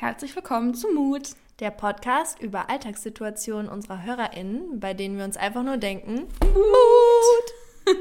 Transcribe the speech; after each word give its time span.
Herzlich 0.00 0.34
willkommen 0.34 0.72
zu 0.72 0.88
Mut, 0.94 1.34
der 1.58 1.70
Podcast 1.70 2.40
über 2.40 2.70
Alltagssituationen 2.70 3.68
unserer 3.68 4.02
HörerInnen, 4.02 4.80
bei 4.80 4.94
denen 4.94 5.18
wir 5.18 5.26
uns 5.26 5.36
einfach 5.36 5.62
nur 5.62 5.76
denken: 5.76 6.26
Mut! 6.42 7.86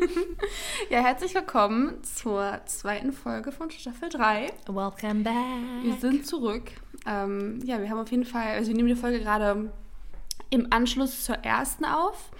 ja, 0.90 1.02
herzlich 1.02 1.36
willkommen 1.36 2.02
zur 2.02 2.62
zweiten 2.68 3.12
Folge 3.12 3.52
von 3.52 3.70
Staffel 3.70 4.08
3. 4.08 4.48
Welcome 4.68 5.24
back. 5.26 5.84
Wir 5.84 5.96
sind 6.00 6.26
zurück. 6.26 6.72
Ähm, 7.06 7.60
ja, 7.66 7.82
wir 7.82 7.90
haben 7.90 8.00
auf 8.00 8.12
jeden 8.12 8.24
Fall, 8.24 8.54
also 8.54 8.70
wir 8.70 8.78
nehmen 8.78 8.88
die 8.88 8.96
Folge 8.96 9.20
gerade 9.20 9.70
im 10.52 10.68
Anschluss 10.70 11.26
zur 11.26 11.36
ersten 11.40 11.84
auf. 11.84 12.32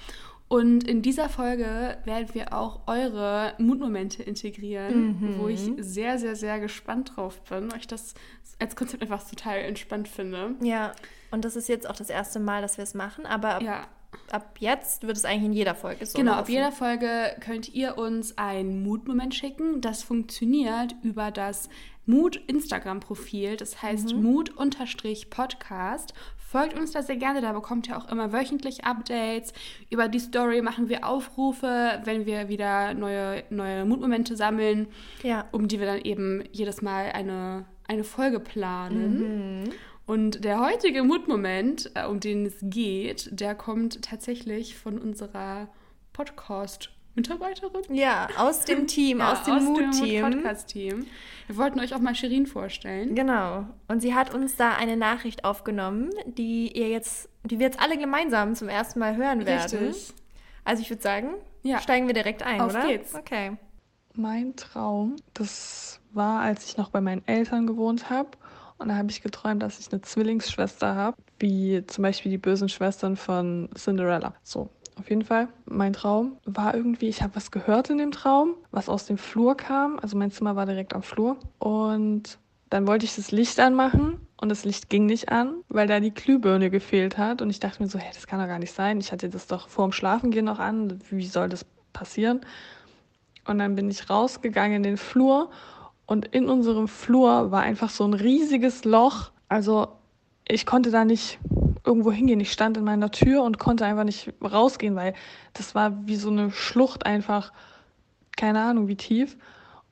Und 0.50 0.88
in 0.88 1.04
dieser 1.04 1.30
Folge 1.30 1.98
werden 2.06 2.30
wir 2.34 2.54
auch 2.54 2.88
eure 2.88 3.54
Mutmomente 3.60 4.24
integrieren, 4.24 5.20
mhm. 5.20 5.38
wo 5.38 5.48
ich 5.48 5.72
sehr, 5.78 6.18
sehr, 6.18 6.36
sehr 6.36 6.60
gespannt 6.60 7.12
drauf 7.16 7.40
bin, 7.44 7.72
weil 7.72 7.78
ich 7.78 7.86
das 7.88 8.16
als 8.60 8.76
Konzept 8.76 9.02
einfach 9.02 9.28
total 9.28 9.60
entspannt 9.60 10.08
finde. 10.08 10.56
Ja, 10.62 10.94
und 11.32 11.46
das 11.46 11.56
ist 11.56 11.70
jetzt 11.70 11.90
auch 11.90 11.96
das 11.96 12.10
erste 12.10 12.40
Mal, 12.40 12.62
dass 12.62 12.78
wir 12.78 12.84
es 12.84 12.94
machen, 12.94 13.26
aber 13.26 13.56
ab, 13.56 13.62
ja. 13.62 13.88
ab 14.32 14.58
jetzt 14.60 15.04
wird 15.04 15.18
es 15.18 15.26
eigentlich 15.26 15.46
in 15.46 15.54
jeder 15.54 15.76
Folge 15.76 16.06
so. 16.06 16.18
Genau, 16.18 16.32
laufen. 16.32 16.44
ab 16.44 16.50
jeder 16.50 16.72
Folge 16.72 17.36
könnt 17.40 17.74
ihr 17.74 17.98
uns 17.98 18.38
einen 18.38 18.84
Mutmoment 18.84 19.34
schicken. 19.34 19.82
Das 19.82 20.04
funktioniert 20.04 20.96
über 21.04 21.32
das 21.32 21.70
Mut-Instagram-Profil, 22.10 23.56
das 23.56 23.82
heißt 23.82 24.16
mhm. 24.16 24.24
Mut-Podcast. 24.24 26.14
Folgt 26.38 26.80
uns 26.80 26.92
da 26.94 27.04
sehr 27.04 27.18
gerne, 27.18 27.42
da 27.42 27.54
bekommt 27.54 27.88
ihr 27.88 27.96
auch 27.96 28.10
immer 28.10 28.34
wöchentlich 28.34 28.84
Updates. 28.84 29.54
Über 29.92 30.08
die 30.08 30.18
Story 30.18 30.64
machen 30.64 30.90
wir 30.90 31.08
Aufrufe, 31.08 32.02
wenn 32.06 32.26
wir 32.26 32.50
wieder 32.50 32.96
neue, 32.96 33.44
neue 33.52 33.86
Mutmomente 33.86 34.36
sammeln, 34.36 34.88
ja. 35.22 35.46
um 35.52 35.68
die 35.68 35.80
wir 35.80 35.86
dann 35.86 36.02
eben 36.02 36.44
jedes 36.52 36.82
Mal 36.82 37.12
eine, 37.12 37.66
eine 37.90 38.04
Folge 38.04 38.40
planen. 38.40 39.64
Mhm. 39.64 39.72
Und 40.06 40.46
der 40.46 40.60
heutige 40.62 41.04
Mutmoment, 41.04 41.92
äh, 41.96 42.06
um 42.06 42.20
den 42.20 42.46
es 42.46 42.58
geht, 42.62 43.30
der 43.32 43.56
kommt 43.56 44.02
tatsächlich 44.02 44.78
von 44.78 44.98
unserer 44.98 45.68
Podcast- 46.14 46.90
Mitarbeiterin? 47.16 47.94
Ja, 47.94 48.30
aus 48.38 48.62
dem 48.66 48.88
Team, 48.88 49.20
ja, 49.20 49.34
aus 49.34 49.44
dem 49.44 49.64
Mut-Team. 49.64 50.22
Podcast-Team. 50.24 51.06
Wir 51.48 51.58
wollten 51.58 51.80
euch 51.80 51.94
auch 51.94 52.00
mal 52.00 52.16
Shirin 52.16 52.46
vorstellen. 52.46 53.16
Genau. 53.16 53.66
Und 53.88 54.02
sie 54.02 54.14
hat 54.14 54.34
uns 54.34 54.56
da 54.56 54.76
eine 54.76 54.96
Nachricht 54.96 55.44
aufgenommen, 55.44 56.12
die 56.26 56.72
ihr 56.72 56.90
jetzt, 56.90 57.30
die 57.44 57.60
wir 57.60 57.66
jetzt 57.66 57.80
alle 57.80 57.98
gemeinsam 57.98 58.56
zum 58.56 58.70
ersten 58.70 59.00
Mal 59.00 59.18
hören 59.18 59.46
werden. 59.46 59.88
Richtig. 59.88 60.14
Also 60.64 60.82
ich 60.82 60.90
würde 60.90 61.02
sagen, 61.02 61.34
ja. 61.64 61.80
steigen 61.82 62.08
wir 62.08 62.14
direkt 62.14 62.44
ein, 62.44 62.62
Auf 62.62 62.72
oder? 62.74 62.88
geht's. 62.88 63.16
Okay. 63.16 63.58
Mein 64.14 64.56
Traum, 64.56 65.16
das 65.34 65.99
war, 66.12 66.42
als 66.42 66.66
ich 66.66 66.78
noch 66.78 66.90
bei 66.90 67.02
meinen 67.02 67.28
Eltern 67.28 67.68
gewohnt 67.68 68.10
habe. 68.10 68.30
Und 68.78 68.90
da 68.90 68.96
habe 68.96 69.12
ich 69.12 69.22
geträumt, 69.22 69.62
dass 69.62 69.80
ich 69.80 69.92
eine 69.92 70.02
Zwillingsschwester 70.02 70.96
habe, 70.96 71.18
wie 71.38 71.86
zum 71.86 72.02
Beispiel 72.02 72.32
die 72.32 72.38
bösen 72.38 72.70
Schwestern 72.70 73.18
von 73.18 73.70
Cinderella. 73.76 74.34
So, 74.42 74.70
auf 75.00 75.10
jeden 75.10 75.24
Fall, 75.24 75.48
mein 75.66 75.94
Traum 75.94 76.38
war 76.46 76.76
irgendwie, 76.76 77.08
ich 77.08 77.22
habe 77.22 77.36
was 77.36 77.52
gehört 77.52 77.90
in 77.90 77.98
dem 77.98 78.12
Traum, 78.12 78.56
was 78.72 78.90
aus 78.90 79.06
dem 79.06 79.18
Flur 79.18 79.56
kam. 79.56 80.00
Also 80.00 80.18
mein 80.18 80.32
Zimmer 80.32 80.56
war 80.56 80.66
direkt 80.66 80.94
am 80.94 81.04
Flur. 81.04 81.38
Und 81.58 82.38
dann 82.70 82.88
wollte 82.88 83.06
ich 83.06 83.16
das 83.16 83.32
Licht 83.32 83.60
anmachen 83.60 84.20
und 84.40 84.50
das 84.50 84.64
Licht 84.64 84.90
ging 84.90 85.06
nicht 85.06 85.30
an, 85.30 85.56
weil 85.70 85.88
da 85.88 86.00
die 86.00 86.14
Glühbirne 86.14 86.70
gefehlt 86.70 87.18
hat. 87.18 87.42
Und 87.42 87.50
ich 87.50 87.60
dachte 87.60 87.82
mir 87.82 87.90
so, 87.90 87.98
hey, 87.98 88.12
das 88.14 88.28
kann 88.28 88.40
doch 88.40 88.48
gar 88.48 88.60
nicht 88.60 88.74
sein. 88.74 89.00
Ich 89.00 89.12
hatte 89.12 89.30
das 89.30 89.48
doch 89.48 89.70
vor 89.70 89.88
dem 89.88 89.92
Schlafengehen 89.92 90.46
noch 90.46 90.60
an. 90.60 91.00
Wie 91.10 91.26
soll 91.26 91.50
das 91.50 91.66
passieren? 91.94 92.42
Und 93.48 93.60
dann 93.60 93.76
bin 93.76 93.90
ich 93.90 94.10
rausgegangen 94.10 94.78
in 94.78 94.84
den 94.84 94.98
Flur 94.98 95.50
und 96.10 96.26
in 96.26 96.50
unserem 96.50 96.88
Flur 96.88 97.52
war 97.52 97.62
einfach 97.62 97.92
so 97.92 98.04
ein 98.04 98.16
riesiges 98.16 98.84
Loch. 98.84 99.30
Also 99.48 99.90
ich 100.48 100.66
konnte 100.66 100.90
da 100.90 101.06
nicht 101.06 101.38
irgendwo 101.86 102.12
hingehen. 102.12 102.40
Ich 102.40 102.52
stand 102.52 102.78
in 102.78 102.84
meiner 102.84 103.12
Tür 103.12 103.44
und 103.44 103.60
konnte 103.60 103.86
einfach 103.86 104.06
nicht 104.06 104.34
rausgehen, 104.42 104.96
weil 104.96 105.14
das 105.54 105.76
war 105.76 106.08
wie 106.08 106.16
so 106.16 106.32
eine 106.32 106.50
Schlucht 106.50 107.06
einfach, 107.06 107.54
keine 108.36 108.60
Ahnung 108.60 108.88
wie 108.88 108.96
tief. 108.96 109.38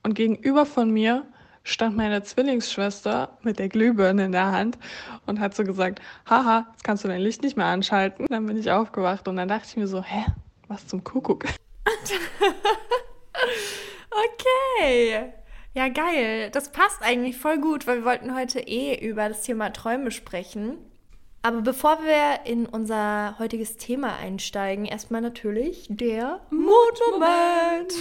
Und 0.02 0.16
gegenüber 0.16 0.66
von 0.66 0.90
mir 0.90 1.24
stand 1.64 1.96
meine 1.96 2.24
Zwillingsschwester 2.24 3.38
mit 3.44 3.60
der 3.60 3.70
Glühbirne 3.70 4.26
in 4.26 4.32
der 4.32 4.52
Hand 4.52 4.80
und 5.28 5.40
hat 5.40 5.54
so 5.54 5.64
gesagt, 5.64 6.02
haha, 6.28 6.66
jetzt 6.72 6.84
kannst 6.84 7.04
du 7.04 7.10
dein 7.10 7.22
Licht 7.22 7.44
nicht 7.44 7.58
mehr 7.58 7.68
anschalten. 7.68 8.26
Dann 8.28 8.48
bin 8.48 8.58
ich 8.58 8.72
aufgewacht 8.72 9.28
und 9.28 9.36
dann 9.36 9.50
dachte 9.50 9.68
ich 9.70 9.78
mir 9.78 9.88
so, 9.88 10.02
hä, 10.02 10.26
was 10.68 10.88
zum 10.88 11.04
Kuckuck? 11.04 11.46
okay. 14.10 15.32
Ja, 15.78 15.90
geil. 15.90 16.50
Das 16.50 16.72
passt 16.72 17.04
eigentlich 17.04 17.38
voll 17.38 17.60
gut, 17.60 17.86
weil 17.86 17.98
wir 18.00 18.06
wollten 18.06 18.34
heute 18.34 18.60
eh 18.62 18.96
über 18.96 19.30
das 19.30 19.44
Thema 19.44 19.70
Träume 19.70 20.10
sprechen. 20.10 20.80
Aber 21.44 21.62
bevor 21.62 22.00
wir 22.04 22.52
in 22.52 22.66
unser 22.66 23.38
heutiges 23.38 23.78
Thema 23.78 24.16
einsteigen, 24.16 24.86
erstmal 24.86 25.22
natürlich 25.22 25.86
der 25.88 26.40
Mutmoment. 26.50 27.94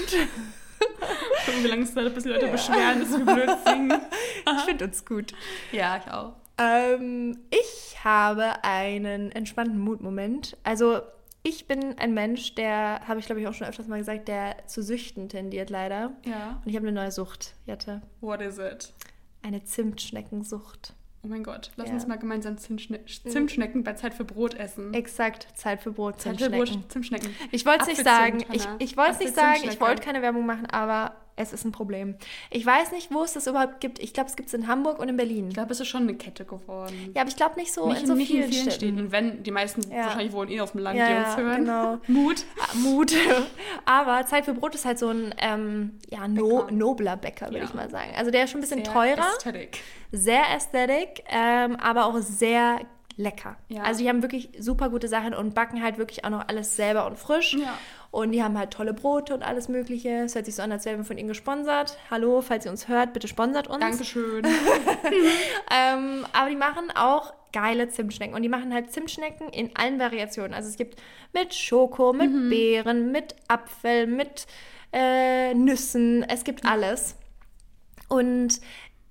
Wie 1.60 1.66
lange 1.66 1.82
es 1.82 1.92
dauert, 1.92 2.14
bis 2.14 2.24
die 2.24 2.30
Leute 2.30 2.46
ja. 2.46 2.52
beschweren, 2.52 3.00
dass 3.00 3.10
wir 3.10 3.26
blöd 3.26 3.50
singen. 3.66 3.92
ich 4.56 4.62
finde 4.62 4.86
uns 4.86 5.04
gut. 5.04 5.34
Ja, 5.70 5.98
ich 5.98 6.10
auch. 6.10 6.32
Ähm, 6.56 7.40
ich 7.50 8.02
habe 8.02 8.64
einen 8.64 9.30
entspannten 9.32 9.78
Mutmoment. 9.78 10.56
Also 10.64 11.02
ich 11.46 11.66
bin 11.66 11.96
ein 11.98 12.12
Mensch, 12.12 12.54
der, 12.54 13.00
habe 13.06 13.20
ich 13.20 13.26
glaube 13.26 13.40
ich 13.40 13.46
auch 13.46 13.54
schon 13.54 13.66
öfters 13.66 13.86
mal 13.86 13.98
gesagt, 13.98 14.28
der 14.28 14.56
zu 14.66 14.82
Süchten 14.82 15.28
tendiert 15.28 15.70
leider. 15.70 16.12
Ja. 16.24 16.60
Und 16.64 16.68
ich 16.68 16.76
habe 16.76 16.86
eine 16.86 16.94
neue 16.94 17.12
Sucht, 17.12 17.54
Jette. 17.66 18.02
What 18.20 18.40
is 18.40 18.58
it? 18.58 18.92
Eine 19.42 19.62
Zimtschneckensucht. 19.62 20.94
Oh 21.22 21.28
mein 21.28 21.44
Gott, 21.44 21.70
lass 21.76 21.88
ja. 21.88 21.94
uns 21.94 22.06
mal 22.06 22.18
gemeinsam 22.18 22.56
Zimtschne 22.58 23.04
Zimtschnecken 23.04 23.84
bei 23.84 23.94
Zeit 23.94 24.14
für 24.14 24.24
Brot 24.24 24.54
essen. 24.54 24.94
Exakt, 24.94 25.48
Zeit 25.54 25.80
für 25.80 25.92
Brot, 25.92 26.20
Zeit 26.20 26.40
für 26.40 26.50
Brot, 26.50 26.78
Zimtschnecken. 26.88 27.34
Ich 27.52 27.66
wollte 27.66 27.82
es 27.82 27.88
nicht 27.88 28.04
sagen, 28.04 28.44
ich, 28.52 28.66
ich 28.78 28.96
wollte 28.96 29.12
es 29.12 29.18
nicht 29.20 29.34
sagen, 29.34 29.60
ich 29.64 29.80
wollte 29.80 30.02
keine 30.02 30.22
Werbung 30.22 30.46
machen, 30.46 30.66
aber 30.66 31.14
es 31.36 31.52
ist 31.52 31.64
ein 31.64 31.72
Problem. 31.72 32.16
Ich 32.50 32.64
weiß 32.64 32.92
nicht, 32.92 33.12
wo 33.12 33.22
es 33.22 33.34
das 33.34 33.46
überhaupt 33.46 33.80
gibt. 33.80 33.98
Ich 33.98 34.14
glaube, 34.14 34.30
es 34.30 34.36
gibt 34.36 34.48
es 34.48 34.54
in 34.54 34.66
Hamburg 34.66 34.98
und 34.98 35.08
in 35.08 35.16
Berlin. 35.16 35.48
Ich 35.48 35.54
glaube, 35.54 35.72
es 35.72 35.80
ist 35.80 35.88
schon 35.88 36.02
eine 36.02 36.14
Kette 36.14 36.46
geworden. 36.46 37.12
Ja, 37.14 37.20
aber 37.20 37.28
ich 37.28 37.36
glaube 37.36 37.56
nicht 37.56 37.72
so 37.72 37.88
nicht 37.88 38.00
in 38.00 38.06
so 38.06 38.14
nicht 38.14 38.28
vielen, 38.28 38.44
in 38.44 38.52
vielen 38.52 38.70
Städten. 38.70 38.98
Und 38.98 39.12
wenn, 39.12 39.42
die 39.42 39.50
meisten 39.50 39.82
ja. 39.90 40.06
wahrscheinlich 40.06 40.32
wohnen 40.32 40.50
eh 40.50 40.60
auf 40.60 40.72
dem 40.72 40.80
Land, 40.80 40.98
ja, 40.98 41.08
die 41.08 41.14
uns 41.14 41.36
hören. 41.36 41.64
genau. 41.64 41.98
Mut. 42.06 42.44
Ah, 42.58 42.74
Mut. 42.76 43.12
aber 43.84 44.24
Zeit 44.26 44.46
für 44.46 44.54
Brot 44.54 44.74
ist 44.74 44.86
halt 44.86 44.98
so 44.98 45.08
ein 45.10 45.34
ähm, 45.38 45.98
ja, 46.10 46.26
no, 46.26 46.66
nobler 46.70 47.16
Bäcker, 47.16 47.46
würde 47.46 47.58
ja. 47.58 47.64
ich 47.64 47.74
mal 47.74 47.90
sagen. 47.90 48.10
Also 48.16 48.30
der 48.30 48.44
ist 48.44 48.50
schon 48.50 48.60
ein 48.60 48.62
bisschen 48.62 48.84
sehr 48.84 48.92
teurer. 48.92 49.28
Ästhetik. 49.36 49.80
Sehr 50.12 50.42
ästhetik, 50.54 51.22
ähm, 51.28 51.76
aber 51.76 52.06
auch 52.06 52.16
sehr 52.20 52.80
lecker. 53.16 53.56
Ja. 53.68 53.82
Also 53.82 54.02
die 54.02 54.08
haben 54.08 54.22
wirklich 54.22 54.50
super 54.58 54.90
gute 54.90 55.08
Sachen 55.08 55.34
und 55.34 55.54
backen 55.54 55.82
halt 55.82 55.98
wirklich 55.98 56.24
auch 56.24 56.30
noch 56.30 56.48
alles 56.48 56.76
selber 56.76 57.06
und 57.06 57.18
frisch. 57.18 57.54
Ja. 57.54 57.78
Und 58.10 58.32
die 58.32 58.42
haben 58.42 58.56
halt 58.58 58.70
tolle 58.70 58.94
Brote 58.94 59.34
und 59.34 59.42
alles 59.42 59.68
Mögliche. 59.68 60.24
Es 60.24 60.34
hört 60.34 60.46
sich 60.46 60.54
so 60.54 60.62
an, 60.62 60.72
als 60.72 60.84
wären 60.84 60.98
wir 60.98 61.04
von 61.04 61.18
ihnen 61.18 61.28
gesponsert. 61.28 61.98
Hallo, 62.10 62.40
falls 62.42 62.64
ihr 62.64 62.70
uns 62.70 62.88
hört, 62.88 63.12
bitte 63.12 63.28
sponsert 63.28 63.68
uns. 63.68 63.80
Dankeschön. 63.80 64.44
ähm, 65.70 66.26
aber 66.32 66.50
die 66.50 66.56
machen 66.56 66.90
auch 66.94 67.32
geile 67.52 67.88
Zimtschnecken. 67.88 68.34
Und 68.34 68.42
die 68.42 68.48
machen 68.48 68.72
halt 68.72 68.92
Zimtschnecken 68.92 69.48
in 69.48 69.74
allen 69.76 69.98
Variationen. 69.98 70.54
Also 70.54 70.68
es 70.68 70.76
gibt 70.76 71.00
mit 71.32 71.54
Schoko, 71.54 72.12
mit 72.12 72.30
mhm. 72.30 72.50
Beeren, 72.50 73.12
mit 73.12 73.34
Apfel, 73.48 74.06
mit 74.06 74.46
äh, 74.92 75.54
Nüssen. 75.54 76.22
Es 76.22 76.44
gibt 76.44 76.64
alles. 76.66 77.16
Und 78.08 78.60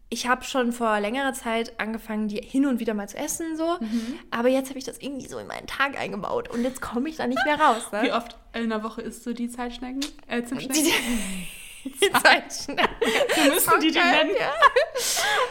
ich 0.09 0.27
habe 0.27 0.43
schon 0.43 0.71
vor 0.71 0.99
längerer 0.99 1.33
Zeit 1.33 1.79
angefangen, 1.79 2.27
die 2.27 2.37
hin 2.37 2.65
und 2.65 2.79
wieder 2.79 2.93
mal 2.93 3.09
zu 3.09 3.17
essen, 3.17 3.57
so. 3.57 3.77
Mhm. 3.79 4.19
Aber 4.31 4.49
jetzt 4.49 4.69
habe 4.69 4.77
ich 4.77 4.85
das 4.85 4.99
irgendwie 4.99 5.27
so 5.27 5.39
in 5.39 5.47
meinen 5.47 5.67
Tag 5.67 5.99
eingebaut 5.99 6.49
und 6.49 6.63
jetzt 6.63 6.81
komme 6.81 7.09
ich 7.09 7.17
da 7.17 7.27
nicht 7.27 7.43
mehr 7.45 7.59
raus. 7.59 7.91
Ne? 7.91 8.03
Wie 8.03 8.11
oft 8.11 8.37
in 8.53 8.69
der 8.69 8.83
Woche 8.83 9.01
isst 9.01 9.25
du 9.25 9.33
die 9.33 9.49
Zeitschnecken? 9.49 10.05
Äh, 10.27 10.43
Zimtschnecken? 10.43 10.83
Die, 11.85 11.91
die 12.01 12.11
Zeitschnecken. 12.11 12.95
Wir 13.35 13.53
müssen 13.53 13.69
okay, 13.69 13.79
die 13.79 13.91
die 13.91 13.99
nennen. 13.99 14.31
Ja. 14.39 14.53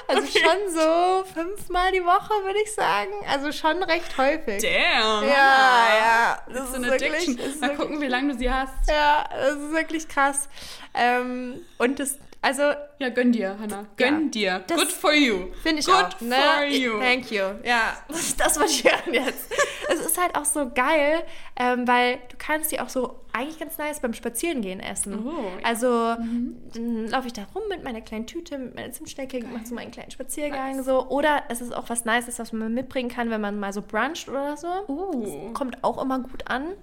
Also 0.08 0.22
okay. 0.22 0.40
schon 0.40 0.74
so 0.74 1.24
fünfmal 1.32 1.92
die 1.92 2.04
Woche, 2.04 2.30
würde 2.44 2.58
ich 2.62 2.72
sagen. 2.74 3.12
Also 3.30 3.52
schon 3.52 3.82
recht 3.82 4.16
häufig. 4.18 4.62
Damn. 4.62 5.28
Ja, 5.28 5.88
ja. 5.98 6.42
Das 6.52 6.70
ist 6.70 6.74
eine 6.74 6.92
Addiction. 6.92 7.38
Mal 7.60 7.76
gucken, 7.76 8.00
wie 8.00 8.06
lange 8.06 8.32
du 8.32 8.38
sie 8.38 8.50
hast. 8.50 8.88
Ja, 8.88 9.28
das 9.30 9.54
ist 9.54 9.72
wirklich 9.72 10.08
krass. 10.08 10.48
Ähm, 10.94 11.60
und 11.78 12.00
das 12.00 12.18
also. 12.44 12.62
Ja, 12.98 13.08
gönn 13.08 13.32
dir, 13.32 13.58
Hannah. 13.58 13.86
Gönn 13.96 14.30
ja, 14.34 14.58
dir. 14.58 14.76
Good 14.76 14.92
for 14.92 15.14
you. 15.14 15.48
Finde 15.62 15.80
ich 15.80 15.86
Good 15.86 15.94
auch. 15.94 16.18
Good 16.18 16.28
ne? 16.28 16.36
for 16.36 16.64
you. 16.66 16.98
Thank 16.98 17.30
you. 17.30 17.42
Ja, 17.64 17.96
das 18.38 18.58
wollte 18.58 18.70
ich 18.70 18.84
hören 18.84 19.14
jetzt. 19.14 19.50
es 19.90 20.00
ist 20.00 20.20
halt 20.20 20.36
auch 20.36 20.44
so 20.44 20.70
geil, 20.70 21.24
ähm, 21.56 21.88
weil 21.88 22.18
du 22.28 22.36
kannst 22.36 22.70
die 22.70 22.80
auch 22.80 22.90
so 22.90 23.24
eigentlich 23.32 23.58
ganz 23.58 23.78
nice 23.78 24.00
beim 24.00 24.12
Spazierengehen 24.12 24.80
essen. 24.80 25.26
Oh, 25.26 25.30
ja. 25.30 25.64
Also 25.64 25.88
mhm. 25.88 26.56
dann 26.74 27.08
laufe 27.08 27.28
ich 27.28 27.32
da 27.32 27.46
rum 27.54 27.62
mit 27.70 27.82
meiner 27.82 28.02
kleinen 28.02 28.26
Tüte, 28.26 28.58
mit 28.58 28.74
meiner 28.74 28.92
Zimtstecke, 28.92 29.42
mache 29.46 29.64
so 29.66 29.74
meinen 29.74 29.90
kleinen 29.90 30.10
Spaziergang 30.10 30.76
nice. 30.76 30.84
so. 30.84 31.08
Oder 31.08 31.44
es 31.48 31.62
ist 31.62 31.74
auch 31.74 31.88
was 31.88 32.04
Nices, 32.04 32.38
was 32.38 32.52
man 32.52 32.74
mitbringen 32.74 33.08
kann, 33.08 33.30
wenn 33.30 33.40
man 33.40 33.58
mal 33.58 33.72
so 33.72 33.80
bruncht 33.80 34.28
oder 34.28 34.56
so. 34.58 34.68
Uh. 34.88 35.52
kommt 35.54 35.82
auch 35.82 36.02
immer 36.02 36.18
gut 36.18 36.48
an. 36.50 36.74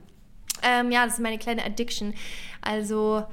Ähm, 0.64 0.92
ja, 0.92 1.06
das 1.06 1.16
ist 1.16 1.20
meine 1.20 1.38
kleine 1.38 1.64
Addiction. 1.64 2.16
Also 2.62 3.24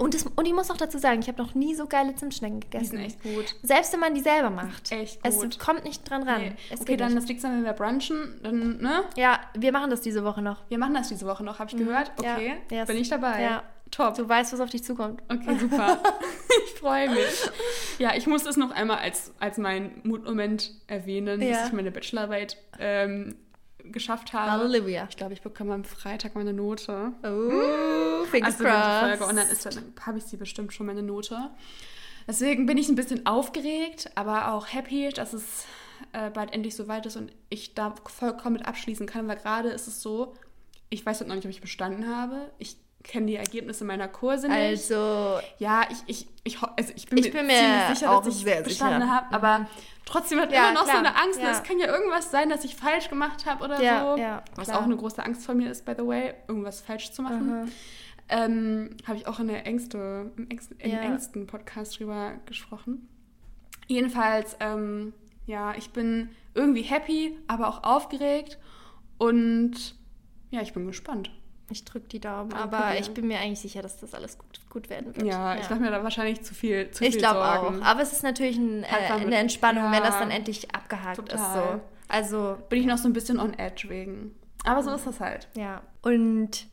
und, 0.00 0.12
das, 0.14 0.24
und 0.24 0.44
ich 0.46 0.52
muss 0.52 0.70
auch 0.70 0.76
dazu 0.76 0.98
sagen, 0.98 1.20
ich 1.20 1.28
habe 1.28 1.40
noch 1.42 1.54
nie 1.54 1.74
so 1.74 1.86
geile 1.86 2.14
Zimtschnecken 2.14 2.60
gegessen. 2.60 2.84
Die 2.84 2.88
sind 2.96 3.00
echt 3.00 3.22
gut. 3.22 3.54
Selbst 3.62 3.92
wenn 3.92 4.00
man 4.00 4.14
die 4.14 4.20
selber 4.20 4.50
macht. 4.50 4.90
Echt 4.92 5.18
Es 5.22 5.36
gut. 5.40 5.58
kommt 5.58 5.84
nicht 5.84 6.08
dran 6.08 6.22
ran. 6.28 6.40
Nee. 6.42 6.52
Es 6.70 6.80
Okay, 6.80 6.92
geht 6.92 7.00
dann 7.00 7.08
nicht. 7.14 7.22
das 7.22 7.28
liegt 7.28 7.44
dann, 7.44 7.56
wenn 7.58 7.64
wir 7.64 7.72
brunchen, 7.72 8.40
dann, 8.42 8.78
ne? 8.78 9.04
Ja, 9.16 9.40
wir 9.54 9.72
machen 9.72 9.90
das 9.90 10.00
diese 10.00 10.24
Woche 10.24 10.42
noch. 10.42 10.58
Wir 10.68 10.78
machen 10.78 10.94
das 10.94 11.08
diese 11.08 11.26
Woche 11.26 11.44
noch, 11.44 11.58
habe 11.58 11.70
ich 11.70 11.76
gehört. 11.76 12.12
Ja. 12.22 12.34
Okay, 12.34 12.56
Yes. 12.70 12.86
bin 12.86 12.96
ich 12.98 13.08
dabei. 13.08 13.40
Ja. 13.42 13.62
Top. 13.90 14.16
Du 14.16 14.28
weißt, 14.28 14.52
was 14.52 14.60
auf 14.60 14.68
dich 14.68 14.84
zukommt. 14.84 15.22
Okay, 15.30 15.56
super. 15.58 15.98
ich 16.66 16.78
freue 16.78 17.08
mich. 17.08 17.50
Ja, 17.98 18.14
ich 18.14 18.26
muss 18.26 18.44
es 18.44 18.58
noch 18.58 18.70
einmal 18.70 18.98
als, 18.98 19.32
als 19.40 19.56
meinen 19.56 20.00
Mutmoment 20.04 20.72
erwähnen, 20.88 21.40
Ja. 21.40 21.52
dass 21.60 21.68
ich 21.68 21.72
meine 21.72 21.90
Bachelorarbeit 21.90 22.58
ähm, 22.78 23.36
geschafft 23.92 24.32
habe. 24.32 24.50
Halleluja. 24.50 25.06
Ich 25.10 25.16
glaube, 25.16 25.32
ich 25.32 25.42
bekomme 25.42 25.74
am 25.74 25.84
Freitag 25.84 26.34
meine 26.34 26.52
Note. 26.52 27.12
Oh, 27.22 28.24
fingers 28.26 28.54
Also 28.60 28.64
crossed. 28.64 29.18
Folge 29.18 29.24
online 29.30 29.50
ist, 29.50 29.66
dann 29.66 29.92
habe 30.04 30.18
ich 30.18 30.24
sie 30.24 30.36
bestimmt 30.36 30.72
schon 30.72 30.86
meine 30.86 31.02
Note. 31.02 31.50
Deswegen 32.26 32.66
bin 32.66 32.76
ich 32.76 32.88
ein 32.88 32.94
bisschen 32.94 33.26
aufgeregt, 33.26 34.10
aber 34.14 34.52
auch 34.52 34.66
happy, 34.66 35.08
dass 35.10 35.32
es 35.32 35.64
äh, 36.12 36.30
bald 36.30 36.52
endlich 36.52 36.76
soweit 36.76 37.06
ist 37.06 37.16
und 37.16 37.32
ich 37.48 37.74
da 37.74 37.94
vollkommen 38.04 38.54
mit 38.56 38.66
abschließen 38.66 39.06
kann, 39.06 39.28
weil 39.28 39.36
gerade 39.36 39.70
ist 39.70 39.88
es 39.88 40.02
so, 40.02 40.34
ich 40.90 41.04
weiß 41.04 41.20
noch 41.22 41.34
nicht, 41.34 41.44
ob 41.44 41.50
ich 41.50 41.60
bestanden 41.60 42.06
habe. 42.14 42.50
Ich 42.58 42.76
kenne 43.04 43.26
die 43.26 43.36
Ergebnisse 43.36 43.84
meiner 43.84 44.08
Kurse 44.08 44.48
nicht. 44.48 44.56
Also, 44.56 45.38
Ja, 45.58 45.86
ich, 45.90 45.98
ich, 46.06 46.28
ich, 46.44 46.62
also 46.62 46.92
ich 46.94 47.06
bin 47.06 47.18
Ich 47.18 47.26
mir 47.26 47.32
bin 47.32 47.46
mir 47.46 47.54
ziemlich 47.54 47.98
sicher, 47.98 48.22
dass 48.22 48.26
ich 48.26 48.42
sehr 48.42 48.62
bestanden 48.62 49.10
habe, 49.10 49.34
aber 49.34 49.66
trotzdem 50.04 50.40
hat 50.40 50.52
Ja, 50.52 50.64
immer 50.70 50.72
noch 50.74 50.80
so 50.86 50.90
klar. 50.90 50.98
eine 50.98 51.16
Angst. 51.16 51.38
ne? 51.38 51.46
Ja. 51.46 51.52
Es 51.52 51.62
kann 51.62 51.78
ja 51.78 51.86
irgendwas 51.86 52.30
sein, 52.30 52.48
dass 52.50 52.64
ich 52.64 52.74
falsch 52.76 53.08
gemacht 53.08 53.46
habe 53.46 53.64
oder 53.64 53.80
Ja, 53.82 54.14
so. 54.14 54.20
ja, 54.20 54.42
was 54.56 54.68
klar. 54.68 54.80
auch 54.80 54.84
eine 54.84 54.96
große 54.96 55.24
Angst 55.24 55.46
von 55.46 55.56
mir 55.56 55.70
ist, 55.70 55.84
by 55.84 55.92
the 55.96 56.06
way, 56.06 56.34
irgendwas 56.48 56.80
falsch 56.80 57.12
zu 57.12 57.22
machen. 57.22 57.70
Ähm, 58.30 58.90
habe 59.06 59.16
ich 59.16 59.26
auch 59.26 59.40
in 59.40 59.48
der 59.48 59.64
Ängste, 59.66 60.30
im 60.36 60.50
Ängsten, 60.50 60.78
im 60.80 60.90
Ja. 60.90 60.98
Ängsten 61.00 61.46
Podcast 61.46 61.98
drüber 61.98 62.32
gesprochen. 62.44 63.08
Jedenfalls, 63.86 64.56
ähm, 64.60 65.14
ja, 65.46 65.72
ich 65.76 65.90
bin 65.92 66.28
irgendwie 66.52 66.82
happy, 66.82 67.38
aber 67.46 67.68
auch 67.68 67.84
aufgeregt 67.84 68.58
und 69.16 69.94
ja, 70.50 70.60
ich 70.60 70.74
bin 70.74 70.86
gespannt. 70.86 71.30
Ich 71.70 71.84
drücke 71.84 72.06
die 72.08 72.20
Daumen, 72.20 72.52
aber 72.52 72.78
probieren. 72.78 72.96
ich 73.02 73.10
bin 73.12 73.28
mir 73.28 73.38
eigentlich 73.40 73.60
sicher, 73.60 73.82
dass 73.82 73.98
das 73.98 74.14
alles 74.14 74.38
gut, 74.38 74.60
gut 74.70 74.88
werden 74.90 75.14
wird. 75.14 75.26
Ja, 75.26 75.56
ich 75.56 75.68
mache 75.68 75.80
mir 75.80 75.90
da 75.90 76.02
wahrscheinlich 76.02 76.42
zu 76.42 76.54
viel, 76.54 76.90
zu 76.90 77.04
Ich 77.04 77.18
glaube 77.18 77.40
auch. 77.40 77.80
Aber 77.82 78.00
es 78.02 78.12
ist 78.12 78.22
natürlich 78.22 78.56
ein, 78.56 78.84
äh, 78.84 78.86
eine 79.12 79.36
Entspannung, 79.36 79.84
wenn 79.92 80.02
das 80.02 80.14
ja. 80.14 80.20
dann 80.20 80.30
endlich 80.30 80.74
abgehakt 80.74 81.18
ist. 81.18 81.28
Total. 81.30 81.74
So. 81.74 81.80
Also, 82.08 82.56
bin 82.70 82.80
ich 82.80 82.86
noch 82.86 82.96
so 82.98 83.08
ein 83.08 83.12
bisschen 83.12 83.38
on 83.38 83.52
edge 83.58 83.88
wegen. 83.90 84.34
Aber 84.64 84.82
so 84.82 84.92
ist 84.92 85.06
das 85.06 85.20
halt. 85.20 85.48
ja. 85.56 85.82
Und 86.02 86.66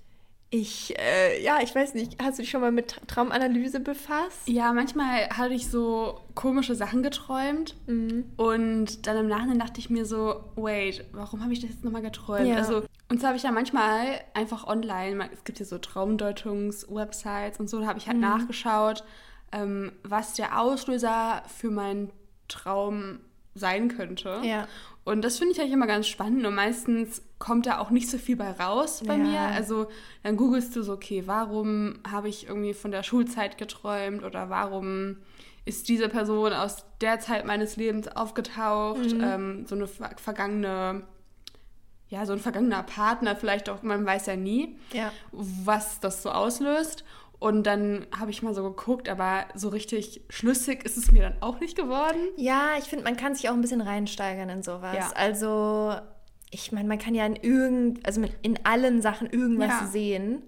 ich, 0.52 0.98
äh, 0.98 1.44
ja, 1.44 1.58
ich 1.62 1.76
weiß 1.76 1.96
nicht, 1.96 2.22
hast 2.24 2.38
du 2.38 2.44
dich 2.44 2.52
schon 2.52 2.62
mal 2.62 2.72
mit 2.72 2.94
Tra- 2.94 3.06
Traumanalyse 3.08 3.82
befasst? 3.82 4.48
Ja, 4.48 4.72
manchmal 4.72 5.28
hatte 5.30 5.54
ich 5.54 5.70
so 5.70 6.22
komische 6.36 6.76
Sachen 6.76 7.04
geträumt 7.04 7.76
Mhm. 7.88 8.26
und 8.38 9.06
dann 9.08 9.18
im 9.18 9.28
Nachhinein 9.28 9.60
dachte 9.60 9.80
ich 9.82 9.90
mir 9.90 10.06
so, 10.06 10.46
wait, 10.56 11.04
warum 11.12 11.42
habe 11.44 11.52
ich 11.52 11.60
das 11.60 11.72
jetzt 11.72 11.84
nochmal 11.84 12.04
geträumt? 12.04 12.48
Ja. 12.48 12.56
Also, 12.58 12.84
und 13.10 13.20
zwar 13.20 13.30
habe 13.30 13.38
ich 13.38 13.44
ja 13.44 13.52
manchmal 13.52 14.22
einfach 14.34 14.66
online, 14.68 15.30
es 15.34 15.44
gibt 15.44 15.60
ja 15.60 15.66
so 15.66 15.78
Traumdeutungs-Websites 16.60 17.60
und 17.60 17.70
so, 17.70 17.80
da 17.80 17.86
habe 17.88 17.96
Mhm. 17.96 18.02
ich 18.02 18.08
halt 18.08 18.20
nachgeschaut, 18.20 19.04
ähm, 19.52 19.92
was 20.04 20.34
der 20.34 20.60
Auslöser 20.60 21.44
für 21.48 21.70
meinen 21.72 22.12
Traum 22.48 23.20
sein 23.54 23.88
könnte. 23.90 24.42
Ja. 24.44 24.68
Und 25.06 25.22
das 25.24 25.38
finde 25.38 25.54
ich 25.54 25.60
eigentlich 25.62 25.74
immer 25.74 25.88
ganz 25.88 26.08
spannend 26.08 26.46
und 26.46 26.56
meistens 26.56 27.22
kommt 27.38 27.68
da 27.68 27.78
auch 27.78 27.92
nicht 27.92 28.10
so 28.10 28.18
viel 28.18 28.36
bei 28.36 28.52
raus 28.52 29.04
bei 29.06 29.16
Ja. 29.16 29.24
mir. 29.24 29.40
Also 29.56 29.88
dann 30.24 30.36
googelst 30.36 30.76
du 30.76 30.82
so, 30.82 30.94
okay, 30.94 31.24
warum 31.26 32.00
habe 32.10 32.28
ich 32.28 32.48
irgendwie 32.48 32.74
von 32.74 32.92
der 32.92 33.04
Schulzeit 33.04 33.58
geträumt 33.58 34.24
oder 34.24 34.50
warum 34.50 35.18
ist 35.64 35.90
diese 35.90 36.10
Person 36.10 36.54
aus 36.54 36.86
der 37.02 37.20
Zeit 37.20 37.46
meines 37.46 37.76
Lebens 37.78 38.08
aufgetaucht? 38.08 39.14
Mhm. 39.14 39.22
Ähm, 39.24 39.66
so 39.68 39.76
eine 39.76 39.88
ver 39.88 40.10
vergangene, 40.18 41.04
ja, 42.10 42.26
so 42.26 42.34
ein 42.34 42.40
vergangener 42.40 42.84
Partner, 42.84 43.36
vielleicht 43.36 43.70
auch, 43.70 43.82
man 43.84 44.06
weiß 44.06 44.28
ja 44.28 44.36
nie, 44.36 44.78
Ja. 44.94 45.12
was 45.32 46.00
das 46.00 46.22
so 46.24 46.32
auslöst. 46.32 47.04
Und 47.38 47.64
dann 47.68 48.08
habe 48.18 48.32
ich 48.32 48.42
mal 48.42 48.54
so 48.54 48.64
geguckt, 48.64 49.10
aber 49.10 49.46
so 49.56 49.70
richtig 49.70 50.22
schlüssig 50.30 50.86
ist 50.86 50.98
es 50.98 51.12
mir 51.12 51.24
dann 51.24 51.36
auch 51.42 51.60
nicht 51.60 51.76
geworden. 51.76 52.20
Ja, 52.38 52.70
ich 52.80 52.86
finde, 52.86 53.04
man 53.04 53.18
kann 53.18 53.36
sich 53.36 53.50
auch 53.50 53.54
ein 53.54 53.62
bisschen 53.62 53.82
reinsteigern 53.82 54.50
in 54.50 54.64
sowas. 54.64 54.96
Ja. 54.96 55.12
Also, 55.16 55.96
ich 56.50 56.72
meine, 56.72 56.88
man 56.88 56.98
kann 56.98 57.14
ja 57.14 57.26
in 57.26 57.36
irgend, 57.36 58.06
also 58.06 58.24
in 58.42 58.60
allen 58.66 59.02
Sachen 59.02 59.30
irgendwas 59.30 59.82
Ja. 59.82 59.88
sehen. 59.88 60.44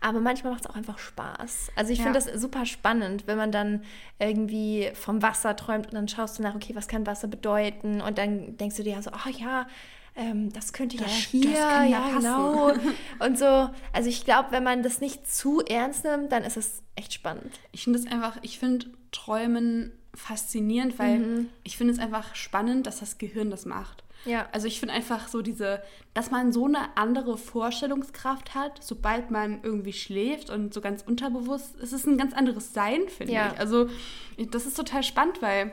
Aber 0.00 0.18
manchmal 0.18 0.52
macht 0.52 0.64
es 0.64 0.70
auch 0.70 0.74
einfach 0.74 0.98
Spaß. 0.98 1.70
Also 1.76 1.92
ich 1.92 2.00
Ja. 2.00 2.06
finde 2.06 2.18
das 2.18 2.40
super 2.40 2.66
spannend, 2.66 3.28
wenn 3.28 3.36
man 3.38 3.52
dann 3.52 3.84
irgendwie 4.18 4.90
vom 4.94 5.22
Wasser 5.22 5.54
träumt 5.54 5.86
und 5.86 5.94
dann 5.94 6.08
schaust 6.08 6.38
du 6.38 6.42
nach, 6.42 6.56
okay, 6.56 6.74
was 6.74 6.88
kann 6.88 7.06
Wasser 7.06 7.28
bedeuten? 7.28 8.00
Und 8.00 8.18
dann 8.18 8.56
denkst 8.56 8.76
du 8.76 8.82
dir 8.82 9.00
so, 9.00 9.10
oh 9.12 9.30
ja, 9.30 9.68
ähm, 10.14 10.52
das 10.52 10.72
könnte 10.72 10.96
ja 10.96 11.04
Das- 11.04 11.12
hier, 11.12 11.50
das 11.50 11.60
kann 11.60 11.88
ja 11.88 11.98
ja, 11.98 12.00
passen. 12.00 12.16
genau. 12.18 12.72
Und 13.26 13.38
so, 13.38 13.70
also 13.92 14.08
ich 14.08 14.24
glaube, 14.24 14.50
wenn 14.52 14.62
man 14.64 14.82
das 14.82 15.00
nicht 15.00 15.26
zu 15.32 15.60
ernst 15.62 16.04
nimmt, 16.04 16.30
dann 16.32 16.44
ist 16.44 16.56
es 16.56 16.82
echt 16.96 17.12
spannend. 17.14 17.58
Ich 17.72 17.84
finde 17.84 17.98
es 17.98 18.06
einfach, 18.06 18.36
ich 18.42 18.58
finde 18.58 18.86
Träumen 19.10 19.92
faszinierend, 20.14 20.98
weil 20.98 21.18
Mhm. 21.18 21.48
ich 21.64 21.76
finde 21.78 21.92
es 21.94 21.98
einfach 21.98 22.34
spannend, 22.34 22.86
dass 22.86 23.00
das 23.00 23.16
Gehirn 23.18 23.50
das 23.50 23.64
macht. 23.64 24.04
Ja. 24.24 24.46
Also 24.52 24.66
ich 24.68 24.78
finde 24.78 24.94
einfach 24.94 25.26
so 25.26 25.42
diese, 25.42 25.82
dass 26.14 26.30
man 26.30 26.52
so 26.52 26.66
eine 26.66 26.96
andere 26.96 27.36
Vorstellungskraft 27.38 28.54
hat, 28.54 28.84
sobald 28.84 29.30
man 29.32 29.60
irgendwie 29.64 29.92
schläft 29.92 30.48
und 30.50 30.72
so 30.72 30.80
ganz 30.80 31.02
unterbewusst, 31.02 31.74
es 31.82 31.92
ist 31.92 32.06
ein 32.06 32.18
ganz 32.18 32.32
anderes 32.34 32.72
Sein, 32.72 33.08
finde 33.08 33.32
Ja. 33.32 33.52
ich. 33.52 33.58
Also 33.58 33.88
das 34.50 34.66
ist 34.66 34.76
total 34.76 35.02
spannend, 35.02 35.42
weil 35.42 35.72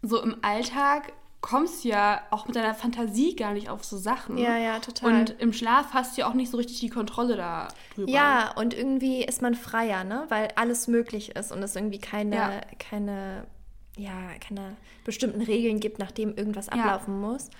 so 0.00 0.20
im 0.20 0.36
Alltag 0.42 1.12
kommst 1.42 1.84
ja 1.84 2.22
auch 2.30 2.46
mit 2.46 2.56
deiner 2.56 2.74
Fantasie 2.74 3.36
gar 3.36 3.52
nicht 3.52 3.68
auf 3.68 3.84
so 3.84 3.98
Sachen. 3.98 4.38
Ja, 4.38 4.56
ja, 4.56 4.78
total. 4.78 5.12
Und 5.12 5.30
im 5.40 5.52
Schlaf 5.52 5.92
hast 5.92 6.16
du 6.16 6.22
ja 6.22 6.28
auch 6.28 6.34
nicht 6.34 6.50
so 6.50 6.56
richtig 6.56 6.80
die 6.80 6.88
Kontrolle 6.88 7.36
darüber. 7.36 8.10
Ja, 8.10 8.52
und 8.56 8.72
irgendwie 8.72 9.22
ist 9.24 9.42
man 9.42 9.54
freier, 9.54 10.04
ne? 10.04 10.24
Weil 10.28 10.48
alles 10.56 10.88
möglich 10.88 11.36
ist 11.36 11.52
und 11.52 11.62
es 11.62 11.76
irgendwie 11.76 11.98
keine, 11.98 12.36
Ja. 12.36 12.60
keine, 12.78 13.44
ja, 13.98 14.12
keine 14.40 14.76
bestimmten 15.04 15.42
Regeln 15.42 15.80
gibt, 15.80 15.98
nach 15.98 16.12
dem 16.12 16.34
irgendwas 16.36 16.66
Ja. 16.66 16.72
ablaufen 16.72 17.20
muss. 17.20 17.50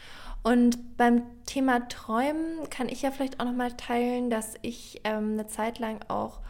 Und 0.44 0.96
beim 0.96 1.22
Thema 1.46 1.86
Träumen 1.88 2.68
kann 2.70 2.88
ich 2.88 3.02
ja 3.02 3.10
vielleicht 3.10 3.40
auch 3.40 3.44
nochmal 3.44 3.72
teilen, 3.76 4.30
dass 4.30 4.54
ich 4.62 5.00
ähm, 5.04 5.32
eine 5.34 5.46
Zeit 5.48 5.78
lang 5.78 6.00
auch 6.08 6.40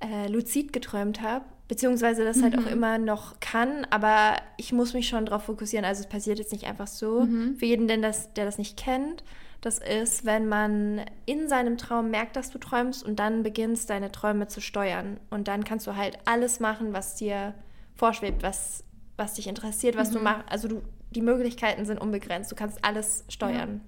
äh, 0.00 0.26
luzid 0.28 0.72
geträumt 0.72 1.20
habe, 1.22 1.44
beziehungsweise 1.68 2.24
das 2.24 2.42
halt 2.42 2.58
auch 2.58 2.66
immer 2.66 2.98
noch 2.98 3.40
kann, 3.40 3.86
aber 3.90 4.36
ich 4.56 4.72
muss 4.72 4.94
mich 4.94 5.08
schon 5.08 5.26
darauf 5.26 5.44
fokussieren. 5.44 5.84
Also 5.84 6.02
es 6.02 6.08
passiert 6.08 6.38
jetzt 6.38 6.52
nicht 6.52 6.66
einfach 6.66 6.86
so. 6.86 7.22
Für 7.56 7.64
jeden, 7.64 7.88
denn 7.88 8.02
das, 8.02 8.32
der 8.34 8.44
das 8.44 8.58
nicht 8.58 8.76
kennt, 8.76 9.24
das 9.62 9.78
ist, 9.78 10.24
wenn 10.24 10.48
man 10.48 11.02
in 11.24 11.48
seinem 11.48 11.78
Traum 11.78 12.10
merkt, 12.10 12.34
dass 12.34 12.50
du 12.50 12.58
träumst 12.58 13.04
und 13.04 13.20
dann 13.20 13.44
beginnst, 13.44 13.88
deine 13.90 14.10
Träume 14.10 14.48
zu 14.48 14.60
steuern. 14.60 15.18
Und 15.30 15.46
dann 15.46 15.62
kannst 15.62 15.86
du 15.86 15.96
halt 15.96 16.18
alles 16.24 16.58
machen, 16.58 16.92
was 16.92 17.14
dir 17.14 17.54
vorschwebt, 17.94 18.42
was, 18.42 18.82
was 19.16 19.34
dich 19.34 19.46
interessiert, 19.46 19.96
was 19.96 20.10
du 20.10 20.18
machst. 20.18 20.44
Also 20.50 20.66
du, 20.66 20.82
die 21.12 21.22
Möglichkeiten 21.22 21.84
sind 21.84 22.00
unbegrenzt. 22.00 22.50
Du 22.50 22.56
kannst 22.56 22.84
alles 22.84 23.24
steuern. 23.28 23.80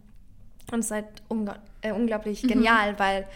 Und 0.70 0.78
es 0.78 0.86
ist 0.86 0.92
halt 0.92 1.06
äh, 1.82 1.90
unglaublich 1.90 2.42
genial, 2.42 2.96
weil 3.00 3.26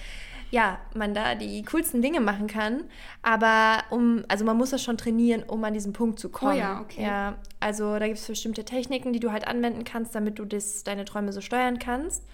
ja, 0.51 0.79
man 0.95 1.15
da 1.15 1.35
die 1.35 1.63
coolsten 1.65 2.03
Dinge 2.03 2.21
machen 2.21 2.47
kann. 2.47 2.85
Aber 3.23 3.83
um, 3.91 4.25
also 4.29 4.45
man 4.45 4.57
muss 4.57 4.71
das 4.71 4.83
schon 4.83 4.97
trainieren, 4.97 5.43
um 5.43 5.63
an 5.65 5.75
diesen 5.75 5.93
Punkt 5.93 6.19
zu 6.19 6.31
kommen. 6.31 6.59
ja, 6.59 6.81
okay. 6.81 7.03
Ja, 7.03 7.37
also 7.61 7.99
da 7.99 8.07
gibt 8.07 8.19
es 8.19 8.27
bestimmte 8.27 8.65
Techniken, 8.65 9.13
die 9.13 9.21
du 9.21 9.31
halt 9.31 9.47
anwenden 9.47 9.85
kannst, 9.85 10.15
damit 10.15 10.39
du 10.39 10.45
das, 10.45 10.85
deine 10.85 11.05
Träume 11.05 11.33
so 11.33 11.41
steuern 11.41 11.79
kannst. 11.79 12.25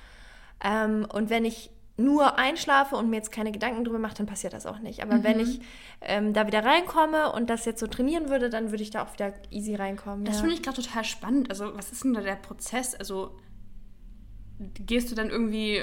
Ähm, 0.62 1.06
und 1.12 1.30
wenn 1.30 1.44
ich 1.44 1.70
nur 1.96 2.38
einschlafe 2.38 2.96
und 2.96 3.08
mir 3.08 3.16
jetzt 3.16 3.30
keine 3.30 3.52
Gedanken 3.52 3.84
drüber 3.84 4.00
mache, 4.00 4.14
dann 4.14 4.26
passiert 4.26 4.52
das 4.52 4.66
auch 4.66 4.80
nicht. 4.80 5.02
Aber 5.02 5.22
wenn 5.22 5.38
ich 5.38 5.60
ähm, 6.00 6.32
da 6.32 6.46
wieder 6.46 6.64
reinkomme 6.64 7.30
und 7.32 7.50
das 7.50 7.64
jetzt 7.66 7.78
so 7.78 7.86
trainieren 7.86 8.30
würde, 8.30 8.50
dann 8.50 8.72
würde 8.72 8.82
ich 8.82 8.90
da 8.90 9.04
auch 9.04 9.12
wieder 9.12 9.32
easy 9.50 9.76
reinkommen. 9.76 10.24
Das 10.24 10.36
ja. 10.36 10.40
finde 10.40 10.56
ich 10.56 10.62
gerade 10.62 10.82
total 10.82 11.04
spannend. 11.04 11.50
Also, 11.50 11.76
was 11.76 11.92
ist 11.92 12.02
denn 12.02 12.14
da 12.14 12.20
der 12.20 12.34
Prozess? 12.34 12.96
Also, 12.96 13.36
gehst 14.58 15.10
du 15.12 15.14
dann 15.14 15.30
irgendwie 15.30 15.82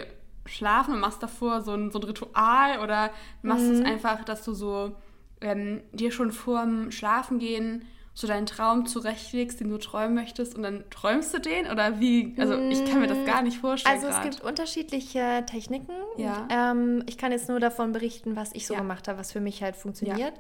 schlafen 0.52 0.94
und 0.94 1.00
machst 1.00 1.22
davor 1.24 1.62
so 1.62 1.72
ein, 1.74 1.92
so 1.92 2.00
ein 2.00 2.04
Ritual 2.04 2.80
oder 2.84 3.10
machst 3.42 3.66
du 3.68 3.74
es 3.74 3.82
einfach, 3.82 4.24
dass 4.24 4.44
du 4.44 4.54
so 4.54 4.96
ähm, 5.42 5.82
dir 5.92 6.12
schon 6.12 6.32
vorm 6.32 6.92
Schlafengehen 6.92 7.86
so 8.14 8.28
deinen 8.28 8.46
Traum 8.46 8.86
zurechtlegst, 8.86 9.62
den 9.62 9.70
du 9.70 9.78
träumen 9.78 10.14
möchtest 10.16 10.56
und 10.56 10.64
dann 10.64 10.84
träumst 10.90 11.34
du 11.34 11.40
den? 11.40 11.72
Oder 11.72 12.00
wie? 12.02 12.36
Also, 12.38 12.60
ich 12.70 12.84
kann 12.86 13.00
mir 13.00 13.08
das 13.08 13.26
gar 13.26 13.42
nicht 13.42 13.58
vorstellen. 13.58 13.96
Also 13.96 14.08
es 14.08 14.16
grad. 14.16 14.24
gibt 14.24 14.42
unterschiedliche 14.44 15.46
Techniken. 15.50 15.94
Ja. 16.18 16.46
Ähm, 16.52 17.04
ich 17.08 17.18
kann 17.18 17.32
jetzt 17.32 17.48
nur 17.48 17.62
davon 17.62 17.94
berichten, 17.94 18.36
was 18.36 18.52
ich 18.54 18.68
so 18.68 18.74
Ja. 18.74 18.82
gemacht 18.82 19.08
habe, 19.08 19.18
was 19.18 19.32
für 19.32 19.40
mich 19.40 19.64
halt 19.64 19.78
funktioniert. 19.78 20.34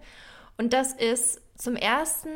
Und 0.58 0.74
das 0.74 0.92
ist 0.94 1.40
zum 1.58 1.76
ersten 1.78 2.30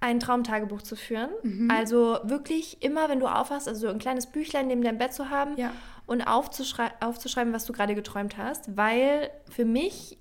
ein 0.00 0.18
Traumtagebuch 0.18 0.82
zu 0.82 0.96
führen. 0.96 1.30
Mhm. 1.44 1.70
Also 1.70 2.18
wirklich 2.24 2.82
immer, 2.82 3.08
wenn 3.08 3.20
du 3.20 3.28
aufhast, 3.28 3.68
also 3.68 3.86
ein 3.88 4.00
kleines 4.00 4.26
Büchlein 4.26 4.66
neben 4.66 4.82
deinem 4.82 4.98
Bett 4.98 5.14
zu 5.14 5.30
haben 5.30 5.56
Ja. 5.56 5.70
Und 6.12 6.22
aufzuschrei 6.22 6.90
aufzuschreiben, 7.00 7.52
was 7.52 7.64
du 7.64 7.72
gerade 7.72 7.94
geträumt 7.94 8.36
hast, 8.36 8.76
weil 8.76 9.30
für 9.50 9.64
mich 9.64 10.18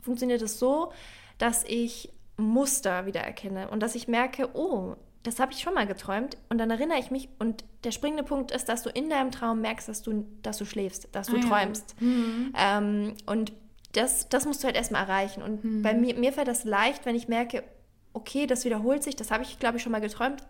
funktioniert 0.00 0.40
es 0.42 0.58
so, 0.58 0.92
dass 1.38 1.64
ich 1.64 2.12
Muster 2.36 3.06
wiedererkenne 3.06 3.68
und 3.68 3.80
dass 3.80 3.94
ich 3.94 4.08
merke, 4.08 4.48
oh, 4.54 4.94
das 5.22 5.40
habe 5.40 5.52
ich 5.52 5.60
schon 5.60 5.74
mal 5.74 5.86
geträumt 5.86 6.36
und 6.48 6.58
dann 6.58 6.70
erinnere 6.70 6.98
ich 6.98 7.10
mich 7.10 7.28
und 7.40 7.64
der 7.82 7.90
springende 7.90 8.22
Punkt 8.22 8.52
ist, 8.52 8.68
dass 8.68 8.82
du 8.84 8.90
in 8.90 9.10
deinem 9.10 9.32
Traum 9.32 9.60
merkst, 9.60 9.88
dass 9.88 10.02
du, 10.02 10.24
dass 10.42 10.58
du 10.58 10.64
schläfst, 10.64 11.08
dass 11.12 11.26
du 11.28 11.36
Ah 11.36 11.40
ja. 11.40 11.46
träumst. 11.48 12.00
Mhm. 12.00 12.52
Ähm, 12.56 13.14
und 13.26 13.52
das, 13.94 14.28
das 14.28 14.44
musst 14.46 14.62
du 14.62 14.66
halt 14.66 14.76
erstmal 14.76 15.02
erreichen. 15.02 15.42
Und 15.42 15.64
Mhm. 15.64 15.82
bei 15.82 15.94
mir, 15.94 16.14
mir 16.14 16.32
fällt 16.32 16.46
das 16.48 16.64
leicht, 16.64 17.04
wenn 17.06 17.16
ich 17.16 17.26
merke, 17.28 17.64
okay, 18.12 18.46
das 18.46 18.64
wiederholt 18.64 19.02
sich, 19.02 19.16
das 19.16 19.30
habe 19.32 19.42
ich, 19.42 19.58
glaube 19.58 19.78
ich, 19.78 19.82
schon 19.82 19.92
mal 19.92 20.00
geträumt, 20.00 20.42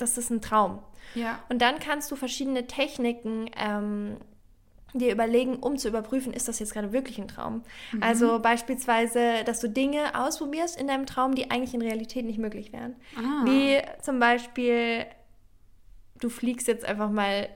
das 0.00 0.18
ist 0.18 0.30
ein 0.30 0.40
Traum. 0.40 0.80
Ja. 1.14 1.40
Und 1.48 1.60
dann 1.60 1.78
kannst 1.78 2.10
du 2.10 2.16
verschiedene 2.16 2.66
Techniken 2.66 3.50
ähm, 3.56 4.16
dir 4.94 5.12
überlegen, 5.12 5.56
um 5.56 5.76
zu 5.76 5.88
überprüfen, 5.88 6.32
ist 6.32 6.48
das 6.48 6.58
jetzt 6.58 6.72
gerade 6.72 6.92
wirklich 6.92 7.18
ein 7.18 7.28
Traum. 7.28 7.62
Mhm. 7.92 8.02
Also 8.02 8.38
beispielsweise, 8.40 9.44
dass 9.44 9.60
du 9.60 9.68
Dinge 9.68 10.18
ausprobierst 10.20 10.80
in 10.80 10.86
deinem 10.88 11.06
Traum, 11.06 11.34
die 11.34 11.50
eigentlich 11.50 11.74
in 11.74 11.82
Realität 11.82 12.24
nicht 12.24 12.38
möglich 12.38 12.72
wären. 12.72 12.96
Ah. 13.16 13.44
Wie 13.44 13.80
zum 14.02 14.18
Beispiel, 14.18 15.06
du 16.20 16.28
fliegst 16.28 16.66
jetzt 16.68 16.84
einfach 16.84 17.10
mal 17.10 17.48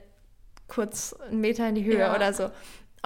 kurz 0.67 1.13
einen 1.13 1.41
Meter 1.41 1.67
in 1.69 1.75
die 1.75 1.83
Höhe 1.83 1.99
Ja. 1.99 2.15
oder 2.15 2.33
so. 2.33 2.49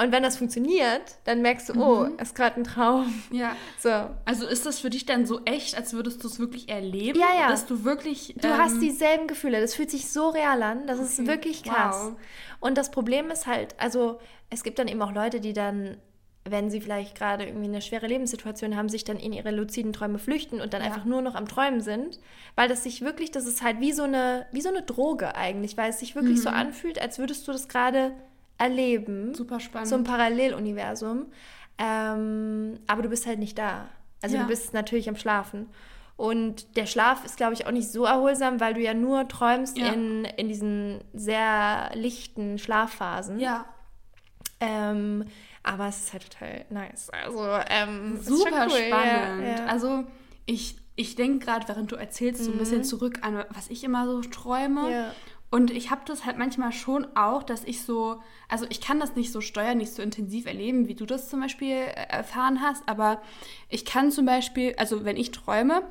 Und 0.02 0.12
wenn 0.12 0.24
das 0.24 0.38
funktioniert, 0.38 1.02
dann 1.26 1.42
merkst 1.42 1.70
du, 1.70 1.74
oh, 1.82 2.06
Mhm. 2.06 2.20
ist 2.20 2.34
gerade 2.36 2.56
ein 2.58 2.64
Traum. 2.64 3.14
Ja. 3.32 3.56
So. 3.80 3.90
Also 4.26 4.46
ist 4.48 4.66
das 4.66 4.80
für 4.80 4.90
dich 4.90 5.06
dann 5.06 5.26
so 5.26 5.42
echt, 5.46 5.76
als 5.76 5.94
würdest 5.94 6.24
du 6.24 6.28
es 6.28 6.40
wirklich 6.40 6.70
erleben? 6.70 7.20
Ja, 7.20 7.28
ja. 7.40 7.48
Dass 7.50 7.66
du 7.66 7.84
wirklich. 7.84 8.36
Du 8.42 8.48
ähm, 8.48 8.58
hast 8.58 8.80
dieselben 8.82 9.28
Gefühle. 9.28 9.60
Das 9.62 9.76
fühlt 9.76 9.90
sich 9.92 10.10
so 10.10 10.30
real 10.30 10.62
an. 10.64 10.88
Das 10.88 11.00
ist 11.00 11.20
Okay. 11.20 11.28
wirklich 11.28 11.64
krass. 11.64 11.98
Wow. 12.12 12.16
Und 12.60 12.78
das 12.78 12.92
Problem 12.92 13.30
ist 13.32 13.48
halt, 13.48 13.76
also 13.78 14.20
es 14.50 14.64
gibt 14.64 14.80
dann 14.80 14.88
eben 14.88 15.02
auch 15.02 15.14
Leute, 15.14 15.40
die 15.40 15.54
dann, 15.54 15.98
wenn 16.46 16.70
sie 16.72 16.82
vielleicht 16.82 17.16
gerade 17.18 17.46
irgendwie 17.46 17.66
eine 17.68 17.82
schwere 17.82 18.08
Lebenssituation 18.08 18.76
haben, 18.76 18.90
sich 18.90 19.04
dann 19.04 19.18
in 19.18 19.34
ihre 19.34 19.52
luziden 19.52 19.94
Träume 19.94 20.18
flüchten 20.20 20.60
und 20.62 20.74
dann 20.74 20.82
Ja. 20.82 20.88
einfach 20.88 21.06
nur 21.06 21.22
noch 21.22 21.36
am 21.36 21.48
Träumen 21.48 21.82
sind, 21.82 22.20
weil 22.56 22.68
das 22.70 22.84
sich 22.84 23.02
wirklich, 23.02 23.32
das 23.32 23.46
ist 23.46 23.62
halt 23.62 23.80
wie 23.82 23.92
so 23.92 24.04
eine, 24.04 24.46
wie 24.52 24.62
so 24.62 24.70
eine 24.70 24.82
Droge 24.82 25.36
eigentlich, 25.36 25.78
weil 25.78 25.90
es 25.92 26.00
sich 26.00 26.16
wirklich 26.16 26.38
Mhm. 26.40 26.44
so 26.44 26.50
anfühlt, 26.50 27.02
als 27.02 27.20
würdest 27.20 27.48
du 27.48 27.52
das 27.52 27.68
gerade 27.68 28.12
erleben. 28.60 29.34
Super 29.34 29.60
spannend. 29.60 29.88
So 29.88 29.96
ein 29.96 30.04
Paralleluniversum. 30.04 31.26
Ähm, 31.78 32.80
aber 32.88 33.02
du 33.02 33.10
bist 33.10 33.26
halt 33.26 33.40
nicht 33.40 33.58
da. 33.58 33.88
Also 34.22 34.36
Ja. 34.36 34.44
du 34.44 34.48
bist 34.48 34.74
natürlich 34.74 35.10
am 35.10 35.16
Schlafen. 35.16 35.70
Und 36.18 36.76
der 36.76 36.86
Schlaf 36.86 37.24
ist, 37.24 37.38
glaube 37.38 37.54
ich, 37.54 37.66
auch 37.66 37.72
nicht 37.72 37.90
so 37.90 38.04
erholsam, 38.04 38.60
weil 38.60 38.74
du 38.74 38.82
ja 38.82 38.94
nur 38.94 39.28
träumst 39.30 39.78
Ja. 39.78 39.94
in, 39.94 40.26
in 40.26 40.50
diesen 40.50 41.00
sehr 41.14 41.90
lichten 41.94 42.58
Schlafphasen. 42.60 43.40
ja. 43.40 43.66
Ähm, 44.62 45.24
aber 45.64 45.88
es 45.88 46.00
ist 46.00 46.14
halt 46.14 46.30
total 46.30 46.66
nice. 46.70 47.10
Also, 47.12 47.46
ähm, 47.70 48.18
Super 48.22 48.68
cool. 48.70 48.78
spannend. 48.78 49.46
Ja, 49.46 49.56
ja. 49.58 49.66
Also 49.68 50.04
ich, 50.46 50.76
ich 50.98 51.16
denke 51.16 51.46
gerade, 51.46 51.66
während 51.70 51.92
du 51.92 51.96
erzählst, 51.96 52.44
so 52.44 52.52
ein 52.52 52.58
bisschen 52.58 52.84
zurück 52.84 53.20
an, 53.22 53.46
was 53.52 53.70
ich 53.70 53.84
immer 53.86 54.06
so 54.06 54.20
träume. 54.22 54.82
Mhm. 54.82 54.92
Ja. 54.92 55.12
Und 55.52 55.72
ich 55.72 55.90
habe 55.90 56.02
das 56.06 56.26
halt 56.26 56.38
manchmal 56.38 56.72
schon 56.72 57.08
auch, 57.16 57.42
dass 57.42 57.64
ich 57.64 57.82
so, 57.84 58.22
also 58.48 58.66
ich 58.70 58.82
kann 58.82 59.00
das 59.00 59.16
nicht 59.16 59.32
so 59.32 59.42
steuern, 59.42 59.80
nicht 59.80 59.92
so 59.94 60.02
intensiv 60.04 60.46
erleben, 60.46 60.88
wie 60.88 60.94
du 60.96 61.06
das 61.08 61.28
zum 61.30 61.40
Beispiel 61.40 61.72
äh, 61.76 61.94
erfahren 62.10 62.62
hast, 62.62 62.88
aber 62.88 63.22
ich 63.68 63.84
kann 63.84 64.12
zum 64.12 64.26
Beispiel, 64.28 64.76
also 64.78 65.06
wenn 65.06 65.18
ich 65.18 65.32
träume 65.32 65.82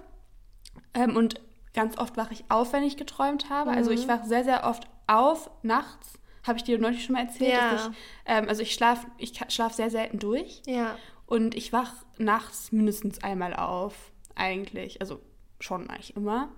ähm, 0.95 1.17
und 1.17 1.41
ganz 1.75 1.99
oft 1.99 2.17
wache 2.17 2.35
ich 2.35 2.45
auf, 2.49 2.73
wenn 2.73 2.85
ich 2.85 2.97
geträumt 2.97 3.51
habe, 3.51 3.71
also 3.73 3.91
Mhm. 3.91 3.97
ich 3.99 4.07
wache 4.09 4.27
sehr, 4.29 4.45
sehr 4.45 4.65
oft 4.65 4.89
auf 5.09 5.51
nachts, 5.63 6.15
habe 6.47 6.59
ich 6.59 6.65
dir 6.65 6.79
neulich 6.79 7.05
schon 7.05 7.15
mal 7.15 7.23
erzählt, 7.25 7.51
Ja. 7.53 7.71
dass 7.73 7.87
ich, 7.89 7.93
ähm, 8.27 8.49
also 8.49 8.63
ich 8.63 8.73
schlafe 8.75 9.07
ich 9.19 9.39
schlaf 9.49 9.73
sehr 9.75 9.91
selten 9.91 10.19
durch. 10.19 10.63
ja. 10.67 10.97
Und 11.27 11.55
ich 11.55 11.75
wach 11.75 11.93
nachts 12.17 12.73
mindestens 12.73 13.23
einmal 13.23 13.55
auf, 13.55 13.95
eigentlich. 14.35 15.03
Also 15.03 15.21
schon 15.61 15.91
eigentlich 15.91 16.17
immer. 16.17 16.49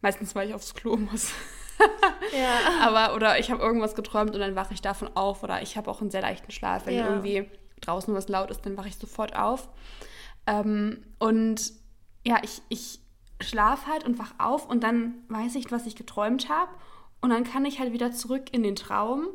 Meistens, 0.00 0.34
weil 0.34 0.48
ich 0.48 0.54
aufs 0.54 0.74
Klo 0.74 0.96
muss. 0.96 1.30
Ja. 2.32 2.86
Aber, 2.86 3.16
oder 3.16 3.38
ich 3.40 3.50
habe 3.50 3.60
irgendwas 3.62 3.94
geträumt 3.96 4.34
und 4.34 4.40
dann 4.40 4.54
wache 4.54 4.72
ich 4.72 4.80
davon 4.80 5.10
auf. 5.16 5.42
Oder 5.42 5.62
ich 5.62 5.76
habe 5.76 5.90
auch 5.90 6.00
einen 6.00 6.10
sehr 6.10 6.22
leichten 6.22 6.52
Schlaf. 6.52 6.86
Wenn 6.86 6.94
Ja. 6.96 7.08
irgendwie 7.08 7.48
draußen 7.80 8.14
was 8.14 8.28
laut 8.28 8.50
ist, 8.50 8.64
dann 8.64 8.76
wache 8.76 8.88
ich 8.88 8.96
sofort 8.96 9.34
auf. 9.36 9.68
Ähm, 10.46 11.02
und 11.18 11.72
ja, 12.24 12.38
ich, 12.42 12.62
ich 12.68 13.00
schlafe 13.40 13.90
halt 13.90 14.04
und 14.04 14.18
wach 14.18 14.32
auf 14.38 14.68
und 14.68 14.82
dann 14.84 15.14
weiß 15.28 15.54
ich, 15.56 15.72
was 15.72 15.86
ich 15.86 15.96
geträumt 15.96 16.48
habe. 16.48 16.70
Und 17.20 17.30
dann 17.30 17.44
kann 17.44 17.64
ich 17.64 17.80
halt 17.80 17.92
wieder 17.92 18.12
zurück 18.12 18.44
in 18.52 18.62
den 18.62 18.76
Traum. 18.76 19.26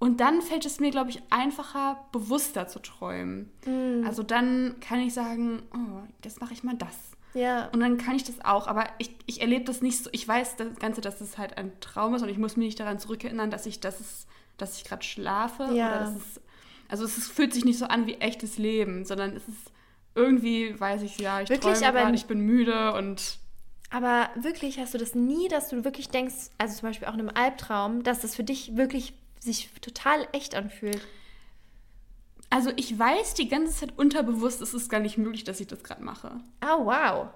Und 0.00 0.20
dann 0.20 0.42
fällt 0.42 0.64
es 0.64 0.78
mir, 0.80 0.90
glaube 0.90 1.10
ich, 1.10 1.20
einfacher, 1.30 2.04
bewusster 2.12 2.68
zu 2.68 2.78
träumen. 2.78 3.50
Mhm. 3.66 4.04
Also 4.06 4.22
dann 4.22 4.76
kann 4.80 5.00
ich 5.00 5.12
sagen, 5.12 5.62
oh, 5.74 6.02
jetzt 6.24 6.40
mache 6.40 6.52
ich 6.52 6.62
mal 6.62 6.76
das. 6.76 6.94
Ja. 7.34 7.68
Und 7.72 7.80
dann 7.80 7.98
kann 7.98 8.16
ich 8.16 8.24
das 8.24 8.44
auch, 8.44 8.66
aber 8.66 8.86
ich, 8.98 9.10
ich 9.26 9.40
erlebe 9.40 9.64
das 9.64 9.82
nicht 9.82 10.02
so. 10.02 10.10
Ich 10.12 10.26
weiß 10.26 10.56
das 10.56 10.76
Ganze, 10.76 11.00
dass 11.00 11.20
es 11.20 11.38
halt 11.38 11.56
ein 11.58 11.72
Traum 11.80 12.14
ist 12.14 12.22
und 12.22 12.28
ich 12.28 12.38
muss 12.38 12.56
mich 12.56 12.66
nicht 12.66 12.80
daran 12.80 12.98
zurückerinnern, 12.98 13.50
dass 13.50 13.66
ich, 13.66 13.80
das 13.80 14.00
ist, 14.00 14.26
dass 14.56 14.76
ich 14.78 14.84
gerade 14.84 15.04
schlafe. 15.04 15.64
Ja. 15.72 15.88
Oder 15.88 15.98
dass 16.00 16.16
es, 16.16 16.40
also 16.88 17.04
es 17.04 17.18
ist, 17.18 17.30
fühlt 17.30 17.52
sich 17.52 17.64
nicht 17.64 17.78
so 17.78 17.86
an 17.86 18.06
wie 18.06 18.14
echtes 18.14 18.58
Leben, 18.58 19.04
sondern 19.04 19.36
es 19.36 19.46
ist 19.46 19.72
irgendwie, 20.14 20.78
weiß 20.78 21.02
ich 21.02 21.18
ja, 21.18 21.40
ich 21.40 21.48
Wirklich, 21.48 21.78
träume 21.78 21.92
gerade, 21.92 22.14
ich 22.14 22.26
bin 22.26 22.40
müde 22.40 22.92
und 22.94 23.38
Aber 23.90 24.30
wirklich 24.34 24.78
hast 24.78 24.94
du 24.94 24.98
das 24.98 25.14
nie, 25.14 25.48
dass 25.48 25.68
du 25.68 25.84
wirklich 25.84 26.08
denkst, 26.08 26.50
also 26.58 26.76
zum 26.76 26.88
Beispiel 26.88 27.08
auch 27.08 27.14
in 27.14 27.20
einem 27.20 27.30
Albtraum, 27.34 28.02
dass 28.02 28.20
das 28.20 28.34
für 28.34 28.44
dich 28.44 28.76
wirklich 28.76 29.14
sich 29.38 29.70
total 29.80 30.26
echt 30.32 30.54
anfühlt. 30.54 31.00
Also 32.50 32.70
ich 32.76 32.98
weiß 32.98 33.34
die 33.34 33.48
ganze 33.48 33.72
Zeit 33.74 33.98
unterbewusst, 33.98 34.60
es 34.62 34.74
ist 34.74 34.88
gar 34.90 35.00
nicht 35.00 35.18
möglich, 35.18 35.44
dass 35.44 35.60
ich 35.60 35.66
das 35.66 35.82
gerade 35.82 36.02
mache. 36.02 36.30
Oh, 36.64 36.86
wow. 36.86 37.26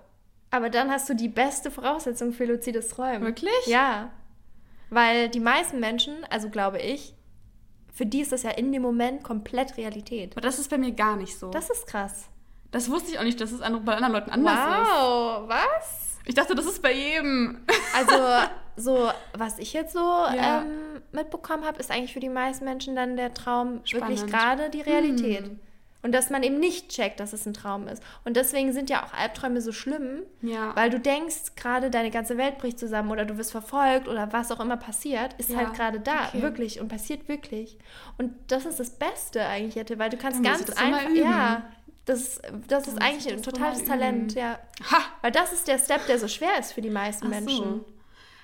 Aber 0.51 0.71
dann 0.71 0.91
hast 0.91 1.09
du 1.09 1.15
die 1.15 1.29
beste 1.29 1.71
Voraussetzung 1.71 2.33
für 2.33 2.45
luzides 2.45 2.89
Träumen. 2.89 3.23
Wirklich? 3.23 3.67
Ja. 3.67 4.11
Weil 4.91 5.29
die 5.31 5.41
meisten 5.41 5.81
Menschen, 5.81 6.15
also 6.31 6.51
glaube 6.51 6.79
ich, 6.79 7.15
für 7.95 8.07
die 8.07 8.21
ist 8.21 8.33
das 8.33 8.43
ja 8.43 8.51
in 8.51 8.73
dem 8.73 8.83
Moment 8.83 9.23
komplett 9.23 9.77
Realität. 9.77 10.33
Aber 10.33 10.41
das 10.43 10.59
ist 10.59 10.69
bei 10.71 10.79
mir 10.79 10.93
gar 10.93 11.17
nicht 11.17 11.39
so. 11.39 11.51
Das 11.51 11.71
ist 11.71 11.87
krass. 11.87 12.29
das 12.71 12.91
wusste 12.91 13.13
ich 13.13 13.19
auch 13.19 13.23
nicht, 13.25 13.41
dass 13.41 13.53
es 13.53 13.61
bei 13.61 13.67
anderen 13.67 14.13
Leuten 14.13 14.31
anders 14.31 14.53
ist. 14.59 14.91
Wow, 14.91 15.49
was? 15.49 16.19
Ich 16.25 16.35
dachte, 16.35 16.55
das 16.55 16.67
ist 16.67 16.81
bei 16.83 16.93
jedem. 16.93 17.61
Also, 17.97 18.49
so, 18.77 19.11
was 19.35 19.59
ich 19.59 19.73
jetzt 19.73 19.93
so 19.93 19.99
Ja. 19.99 20.63
ähm, 20.63 20.92
mitbekommen 21.13 21.65
habe, 21.65 21.79
ist 21.81 21.91
eigentlich 21.91 22.13
für 22.13 22.21
die 22.21 22.29
meisten 22.29 22.65
Menschen 22.65 22.97
dann 22.97 23.17
der 23.17 23.35
Traum 23.35 23.81
wirklich 23.91 24.21
Spannend. 24.21 24.27
gerade 24.33 24.71
die 24.71 24.81
Realität. 24.81 25.45
Hm. 25.47 25.61
Und 26.05 26.11
dass 26.13 26.31
man 26.31 26.43
eben 26.43 26.59
nicht 26.59 26.89
checkt, 26.89 27.21
dass 27.21 27.33
es 27.33 27.47
ein 27.47 27.55
Traum 27.55 27.87
ist. 27.87 28.03
Und 28.25 28.37
deswegen 28.37 28.73
sind 28.73 28.91
ja 28.91 29.05
auch 29.05 29.13
Albträume 29.13 29.61
so 29.61 29.71
schlimm, 29.71 30.23
Ja. 30.41 30.75
weil 30.75 30.91
du 30.91 30.99
denkst, 30.99 31.55
gerade 31.55 31.91
deine 31.91 32.11
ganze 32.11 32.37
Welt 32.39 32.59
bricht 32.59 32.81
zusammen 32.81 33.13
oder 33.13 33.25
du 33.25 33.39
wirst 33.39 33.53
verfolgt 33.53 34.09
oder 34.09 34.33
was 34.33 34.51
auch 34.51 34.59
immer 34.59 34.77
passiert, 34.77 35.35
ist 35.39 35.51
Ja, 35.51 35.59
halt 35.59 35.75
gerade 35.75 36.01
da, 36.01 36.27
okay. 36.29 36.43
wirklich 36.43 36.81
und 36.81 36.89
passiert 36.89 37.29
wirklich. 37.29 37.79
Und 38.19 38.35
das 38.49 38.67
ist 38.67 38.81
das 38.81 38.91
Beste 38.91 39.47
eigentlich, 39.47 39.77
Jette, 39.77 39.97
weil 40.01 40.11
du 40.11 40.17
kannst 40.17 40.43
ganz 40.43 40.69
einfach, 40.71 41.09
ja, 41.15 41.63
das, 42.05 42.43
das 42.67 42.89
ist 42.89 43.01
eigentlich 43.01 43.27
ich 43.29 43.33
ein 43.35 43.43
totales 43.45 43.85
Talent, 43.85 44.35
ja. 44.35 44.59
Ha! 44.91 44.97
Weil 45.21 45.31
das 45.31 45.53
ist 45.53 45.69
der 45.69 45.79
Step, 45.79 46.05
der 46.09 46.19
so 46.19 46.27
schwer 46.27 46.59
ist 46.59 46.73
für 46.73 46.81
die 46.83 46.91
meisten 46.91 47.29
Ach 47.29 47.35
so. 47.39 47.45
Menschen. 47.45 47.85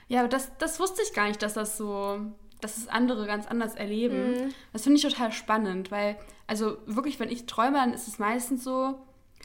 Ja, 0.07 0.21
aber 0.21 0.29
das, 0.29 0.53
das 0.59 0.79
wusste 0.79 1.03
ich 1.03 1.13
gar 1.13 1.27
nicht, 1.27 1.43
dass 1.43 1.55
das 1.55 1.77
so, 1.77 2.21
dass 2.61 2.77
es 2.77 2.89
andere 2.89 3.27
ganz 3.27 3.47
anders 3.47 3.75
erleben. 3.75 4.33
Mhm. 4.33 4.55
Das 4.73 4.83
finde 4.83 4.97
ich 4.99 5.03
total 5.03 5.33
spannend, 5.33 5.91
weil, 5.91 6.17
also 6.47 6.79
wirklich, 6.87 7.21
wenn 7.21 7.31
ich 7.31 7.47
träume, 7.47 7.79
dann 7.79 7.93
ist 7.93 8.09
es 8.09 8.19
meistens 8.19 8.65
so, 8.65 8.99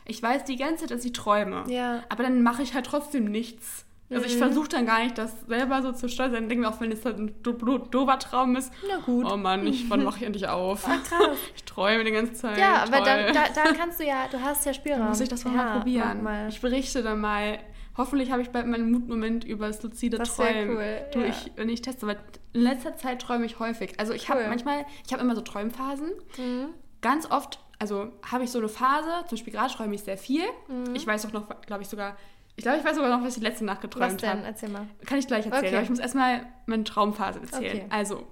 ich 0.06 0.22
weiß 0.22 0.44
die 0.46 0.58
ganze 0.58 0.82
Zeit, 0.82 0.92
dass 0.92 1.06
ich 1.06 1.14
träume. 1.14 1.64
Ja. 1.68 2.04
Aber 2.10 2.24
dann 2.24 2.44
mache 2.44 2.64
ich 2.64 2.74
halt 2.74 2.86
trotzdem 2.86 3.26
nichts. 3.26 3.86
Also 4.14 4.26
ich 4.28 4.36
Mhm. 4.36 4.40
versuche 4.40 4.70
dann 4.70 4.86
gar 4.86 5.04
nicht, 5.04 5.18
das 5.18 5.32
selber 5.48 5.82
so 5.82 5.92
zu 5.92 6.08
steuern. 6.10 6.34
Dann 6.34 6.50
denke 6.50 6.64
mir 6.66 6.70
auch, 6.70 6.80
wenn 6.82 6.92
es 6.92 7.04
halt 7.06 7.18
ein 7.18 7.34
do 7.44 7.52
do 7.54 7.78
dober 7.78 8.20
Traum 8.20 8.56
ist, 8.56 8.72
Na 8.88 8.98
gut. 8.98 9.26
oh 9.32 9.38
Mann, 9.38 9.66
ich, 9.68 9.90
wann 9.90 10.04
mache 10.06 10.18
ich 10.20 10.24
endlich 10.26 10.48
auf? 10.48 10.88
Ah, 10.88 10.98
krass. 11.08 11.38
Ich 11.56 11.64
träume 11.64 12.04
die 12.04 12.12
ganze 12.12 12.34
Zeit. 12.34 12.58
Ja, 12.58 12.84
aber 12.84 13.02
dann, 13.02 13.34
da, 13.34 13.44
da 13.54 13.74
kannst 13.74 14.00
du 14.00 14.06
ja, 14.06 14.28
du 14.32 14.40
hast 14.42 14.66
ja 14.66 14.74
Spielraum. 14.74 15.00
Dann 15.02 15.10
muss 15.10 15.20
ich 15.22 15.30
das 15.30 15.44
mal, 15.46 15.56
ja, 15.56 15.64
mal 15.64 15.78
probieren. 15.80 16.24
Mal. 16.24 16.50
Ich 16.50 16.62
berichte 16.62 17.02
dann 17.04 17.20
mal. 17.22 17.60
Hoffentlich 17.96 18.32
habe 18.32 18.42
ich 18.42 18.50
bald 18.50 18.66
meinen 18.66 18.92
Mutmoment 18.92 19.44
über 19.44 19.68
das 19.68 19.84
luzide 19.84 20.18
Das 20.18 20.36
Träumen. 20.36 20.78
cool, 20.78 21.02
Du, 21.14 21.20
ja. 21.20 21.28
ich, 21.28 21.52
wenn 21.56 21.70
ich 21.70 21.82
teste, 21.84 22.08
weil 22.08 22.18
in 22.54 22.62
letzter 22.62 22.96
Zeit 22.98 23.22
träume 23.22 23.46
ich 23.46 23.60
häufig. 23.60 24.00
Also 24.00 24.14
ich 24.14 24.30
habe 24.30 24.42
Cool. 24.42 24.48
manchmal, 24.50 24.86
ich 25.06 25.14
habe 25.14 25.22
immer 25.22 25.36
so 25.36 25.42
Träumphasen. 25.42 26.08
Mhm. 26.38 26.70
Ganz 27.02 27.30
oft, 27.30 27.60
also 27.78 28.12
habe 28.32 28.46
ich 28.46 28.50
so 28.52 28.58
eine 28.58 28.68
Phase, 28.68 29.10
zum 29.28 29.38
Beispiel 29.38 29.54
gerade 29.54 29.72
träume 29.72 29.94
ich 29.94 30.02
sehr 30.02 30.18
viel. 30.18 30.42
Mhm. 30.68 30.96
Ich 30.96 31.06
weiß 31.06 31.28
auch 31.28 31.34
noch, 31.34 31.46
glaube 31.68 31.84
ich 31.84 31.88
sogar, 31.88 32.18
ich 32.56 32.64
glaube, 32.64 32.78
ich 32.80 32.86
weiß 32.86 32.96
sogar 32.96 33.18
noch, 33.18 33.26
was 33.26 33.38
ich 33.38 33.44
letzte 33.44 33.66
Nacht 33.66 33.78
Was 33.78 33.82
geträumt 33.90 34.22
denn? 34.22 34.30
habe. 34.30 34.42
Erzähl 34.44 34.70
mal. 34.70 34.88
Kann 35.06 35.18
ich 35.20 35.28
gleich 35.28 35.46
erzählen, 35.46 35.66
Okay. 35.66 35.76
aber 35.76 35.84
ich 35.84 35.90
muss 35.90 36.00
erstmal 36.00 36.46
meine 36.66 36.84
Traumphase 36.84 37.40
erzählen. 37.42 37.78
Okay. 37.78 37.86
Also, 37.90 38.28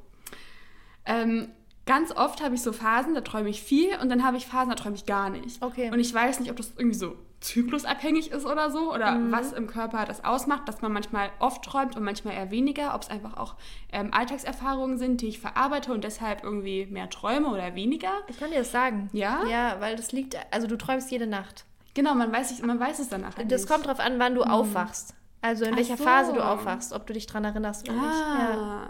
ähm, 1.05 1.49
ganz 1.85 2.11
oft 2.15 2.43
habe 2.43 2.55
ich 2.55 2.61
so 2.61 2.71
Phasen, 2.73 3.15
da 3.15 3.21
träume 3.21 3.49
ich 3.49 3.61
viel 3.61 3.95
und 4.01 4.09
dann 4.09 4.23
habe 4.23 4.37
ich 4.37 4.45
Phasen, 4.47 4.69
da 4.69 4.75
träume 4.75 4.95
ich 4.95 5.05
gar 5.05 5.29
nicht. 5.29 5.61
Okay. 5.61 5.89
Und 5.91 5.99
ich 5.99 6.13
weiß 6.13 6.39
nicht, 6.39 6.51
ob 6.51 6.57
das 6.57 6.73
irgendwie 6.77 6.97
so 6.97 7.15
zyklusabhängig 7.39 8.29
ist 8.29 8.45
oder 8.45 8.69
so 8.69 8.93
oder 8.93 9.13
Mhm. 9.13 9.31
was 9.31 9.51
im 9.51 9.65
Körper 9.65 10.05
das 10.05 10.23
ausmacht, 10.23 10.67
dass 10.67 10.83
man 10.83 10.93
manchmal 10.93 11.31
oft 11.39 11.63
träumt 11.65 11.95
und 11.97 12.03
manchmal 12.03 12.35
eher 12.35 12.51
weniger, 12.51 12.93
ob 12.93 13.01
es 13.01 13.09
einfach 13.09 13.35
auch 13.35 13.55
ähm, 13.91 14.13
Alltagserfahrungen 14.13 14.99
sind, 14.99 15.21
die 15.21 15.27
ich 15.29 15.39
verarbeite 15.39 15.91
und 15.91 16.03
deshalb 16.03 16.43
irgendwie 16.43 16.85
mehr 16.85 17.09
träume 17.09 17.47
oder 17.49 17.73
weniger. 17.73 18.11
Ich 18.27 18.37
kann 18.39 18.51
dir 18.51 18.59
das 18.59 18.71
sagen. 18.71 19.09
Ja? 19.11 19.43
Ja, 19.49 19.77
weil 19.79 19.95
das 19.95 20.11
liegt, 20.11 20.37
also 20.53 20.67
du 20.67 20.77
träumst 20.77 21.09
jede 21.09 21.25
Nacht. 21.25 21.65
Genau, 21.93 22.15
man 22.15 22.31
weiß, 22.31 22.61
man 22.61 22.79
weiß 22.79 22.99
es 22.99 23.09
danach 23.09 23.37
halt 23.37 23.51
Das 23.51 23.61
nicht. 23.61 23.71
kommt 23.71 23.85
drauf 23.85 23.99
an, 23.99 24.19
wann 24.19 24.35
du 24.35 24.43
hm. 24.43 24.51
aufwachst. 24.51 25.13
Also 25.41 25.65
in 25.65 25.73
Ach 25.73 25.77
welcher 25.77 25.97
so. 25.97 26.03
Phase 26.03 26.33
du 26.33 26.45
aufwachst, 26.45 26.93
ob 26.93 27.07
du 27.07 27.13
dich 27.13 27.25
daran 27.25 27.45
erinnerst 27.45 27.89
oder 27.89 27.99
ah, 27.99 28.05
nicht. 28.05 28.19
Ja. 28.19 28.89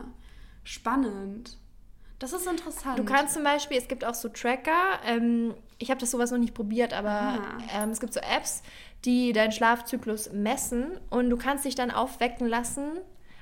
Spannend. 0.64 1.58
Das 2.20 2.34
ist 2.34 2.46
interessant. 2.46 3.00
Du 3.00 3.04
kannst 3.04 3.34
zum 3.34 3.44
Beispiel, 3.44 3.78
es 3.78 3.88
gibt 3.88 4.06
auch 4.06 4.14
so 4.14 4.30
Tracker, 4.30 5.00
ähm, 5.08 5.56
ich 5.80 5.90
habe 5.90 6.00
das 6.00 6.12
sowas 6.12 6.30
noch 6.30 6.38
nicht 6.38 6.54
probiert, 6.54 6.94
aber 6.94 7.40
ähm, 7.74 7.90
es 7.90 8.00
gibt 8.00 8.14
so 8.14 8.20
Apps, 8.20 8.62
die 9.06 9.34
deinen 9.34 9.52
Schlafzyklus 9.52 10.32
messen 10.32 11.00
und 11.10 11.32
du 11.32 11.38
kannst 11.38 11.66
dich 11.66 11.74
dann 11.74 11.90
aufwecken 11.90 12.48
lassen 12.48 13.00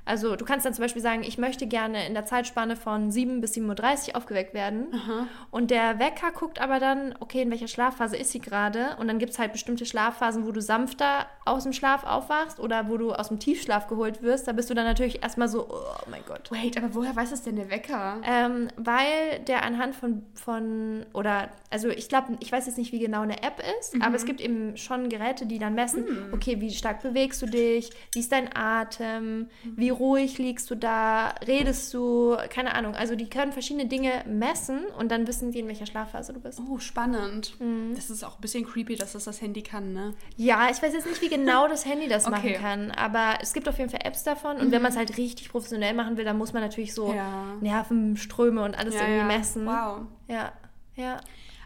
also 0.10 0.36
du 0.36 0.44
kannst 0.44 0.66
dann 0.66 0.74
zum 0.74 0.82
Beispiel 0.82 1.04
sagen, 1.04 1.22
ich 1.22 1.38
möchte 1.38 1.68
gerne 1.68 2.08
in 2.08 2.16
der 2.16 2.26
Zeitspanne 2.26 2.76
von 2.76 3.12
7 3.12 3.42
bis 3.42 3.54
7.30 3.54 4.10
Uhr 4.10 4.18
aufgeweckt 4.18 4.56
werden. 4.56 4.88
Aha. 4.92 5.28
Und 5.52 5.70
der 5.70 6.00
Wecker 6.00 6.32
guckt 6.32 6.60
aber 6.60 6.80
dann, 6.80 7.14
okay, 7.20 7.44
in 7.44 7.52
welcher 7.52 7.68
Schlafphase 7.68 8.18
ist 8.18 8.32
sie 8.32 8.40
gerade? 8.40 8.98
Und 9.00 9.08
dann 9.08 9.20
gibt 9.20 9.34
es 9.34 9.40
halt 9.40 9.52
bestimmte 9.52 9.86
Schlafphasen, 9.86 10.48
wo 10.48 10.52
du 10.52 10.62
sanfter 10.62 11.28
aus 11.46 11.62
dem 11.62 11.74
Schlaf 11.74 12.06
aufwachst 12.06 12.60
oder 12.60 12.90
wo 12.90 12.98
du 12.98 13.12
aus 13.12 13.28
dem 13.28 13.38
Tiefschlaf 13.38 13.88
geholt 13.88 14.24
wirst. 14.24 14.48
Da 14.48 14.54
bist 14.54 14.72
du 14.72 14.74
dann 14.74 14.86
natürlich 14.86 15.22
erstmal 15.22 15.48
so, 15.48 15.68
oh 15.70 16.10
mein 16.10 16.24
Gott. 16.28 16.50
Wait, 16.50 16.76
aber 16.76 16.96
woher 16.96 17.16
weiß 17.16 17.32
es 17.32 17.44
denn 17.44 17.58
der 17.58 17.70
Wecker? 17.70 18.20
Ähm, 18.24 18.70
weil 18.78 19.40
der 19.48 19.64
anhand 19.64 19.96
von, 19.96 20.24
von 20.34 21.06
oder, 21.14 21.50
also 21.70 21.90
ich 21.90 22.10
glaube, 22.10 22.36
ich 22.40 22.52
weiß 22.52 22.66
jetzt 22.66 22.80
nicht, 22.80 22.92
wie 22.92 23.00
genau 23.00 23.22
eine 23.22 23.44
App 23.44 23.62
ist, 23.80 23.94
mhm. 23.94 24.02
aber 24.02 24.16
es 24.16 24.26
gibt 24.26 24.42
eben 24.42 24.76
schon 24.76 25.10
Geräte, 25.10 25.46
die 25.46 25.60
dann 25.60 25.76
messen, 25.76 26.06
mhm. 26.06 26.34
okay, 26.34 26.60
wie 26.60 26.72
stark 26.72 27.04
bewegst 27.04 27.44
du 27.44 27.46
dich, 27.46 27.92
wie 28.14 28.22
ist 28.22 28.32
dein 28.32 28.50
Atem, 28.56 29.50
mhm. 29.64 29.74
wie 29.76 29.99
ruhig 30.00 30.38
liegst 30.38 30.70
du 30.72 30.76
da, 30.76 31.36
redest 31.46 31.94
du, 31.94 32.38
keine 32.50 32.74
Ahnung. 32.74 32.96
Also 32.96 33.16
die 33.16 33.30
können 33.30 33.52
verschiedene 33.52 33.86
Dinge 33.86 34.24
messen 34.28 34.86
und 34.98 35.12
dann 35.12 35.28
wissen 35.28 35.52
die, 35.52 35.60
in 35.60 35.68
welcher 35.68 35.86
Schlafphase 35.86 36.34
du 36.34 36.40
bist. 36.40 36.62
Oh, 36.70 36.80
spannend. 36.80 37.60
Mhm. 37.60 37.94
Das 37.96 38.10
ist 38.10 38.24
auch 38.24 38.38
ein 38.38 38.42
bisschen 38.42 38.66
creepy, 38.66 38.96
dass 38.96 39.14
das 39.14 39.26
das 39.26 39.42
Handy 39.42 39.62
kann, 39.62 39.94
ne? 39.94 40.14
Ja, 40.38 40.70
ich 40.72 40.82
weiß 40.82 40.94
jetzt 40.94 41.06
nicht, 41.06 41.22
wie 41.22 41.30
genau 41.30 41.68
das 41.68 41.86
Handy 41.86 42.08
das 42.08 42.26
okay. 42.28 42.36
machen 42.36 42.54
kann, 42.54 42.92
aber 42.92 43.40
es 43.42 43.54
gibt 43.54 43.68
auf 43.68 43.78
jeden 43.78 43.90
Fall 43.90 44.02
Apps 44.04 44.24
davon 44.24 44.58
und 44.58 44.68
mhm. 44.68 44.72
wenn 44.72 44.82
man 44.82 44.92
es 44.92 44.98
halt 44.98 45.18
richtig 45.18 45.50
professionell 45.50 45.94
machen 45.94 46.18
will, 46.18 46.26
dann 46.26 46.38
muss 46.38 46.54
man 46.54 46.64
natürlich 46.64 46.94
so 46.94 47.14
ja. 47.14 47.56
Nervenströme 47.62 48.64
und 48.64 48.78
alles 48.78 48.96
ja, 48.96 49.02
irgendwie 49.02 49.20
ja. 49.20 49.26
messen. 49.26 49.66
Wow. 49.66 50.02
Ja, 50.28 50.54
ja. 50.96 51.20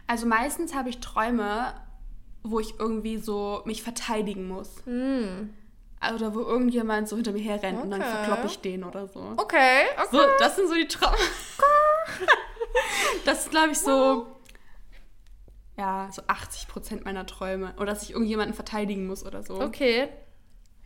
Also 0.06 0.26
meistens 0.26 0.74
habe 0.74 0.90
ich 0.90 0.98
Träume, 0.98 1.74
wo 2.42 2.60
ich 2.60 2.74
irgendwie 2.78 3.16
so 3.16 3.62
mich 3.64 3.82
verteidigen 3.82 4.48
muss. 4.48 4.84
Mhm 4.84 5.50
oder 6.14 6.34
wo 6.34 6.40
irgendjemand 6.40 7.08
so 7.08 7.16
hinter 7.16 7.32
mir 7.32 7.42
herrennt 7.42 7.78
okay. 7.78 7.84
und 7.84 7.90
dann 7.90 8.02
verkloppe 8.02 8.46
ich 8.46 8.58
den 8.60 8.84
oder 8.84 9.06
so. 9.06 9.20
Okay, 9.36 9.82
okay. 9.96 10.08
So, 10.10 10.18
das 10.38 10.56
sind 10.56 10.68
so 10.68 10.74
die 10.74 10.88
Traum. 10.88 11.14
das 13.24 13.44
ist, 13.44 13.50
glaube 13.50 13.70
ich, 13.72 13.78
so. 13.78 14.26
Ja, 15.76 16.08
so 16.12 16.22
80 16.26 16.68
Prozent 16.68 17.04
meiner 17.04 17.26
Träume. 17.26 17.74
Oder 17.76 17.86
dass 17.86 18.02
ich 18.02 18.12
irgendjemanden 18.12 18.54
verteidigen 18.54 19.06
muss 19.06 19.24
oder 19.24 19.42
so. 19.42 19.60
Okay. 19.60 20.08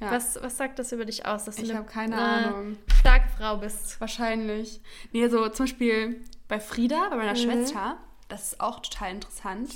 Ja. 0.00 0.12
Was, 0.12 0.40
was 0.40 0.56
sagt 0.56 0.78
das 0.78 0.92
über 0.92 1.04
dich 1.04 1.26
aus? 1.26 1.44
Dass 1.44 1.56
du 1.56 1.62
ich 1.62 1.74
habe 1.74 1.86
keine 1.86 2.16
Ahnung. 2.16 2.76
Starke 3.00 3.28
Frau 3.36 3.56
bist. 3.56 4.00
Wahrscheinlich. 4.00 4.80
Nee, 5.12 5.28
so 5.28 5.48
zum 5.48 5.66
Beispiel 5.66 6.24
bei 6.46 6.60
Frieda, 6.60 7.08
bei 7.10 7.16
meiner 7.16 7.32
mhm. 7.32 7.36
Schwester, 7.36 7.98
das 8.28 8.52
ist 8.52 8.60
auch 8.60 8.80
total 8.80 9.12
interessant. 9.12 9.74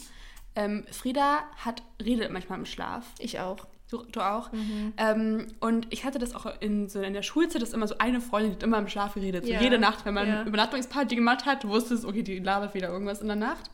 Ähm, 0.55 0.85
Frieda 0.91 1.43
hat, 1.57 1.83
redet 2.03 2.31
manchmal 2.31 2.59
im 2.59 2.67
Schlaf. 2.67 3.05
Ich 3.19 3.41
auch. 3.41 3.67
Du, 3.93 4.03
du 4.11 4.21
auch. 4.21 4.51
Mhm. 4.53 4.95
Ähm, 4.97 5.47
und 5.61 5.87
ich 5.91 6.07
hatte 6.07 6.19
das 6.19 6.35
auch 6.35 6.47
in, 6.61 6.89
so 6.89 7.03
in 7.03 7.13
der 7.13 7.23
Schulzeit, 7.23 7.61
dass 7.61 7.75
immer 7.75 7.87
so 7.87 7.99
eine 7.99 8.23
Freundin, 8.23 8.53
die 8.53 8.57
hat 8.57 8.63
immer 8.63 8.79
im 8.79 8.89
Schlaf 8.89 9.13
geredet. 9.13 9.45
So 9.45 9.53
jede 9.53 9.79
Nacht, 9.79 10.07
wenn 10.07 10.15
man 10.15 10.27
ja. 10.27 10.43
Übernachtungsparty 10.45 11.15
gemacht 11.15 11.45
hat, 11.45 11.65
du 11.65 11.69
wusstest, 11.69 12.07
okay, 12.07 12.23
die 12.23 12.39
labert 12.39 12.73
wieder 12.73 12.89
irgendwas 12.89 13.21
in 13.21 13.27
der 13.27 13.37
Nacht. 13.37 13.71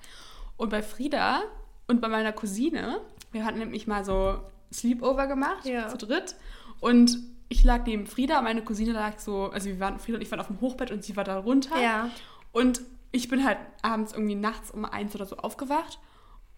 Und 0.57 0.71
bei 0.71 0.83
Frieda 0.83 1.43
und 1.87 2.01
bei 2.01 2.09
meiner 2.09 2.33
Cousine, 2.33 3.01
wir 3.31 3.45
hatten 3.45 3.61
nämlich 3.61 3.87
mal 3.87 4.05
so 4.05 4.41
Sleepover 4.73 5.29
gemacht, 5.29 5.65
ja. 5.67 5.87
zu 5.87 5.97
dritt. 5.97 6.35
Und 6.81 7.17
ich 7.49 7.63
lag 7.63 7.87
neben 7.87 8.09
Frieda, 8.09 8.43
meine 8.43 8.63
Cousine 8.63 8.93
lag 8.93 9.21
so, 9.21 9.51
also 9.53 9.69
wir 9.69 9.79
waren, 9.79 10.01
Frieda 10.01 10.17
und 10.17 10.23
ich 10.23 10.31
waren 10.33 10.41
auf 10.41 10.49
dem 10.49 10.61
Hochbett 10.61 10.91
und 10.91 11.05
sie 11.05 11.17
war 11.17 11.23
da 11.23 11.39
runter. 11.39 11.81
Ja. 11.81 12.11
Und 12.51 12.81
ich 13.13 13.29
bin 13.29 13.45
halt 13.45 13.59
abends 13.83 14.13
irgendwie 14.13 14.35
nachts 14.35 14.73
um 14.73 14.85
eins 14.85 15.15
oder 15.15 15.27
so 15.27 15.37
aufgewacht 15.37 16.01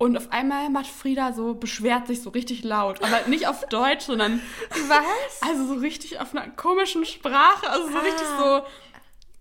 und 0.00 0.16
auf 0.16 0.32
einmal 0.32 0.70
macht 0.70 0.86
Frieda 0.86 1.34
so, 1.34 1.52
beschwert 1.52 2.06
sich 2.06 2.22
so 2.22 2.30
richtig 2.30 2.64
laut. 2.64 3.02
Aber 3.02 3.28
nicht 3.28 3.46
auf 3.46 3.66
Deutsch, 3.66 4.06
sondern. 4.06 4.40
Was? 4.88 5.42
Also 5.46 5.66
so 5.66 5.74
richtig 5.74 6.18
auf 6.18 6.34
einer 6.34 6.48
komischen 6.48 7.04
Sprache. 7.04 7.68
Also 7.68 7.90
so 7.90 7.98
ah. 7.98 8.00
richtig 8.00 8.26
so. 8.38 8.62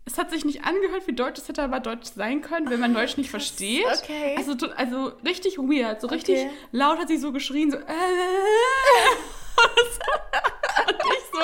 Es 0.03 0.17
hat 0.17 0.31
sich 0.31 0.43
nicht 0.43 0.65
angehört 0.65 1.07
wie 1.07 1.13
Deutsch, 1.13 1.39
es 1.39 1.47
hätte 1.47 1.63
aber 1.63 1.79
Deutsch 1.79 2.07
sein 2.13 2.41
können, 2.41 2.69
wenn 2.69 2.81
man 2.81 2.93
Deutsch 2.93 3.15
nicht 3.15 3.29
versteht. 3.29 3.85
Okay. 4.03 4.35
Also, 4.37 4.53
also 4.75 5.13
richtig 5.25 5.57
weird, 5.59 6.01
so 6.01 6.07
richtig 6.07 6.39
okay. 6.39 6.49
laut 6.73 6.97
hat 6.97 7.07
sie 7.07 7.17
so 7.17 7.31
geschrien, 7.31 7.71
so. 7.71 7.77
Äh, 7.77 7.81
und 9.65 10.91
ich 11.05 11.23
so, 11.31 11.39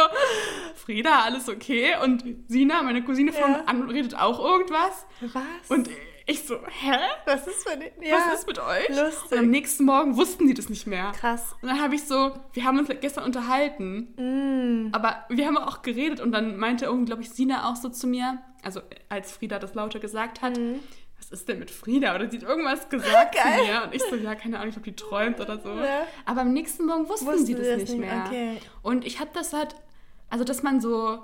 Frieda, 0.75 1.21
alles 1.21 1.47
okay? 1.47 1.95
Und 2.03 2.25
Sina, 2.49 2.81
meine 2.83 3.01
Cousine 3.01 3.31
von 3.31 3.51
ja. 3.51 3.63
an, 3.65 3.89
redet 3.89 4.15
auch 4.17 4.43
irgendwas. 4.43 5.05
Was? 5.21 5.69
Und 5.69 5.89
ich 6.27 6.43
so, 6.43 6.55
hä? 6.55 6.97
Was 7.25 7.45
ist, 7.45 7.67
mit, 7.77 7.93
ja. 8.01 8.15
Was 8.15 8.39
ist 8.39 8.47
mit 8.47 8.57
euch? 8.57 8.89
Lustig. 8.89 9.31
Und 9.31 9.37
am 9.37 9.49
nächsten 9.49 9.85
Morgen 9.85 10.17
wussten 10.17 10.47
die 10.47 10.55
das 10.55 10.69
nicht 10.69 10.87
mehr. 10.87 11.11
Krass. 11.11 11.55
Und 11.61 11.69
dann 11.69 11.81
habe 11.81 11.93
ich 11.93 12.05
so, 12.05 12.31
wir 12.53 12.63
haben 12.63 12.79
uns 12.79 12.89
gestern 12.99 13.25
unterhalten, 13.25 14.13
mm. 14.17 14.89
aber 14.91 15.25
wir 15.29 15.45
haben 15.45 15.57
auch 15.57 15.83
geredet 15.83 16.19
und 16.19 16.31
dann 16.31 16.57
meinte 16.57 16.85
irgendwie, 16.85 17.05
glaube 17.05 17.21
ich, 17.21 17.29
Sina 17.29 17.69
auch 17.69 17.75
so 17.75 17.89
zu 17.89 18.07
mir, 18.07 18.39
also 18.63 18.81
als 19.07 19.33
Frieda 19.33 19.59
das 19.59 19.75
lauter 19.75 19.99
gesagt 19.99 20.41
hat, 20.41 20.57
mm. 20.57 20.79
was 21.17 21.29
ist 21.29 21.47
denn 21.47 21.59
mit 21.59 21.69
Frieda? 21.69 22.15
Oder 22.15 22.29
sie 22.29 22.37
hat 22.37 22.43
irgendwas 22.43 22.89
gesagt 22.89 23.35
zu 23.35 23.47
mir. 23.47 23.83
Und 23.83 23.93
ich 23.93 24.01
so, 24.01 24.15
ja, 24.15 24.33
keine 24.33 24.57
Ahnung, 24.57 24.69
ich 24.69 24.75
glaube, 24.75 24.89
die 24.89 24.95
träumt 24.95 25.39
oder 25.39 25.59
so. 25.59 25.69
Ja. 25.69 26.07
Aber 26.25 26.41
am 26.41 26.53
nächsten 26.53 26.87
Morgen 26.87 27.07
wussten, 27.07 27.27
wussten 27.27 27.45
sie 27.45 27.53
das, 27.53 27.67
das 27.67 27.77
nicht 27.77 27.99
mehr. 27.99 28.23
Okay. 28.25 28.57
Und 28.81 29.05
ich 29.05 29.19
habe 29.19 29.29
das 29.33 29.53
halt, 29.53 29.75
also 30.31 30.43
dass 30.43 30.63
man 30.63 30.81
so 30.81 31.21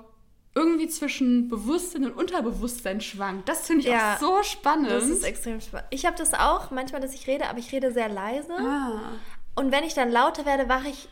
irgendwie 0.54 0.88
zwischen 0.88 1.48
Bewusstsein 1.48 2.04
und 2.04 2.12
Unterbewusstsein 2.12 3.00
schwankt. 3.00 3.48
Das 3.48 3.66
finde 3.66 3.82
ich 3.82 3.88
ja, 3.88 4.14
auch 4.14 4.20
so 4.20 4.42
spannend. 4.42 4.90
Das 4.90 5.04
ist 5.04 5.24
extrem 5.24 5.60
spannend. 5.60 5.88
Ich 5.90 6.04
habe 6.04 6.16
das 6.16 6.34
auch 6.34 6.70
manchmal, 6.70 7.00
dass 7.00 7.14
ich 7.14 7.26
rede, 7.26 7.48
aber 7.48 7.58
ich 7.58 7.72
rede 7.72 7.92
sehr 7.92 8.08
leise. 8.08 8.52
Ah. 8.58 9.00
Und 9.54 9.72
wenn 9.72 9.84
ich 9.84 9.94
dann 9.94 10.10
lauter 10.10 10.44
werde, 10.44 10.68
wache 10.68 10.88
ich 10.88 11.08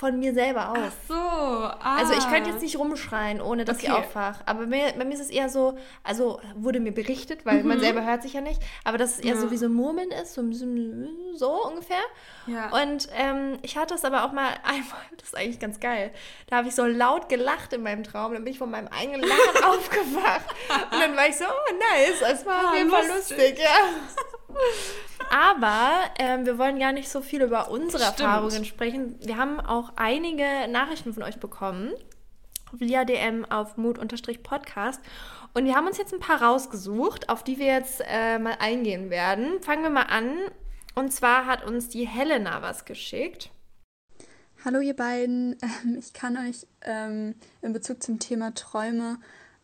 von 0.00 0.18
mir 0.18 0.32
selber 0.32 0.70
auf. 0.70 0.78
Ach 0.78 0.92
so. 1.06 1.14
Ah. 1.14 1.98
Also 1.98 2.14
ich 2.14 2.26
könnte 2.26 2.48
jetzt 2.48 2.62
nicht 2.62 2.78
rumschreien, 2.78 3.42
ohne 3.42 3.66
dass 3.66 3.76
okay. 3.76 3.88
ich 3.88 3.92
aufwache. 3.92 4.42
Aber 4.46 4.64
bei, 4.66 4.94
bei 4.96 5.04
mir 5.04 5.12
ist 5.12 5.20
es 5.20 5.28
eher 5.28 5.50
so, 5.50 5.76
also 6.02 6.40
wurde 6.54 6.80
mir 6.80 6.92
berichtet, 6.92 7.44
weil 7.44 7.62
mhm. 7.62 7.68
man 7.68 7.80
selber 7.80 8.02
hört 8.06 8.22
sich 8.22 8.32
ja 8.32 8.40
nicht, 8.40 8.62
aber 8.82 8.96
dass 8.96 9.18
es 9.18 9.20
eher 9.20 9.34
ja. 9.34 9.40
so 9.40 9.50
wie 9.50 9.58
so 9.58 9.66
ein 9.66 9.74
Murmeln 9.74 10.10
ist, 10.10 10.32
so, 10.32 10.42
so 11.34 11.66
ungefähr. 11.66 12.00
Ja. 12.46 12.70
Und 12.82 13.10
ähm, 13.14 13.58
ich 13.60 13.76
hatte 13.76 13.92
es 13.92 14.06
aber 14.06 14.24
auch 14.24 14.32
mal 14.32 14.48
einmal, 14.64 15.02
das 15.18 15.28
ist 15.28 15.36
eigentlich 15.36 15.60
ganz 15.60 15.80
geil, 15.80 16.12
da 16.46 16.56
habe 16.56 16.68
ich 16.68 16.74
so 16.74 16.86
laut 16.86 17.28
gelacht 17.28 17.74
in 17.74 17.82
meinem 17.82 18.02
Traum, 18.02 18.32
dann 18.32 18.42
bin 18.42 18.54
ich 18.54 18.58
von 18.58 18.70
meinem 18.70 18.88
eigenen 18.88 19.20
Lachen 19.20 19.64
aufgewacht. 19.64 20.46
Und 20.92 20.98
dann 20.98 21.14
war 21.14 21.28
ich 21.28 21.36
so, 21.36 21.44
oh 21.44 21.74
nice, 21.74 22.22
es 22.32 22.46
war 22.46 22.54
ah, 22.54 22.68
auf 22.70 22.74
jeden 22.74 22.88
Fall 22.88 23.06
lustig, 23.06 23.58
ja. 23.58 23.68
Aber 25.30 25.90
ähm, 26.18 26.46
wir 26.46 26.58
wollen 26.58 26.78
gar 26.78 26.92
nicht 26.92 27.08
so 27.08 27.20
viel 27.20 27.42
über 27.42 27.70
unsere 27.70 28.02
Stimmt. 28.02 28.20
Erfahrungen 28.20 28.64
sprechen. 28.64 29.16
Wir 29.20 29.36
haben 29.36 29.60
auch 29.60 29.92
einige 29.96 30.44
Nachrichten 30.68 31.14
von 31.14 31.22
euch 31.22 31.38
bekommen 31.38 31.92
via 32.72 33.04
DM 33.04 33.44
auf 33.44 33.76
Mut-Podcast. 33.76 35.00
Und 35.54 35.64
wir 35.64 35.74
haben 35.74 35.86
uns 35.86 35.98
jetzt 35.98 36.14
ein 36.14 36.20
paar 36.20 36.42
rausgesucht, 36.42 37.28
auf 37.28 37.42
die 37.42 37.58
wir 37.58 37.66
jetzt 37.66 38.02
äh, 38.06 38.38
mal 38.38 38.56
eingehen 38.60 39.10
werden. 39.10 39.60
Fangen 39.62 39.82
wir 39.82 39.90
mal 39.90 40.02
an. 40.02 40.32
Und 40.94 41.12
zwar 41.12 41.46
hat 41.46 41.64
uns 41.64 41.88
die 41.88 42.06
Helena 42.06 42.62
was 42.62 42.84
geschickt. 42.84 43.50
Hallo 44.64 44.80
ihr 44.80 44.94
beiden, 44.94 45.56
ähm, 45.62 45.96
ich 45.98 46.12
kann 46.12 46.36
euch 46.36 46.66
ähm, 46.82 47.34
in 47.62 47.72
Bezug 47.72 48.02
zum 48.02 48.18
Thema 48.18 48.54
Träume 48.54 49.18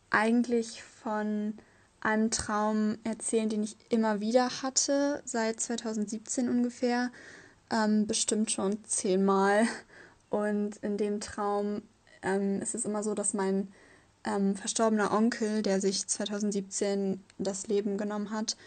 eigentlich 0.09 0.81
von 0.81 1.57
einem 2.01 2.31
Traum 2.31 2.97
erzählen, 3.03 3.49
den 3.49 3.63
ich 3.63 3.75
immer 3.89 4.19
wieder 4.19 4.61
hatte, 4.61 5.21
seit 5.25 5.59
2017 5.59 6.49
ungefähr, 6.49 7.11
ähm, 7.71 8.07
bestimmt 8.07 8.51
schon 8.51 8.83
zehnmal. 8.83 9.67
Und 10.29 10.77
in 10.77 10.97
dem 10.97 11.19
Traum 11.19 11.81
ähm, 12.21 12.61
ist 12.61 12.75
es 12.75 12.85
immer 12.85 13.03
so, 13.03 13.13
dass 13.13 13.33
mein 13.33 13.69
ähm, 14.23 14.55
verstorbener 14.55 15.11
Onkel, 15.11 15.61
der 15.61 15.81
sich 15.81 16.05
2017 16.07 17.23
das 17.37 17.67
Leben 17.67 17.97
genommen 17.97 18.31
hat, 18.31 18.57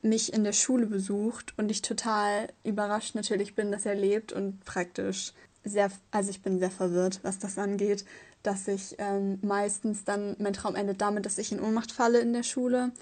mich 0.00 0.32
in 0.32 0.44
der 0.44 0.52
Schule 0.52 0.86
besucht 0.86 1.54
und 1.58 1.70
ich 1.70 1.82
total 1.82 2.48
überrascht 2.62 3.14
natürlich 3.14 3.54
bin, 3.54 3.72
dass 3.72 3.84
er 3.84 3.96
lebt 3.96 4.32
und 4.32 4.64
praktisch 4.64 5.32
sehr, 5.64 5.90
also 6.12 6.30
ich 6.30 6.42
bin 6.42 6.60
sehr 6.60 6.70
verwirrt, 6.70 7.20
was 7.22 7.38
das 7.38 7.58
angeht, 7.58 8.04
dass 8.42 8.68
ich 8.68 8.96
ähm, 8.98 9.38
meistens 9.42 10.04
dann, 10.04 10.36
mein 10.38 10.52
Traum 10.52 10.74
endet 10.74 11.00
damit, 11.00 11.26
dass 11.26 11.38
ich 11.38 11.52
in 11.52 11.60
Ohnmacht 11.60 11.92
falle 11.92 12.20
in 12.20 12.32
der 12.32 12.42
Schule. 12.42 12.92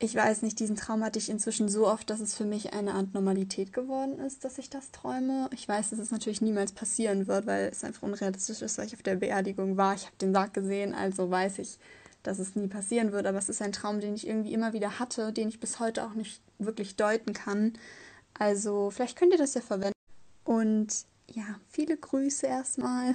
Ich 0.00 0.14
weiß 0.14 0.42
nicht, 0.42 0.60
diesen 0.60 0.76
Traum 0.76 1.02
hatte 1.02 1.18
ich 1.18 1.28
inzwischen 1.28 1.68
so 1.68 1.88
oft, 1.88 2.08
dass 2.08 2.20
es 2.20 2.34
für 2.34 2.44
mich 2.44 2.72
eine 2.72 2.94
Art 2.94 3.14
Normalität 3.14 3.72
geworden 3.72 4.20
ist, 4.20 4.44
dass 4.44 4.58
ich 4.58 4.70
das 4.70 4.92
träume. 4.92 5.50
Ich 5.52 5.66
weiß, 5.68 5.90
dass 5.90 5.98
es 5.98 6.12
natürlich 6.12 6.40
niemals 6.40 6.72
passieren 6.72 7.26
wird, 7.26 7.46
weil 7.46 7.68
es 7.68 7.82
einfach 7.82 8.02
unrealistisch 8.02 8.62
ist, 8.62 8.78
weil 8.78 8.86
ich 8.86 8.94
auf 8.94 9.02
der 9.02 9.16
Beerdigung 9.16 9.76
war. 9.76 9.94
Ich 9.94 10.06
habe 10.06 10.16
den 10.20 10.32
Sarg 10.32 10.54
gesehen, 10.54 10.94
also 10.94 11.30
weiß 11.30 11.58
ich, 11.58 11.78
dass 12.22 12.38
es 12.38 12.54
nie 12.54 12.68
passieren 12.68 13.10
wird. 13.10 13.26
Aber 13.26 13.38
es 13.38 13.48
ist 13.48 13.60
ein 13.60 13.72
Traum, 13.72 14.00
den 14.00 14.14
ich 14.14 14.26
irgendwie 14.26 14.52
immer 14.52 14.72
wieder 14.72 15.00
hatte, 15.00 15.32
den 15.32 15.48
ich 15.48 15.58
bis 15.58 15.80
heute 15.80 16.04
auch 16.04 16.14
nicht 16.14 16.42
wirklich 16.58 16.94
deuten 16.94 17.32
kann. 17.32 17.72
Also 18.38 18.90
vielleicht 18.90 19.18
könnt 19.18 19.32
ihr 19.32 19.38
das 19.38 19.54
ja 19.54 19.62
verwenden. 19.62 19.94
Und 20.44 20.78
Und 20.88 21.04
ja, 21.30 21.60
viele 21.68 21.96
Grüße 21.96 22.46
erstmal. 22.46 23.14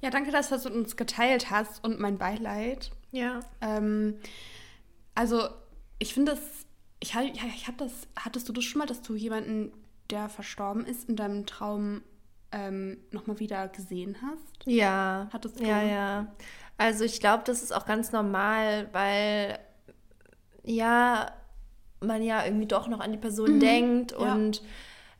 Ja, 0.00 0.10
danke, 0.10 0.30
dass 0.30 0.48
du 0.48 0.54
das 0.54 0.64
mit 0.64 0.74
uns 0.74 0.96
geteilt 0.96 1.50
hast 1.50 1.84
und 1.84 1.98
mein 1.98 2.18
Beileid. 2.18 2.90
Ja. 3.10 3.40
Ähm, 3.60 4.16
also, 5.14 5.48
ich 5.98 6.14
finde 6.14 6.32
das, 6.32 6.40
ich, 7.00 7.14
ja, 7.14 7.22
ich 7.22 7.66
habe 7.66 7.78
das, 7.78 7.92
hattest 8.16 8.48
du 8.48 8.52
das 8.52 8.64
schon 8.64 8.78
mal, 8.78 8.86
dass 8.86 9.02
du 9.02 9.14
jemanden, 9.14 9.72
der 10.10 10.28
verstorben 10.28 10.84
ist, 10.84 11.08
in 11.08 11.16
deinem 11.16 11.46
Traum 11.46 12.02
ähm, 12.52 12.98
nochmal 13.10 13.40
wieder 13.40 13.68
gesehen 13.68 14.16
hast? 14.22 14.66
Ja. 14.66 15.28
Hattest 15.32 15.60
du? 15.60 15.64
Ja, 15.64 15.82
ja. 15.82 16.26
Also 16.76 17.04
ich 17.04 17.20
glaube, 17.20 17.42
das 17.44 17.62
ist 17.62 17.72
auch 17.72 17.86
ganz 17.86 18.12
normal, 18.12 18.88
weil 18.92 19.58
ja, 20.64 21.32
man 22.00 22.22
ja 22.22 22.44
irgendwie 22.44 22.66
doch 22.66 22.88
noch 22.88 23.00
an 23.00 23.12
die 23.12 23.18
Person 23.18 23.58
denkt 23.60 24.12
ja. 24.12 24.18
und 24.18 24.62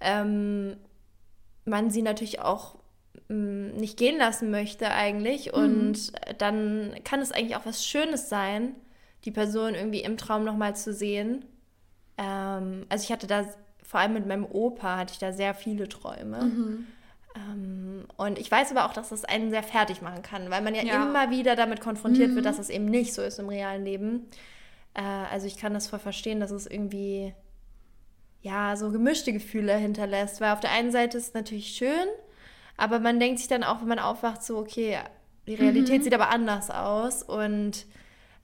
ähm, 0.00 0.76
man 1.64 1.90
sie 1.90 2.02
natürlich 2.02 2.40
auch 2.40 2.78
nicht 3.28 3.96
gehen 3.98 4.18
lassen 4.18 4.50
möchte 4.50 4.90
eigentlich. 4.90 5.52
Und 5.52 6.12
dann 6.38 6.94
kann 7.04 7.20
es 7.20 7.32
eigentlich 7.32 7.56
auch 7.56 7.66
was 7.66 7.84
Schönes 7.84 8.28
sein, 8.28 8.74
die 9.24 9.30
Person 9.30 9.74
irgendwie 9.74 10.00
im 10.02 10.16
Traum 10.16 10.44
nochmal 10.44 10.76
zu 10.76 10.92
sehen. 10.92 11.44
Ähm, 12.16 12.86
also 12.88 13.04
ich 13.04 13.12
hatte 13.12 13.26
da, 13.26 13.44
vor 13.82 14.00
allem 14.00 14.14
mit 14.14 14.26
meinem 14.26 14.44
Opa, 14.44 14.96
hatte 14.98 15.12
ich 15.12 15.18
da 15.18 15.32
sehr 15.32 15.54
viele 15.54 15.88
Träume. 15.88 16.50
Ähm, 17.36 18.04
und 18.16 18.38
ich 18.38 18.50
weiß 18.50 18.70
aber 18.70 18.86
auch, 18.86 18.92
dass 18.92 19.10
das 19.10 19.24
einen 19.24 19.50
sehr 19.50 19.62
fertig 19.62 20.02
machen 20.02 20.22
kann, 20.22 20.50
weil 20.50 20.62
man 20.62 20.74
ja, 20.74 20.82
Ja. 20.82 21.04
immer 21.06 21.30
wieder 21.30 21.56
damit 21.56 21.80
konfrontiert 21.80 22.34
wird, 22.34 22.46
dass 22.46 22.58
es 22.58 22.70
eben 22.70 22.86
nicht 22.86 23.12
so 23.14 23.22
ist 23.22 23.38
im 23.38 23.48
realen 23.48 23.84
Leben. 23.84 24.28
Äh, 24.94 25.02
also 25.02 25.46
ich 25.46 25.56
kann 25.56 25.74
das 25.74 25.88
voll 25.88 25.98
verstehen, 25.98 26.40
dass 26.40 26.50
es 26.50 26.66
irgendwie 26.66 27.34
ja 28.40 28.76
so 28.76 28.90
gemischte 28.90 29.32
Gefühle 29.32 29.76
hinterlässt, 29.76 30.40
weil 30.40 30.52
auf 30.52 30.60
der 30.60 30.70
einen 30.72 30.90
Seite 30.92 31.18
ist 31.18 31.28
es 31.28 31.34
natürlich 31.34 31.68
schön, 31.76 32.06
aber 32.78 32.98
man 33.00 33.20
denkt 33.20 33.38
sich 33.40 33.48
dann 33.48 33.62
auch, 33.62 33.80
wenn 33.82 33.88
man 33.88 33.98
aufwacht, 33.98 34.42
so 34.42 34.56
okay, 34.56 34.98
die 35.46 35.54
Realität 35.54 36.02
sieht 36.04 36.14
aber 36.14 36.30
anders 36.30 36.70
aus 36.70 37.22
und 37.22 37.84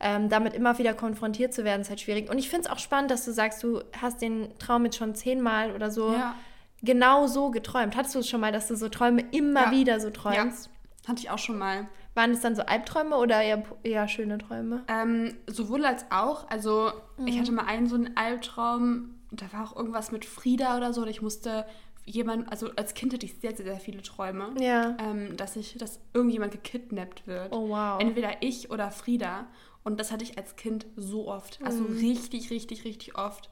ähm, 0.00 0.28
damit 0.28 0.52
immer 0.54 0.76
wieder 0.78 0.92
konfrontiert 0.92 1.54
zu 1.54 1.64
werden, 1.64 1.80
ist 1.80 1.88
halt 1.88 2.00
schwierig. 2.00 2.28
Und 2.30 2.38
ich 2.38 2.50
finde 2.50 2.66
es 2.66 2.70
auch 2.72 2.78
spannend, 2.78 3.10
dass 3.10 3.24
du 3.24 3.32
sagst, 3.32 3.62
du 3.62 3.80
hast 4.00 4.20
den 4.20 4.50
Traum 4.58 4.84
jetzt 4.84 4.96
schon 4.98 5.14
zehnmal 5.14 5.72
oder 5.72 5.90
so 5.90 6.12
Ja. 6.12 6.34
genau 6.82 7.26
so 7.26 7.50
geträumt. 7.50 7.96
Hattest 7.96 8.14
du 8.14 8.18
es 8.18 8.28
schon 8.28 8.40
mal, 8.40 8.52
dass 8.52 8.68
du 8.68 8.76
so 8.76 8.88
Träume 8.90 9.22
immer 9.30 9.64
Ja. 9.66 9.70
wieder 9.70 10.00
so 10.00 10.10
träumst? 10.10 10.68
Hatte 11.06 11.20
ich 11.20 11.30
auch 11.30 11.38
schon 11.38 11.58
mal. 11.58 11.88
Waren 12.14 12.30
es 12.32 12.40
dann 12.40 12.54
so 12.56 12.62
Albträume 12.62 13.16
oder 13.16 13.42
eher, 13.42 13.62
eher 13.82 14.08
schöne 14.08 14.38
Träume? 14.38 14.84
Ähm, 14.88 15.34
sowohl 15.46 15.84
als 15.84 16.04
auch. 16.10 16.48
Also, 16.48 16.92
Mhm. 17.18 17.26
ich 17.26 17.38
hatte 17.38 17.52
mal 17.52 17.66
einen 17.66 17.86
so 17.86 17.96
einen 17.96 18.16
Albtraum, 18.16 19.10
da 19.30 19.46
war 19.52 19.64
auch 19.64 19.76
irgendwas 19.76 20.12
mit 20.12 20.24
Frieda 20.24 20.76
oder 20.76 20.92
so, 20.92 21.02
und 21.02 21.08
ich 21.08 21.22
musste 21.22 21.66
jemand, 22.06 22.50
also 22.50 22.70
als 22.76 22.94
Kind 22.94 23.12
hatte 23.14 23.26
ich 23.26 23.34
sehr, 23.40 23.54
sehr, 23.56 23.64
sehr 23.66 23.80
viele 23.80 24.02
Träume. 24.02 24.50
Ja. 24.60 24.96
Ähm, 25.00 25.36
dass 25.36 25.56
ich, 25.56 25.76
dass 25.78 26.00
irgendjemand 26.12 26.52
gekidnappt 26.52 27.26
wird. 27.26 27.52
Oh, 27.52 27.68
wow. 27.68 28.00
Entweder 28.00 28.42
ich 28.42 28.70
oder 28.70 28.90
Frieda. 28.90 29.46
Und 29.82 30.00
das 30.00 30.12
hatte 30.12 30.24
ich 30.24 30.38
als 30.38 30.56
Kind 30.56 30.86
so 30.96 31.28
oft. 31.28 31.58
Also 31.62 31.82
Mhm. 31.84 31.98
richtig, 31.98 32.50
richtig, 32.50 32.84
richtig 32.84 33.16
oft. 33.18 33.50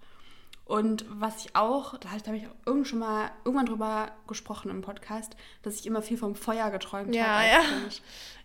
Und 0.64 1.04
was 1.08 1.44
ich 1.44 1.56
auch, 1.56 1.98
da 1.98 2.10
habe 2.10 2.36
ich, 2.36 2.44
irgendwann 2.64 2.84
schon 2.84 2.98
mal 3.00 3.30
irgendwann 3.44 3.66
drüber 3.66 4.12
gesprochen 4.28 4.70
im 4.70 4.80
Podcast, 4.80 5.36
dass 5.62 5.74
ich 5.78 5.86
immer 5.86 6.00
viel 6.02 6.16
vom 6.16 6.34
Feuer 6.34 6.70
geträumt 6.70 7.14
Ja, 7.14 7.24
habe. 7.24 7.46
ja. 7.48 7.60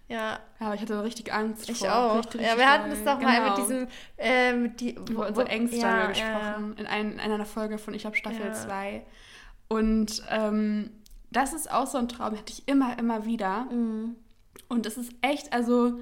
Ja, 0.10 0.40
Ja, 0.60 0.66
aber 0.68 0.76
ich 0.76 0.82
hatte 0.82 1.04
richtig 1.04 1.32
Angst 1.34 1.70
ich 1.70 1.80
vor. 1.80 1.94
auch. 1.94 2.18
Richtig, 2.20 2.42
ja, 2.42 2.48
richtig 2.54 2.60
wir 2.66 2.70
hatten 2.72 2.92
es 2.92 3.04
doch 3.04 3.20
mal 3.22 3.42
mit 3.42 3.56
Genau. 3.56 3.56
diesem, 3.58 3.88
äh, 4.18 4.54
mit 4.54 4.80
die, 4.80 4.92
Über 4.96 5.28
unsere 5.28 5.48
Ängste 5.50 5.78
ja, 5.78 5.84
wir 5.94 6.00
ja, 6.00 6.08
gesprochen. 6.08 6.76
In, 6.78 6.88
ein, 6.88 7.12
in 7.14 7.20
einer 7.20 7.46
Folge 7.46 7.78
von 7.78 7.94
Ich 7.94 8.06
habe 8.06 8.16
Staffel 8.16 8.46
Ja. 8.48 8.54
2. 9.70 9.76
Und 9.76 10.24
ähm, 10.30 10.90
das 11.32 11.54
ist 11.54 11.72
auch 11.72 11.88
so 11.88 11.98
ein 11.98 12.08
Traum, 12.08 12.38
hatte 12.38 12.54
ich 12.54 12.68
immer, 12.68 12.98
immer 13.00 13.26
wieder. 13.26 13.66
Mhm. 13.72 14.16
Und 14.70 14.86
es 14.86 14.98
ist 14.98 15.12
echt, 15.22 15.54
also 15.54 16.00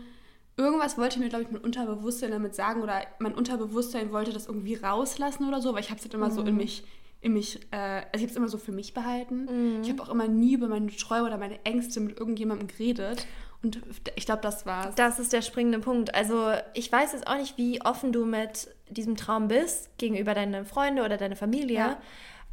irgendwas 0.57 0.97
wollte 0.97 1.19
mir, 1.19 1.29
glaube 1.29 1.43
ich, 1.43 1.51
mein 1.51 1.61
Unterbewusstsein 1.61 2.31
damit 2.31 2.55
sagen 2.55 2.81
oder 2.81 3.01
mein 3.19 3.33
Unterbewusstsein 3.33 4.11
wollte 4.11 4.31
das 4.31 4.47
irgendwie 4.47 4.75
rauslassen 4.75 5.47
oder 5.47 5.61
so, 5.61 5.73
weil 5.73 5.81
ich 5.81 5.89
habe 5.89 5.97
es 5.97 6.05
halt 6.05 6.13
immer 6.13 6.31
so 6.31 6.41
Mhm. 6.41 6.47
in 6.47 6.57
mich, 6.57 6.83
in 7.21 7.33
mich, 7.33 7.59
äh, 7.71 7.77
also 7.77 8.05
ich 8.13 8.21
habe 8.21 8.31
es 8.31 8.35
immer 8.37 8.47
so 8.47 8.57
für 8.57 8.71
mich 8.71 8.93
behalten. 8.93 9.45
Mhm. 9.77 9.81
Ich 9.81 9.89
habe 9.89 10.01
auch 10.01 10.09
immer 10.09 10.27
nie 10.27 10.53
über 10.53 10.67
meine 10.67 10.87
Träume 10.95 11.25
oder 11.27 11.37
meine 11.37 11.63
Ängste 11.65 11.99
mit 11.99 12.17
irgendjemandem 12.19 12.67
geredet. 12.67 13.25
Und 13.63 13.81
ich 14.15 14.25
glaube, 14.27 14.41
das 14.43 14.65
war's. 14.67 14.93
Das 14.95 15.17
ist 15.19 15.33
der 15.33 15.41
springende 15.41 15.79
Punkt. 15.79 16.13
Also 16.13 16.51
ich 16.75 16.91
weiß 16.91 17.13
jetzt 17.13 17.25
auch 17.27 17.37
nicht, 17.37 17.57
wie 17.57 17.81
offen 17.81 18.11
du 18.13 18.23
mit 18.25 18.67
diesem 18.89 19.15
Traum 19.15 19.47
bist 19.47 19.89
gegenüber 19.97 20.35
deinen 20.35 20.65
Freunde 20.65 21.03
oder 21.03 21.17
deiner 21.17 21.35
Familie. 21.35 21.75
Ja. 21.77 21.97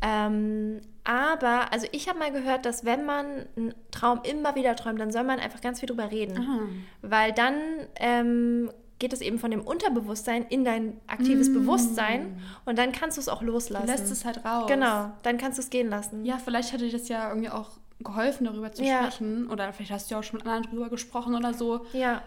Ähm, 0.03 0.81
aber, 1.05 1.73
also 1.73 1.87
ich 1.93 2.09
habe 2.09 2.19
mal 2.19 2.31
gehört, 2.33 2.65
dass 2.67 2.85
wenn 2.85 3.05
man 3.05 3.47
einen 3.57 3.75
Traum 3.91 4.21
immer 4.25 4.55
wieder 4.55 4.77
träumt, 4.77 5.01
dann 5.01 5.11
soll 5.13 5.25
man 5.25 5.39
einfach 5.41 5.61
ganz 5.61 5.81
viel 5.81 5.89
drüber 5.89 6.11
reden. 6.11 6.39
Ah. 6.39 6.69
Weil 7.03 7.33
dann 7.33 7.55
ähm, 7.97 8.71
geht 8.99 9.13
es 9.13 9.21
eben 9.21 9.39
von 9.39 9.51
dem 9.51 9.63
Unterbewusstsein 9.63 10.45
in 10.49 10.65
dein 10.65 11.01
aktives 11.09 11.53
Bewusstsein 11.53 12.37
und 12.65 12.79
dann 12.79 12.93
kannst 12.93 13.17
du 13.17 13.21
es 13.21 13.29
auch 13.29 13.43
loslassen. 13.43 13.87
Du 13.87 13.93
lässt 13.93 14.11
es 14.13 14.25
halt 14.25 14.45
raus. 14.45 14.67
Genau, 14.69 15.11
dann 15.25 15.39
kannst 15.39 15.59
du 15.59 15.63
es 15.63 15.71
gehen 15.71 15.89
lassen. 15.89 16.25
Ja, 16.25 16.39
vielleicht 16.39 16.73
hätte 16.73 16.85
dir 16.87 16.93
das 16.99 17.09
ja 17.09 17.29
irgendwie 17.29 17.51
auch 17.51 17.71
geholfen, 18.01 18.45
darüber 18.45 18.73
zu 18.73 18.83
Ja. 18.85 19.03
sprechen. 19.11 19.49
Oder 19.51 19.73
vielleicht 19.73 19.93
hast 19.93 20.11
du 20.11 20.15
ja 20.15 20.21
auch 20.21 20.25
schon 20.25 20.39
mit 20.39 20.47
anderen 20.47 20.71
drüber 20.71 20.89
gesprochen 20.89 21.35
oder 21.35 21.53
so. 21.55 21.87
Ja, 21.93 22.23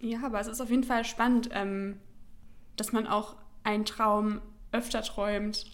Ja, 0.00 0.18
aber 0.24 0.38
es 0.40 0.46
ist 0.48 0.60
auf 0.60 0.68
jeden 0.70 0.84
Fall 0.84 1.04
spannend, 1.04 1.48
ähm, 1.52 1.98
dass 2.76 2.92
man 2.92 3.06
auch 3.06 3.36
einen 3.62 3.84
Traum 3.86 4.40
öfter 4.72 5.00
träumt 5.02 5.64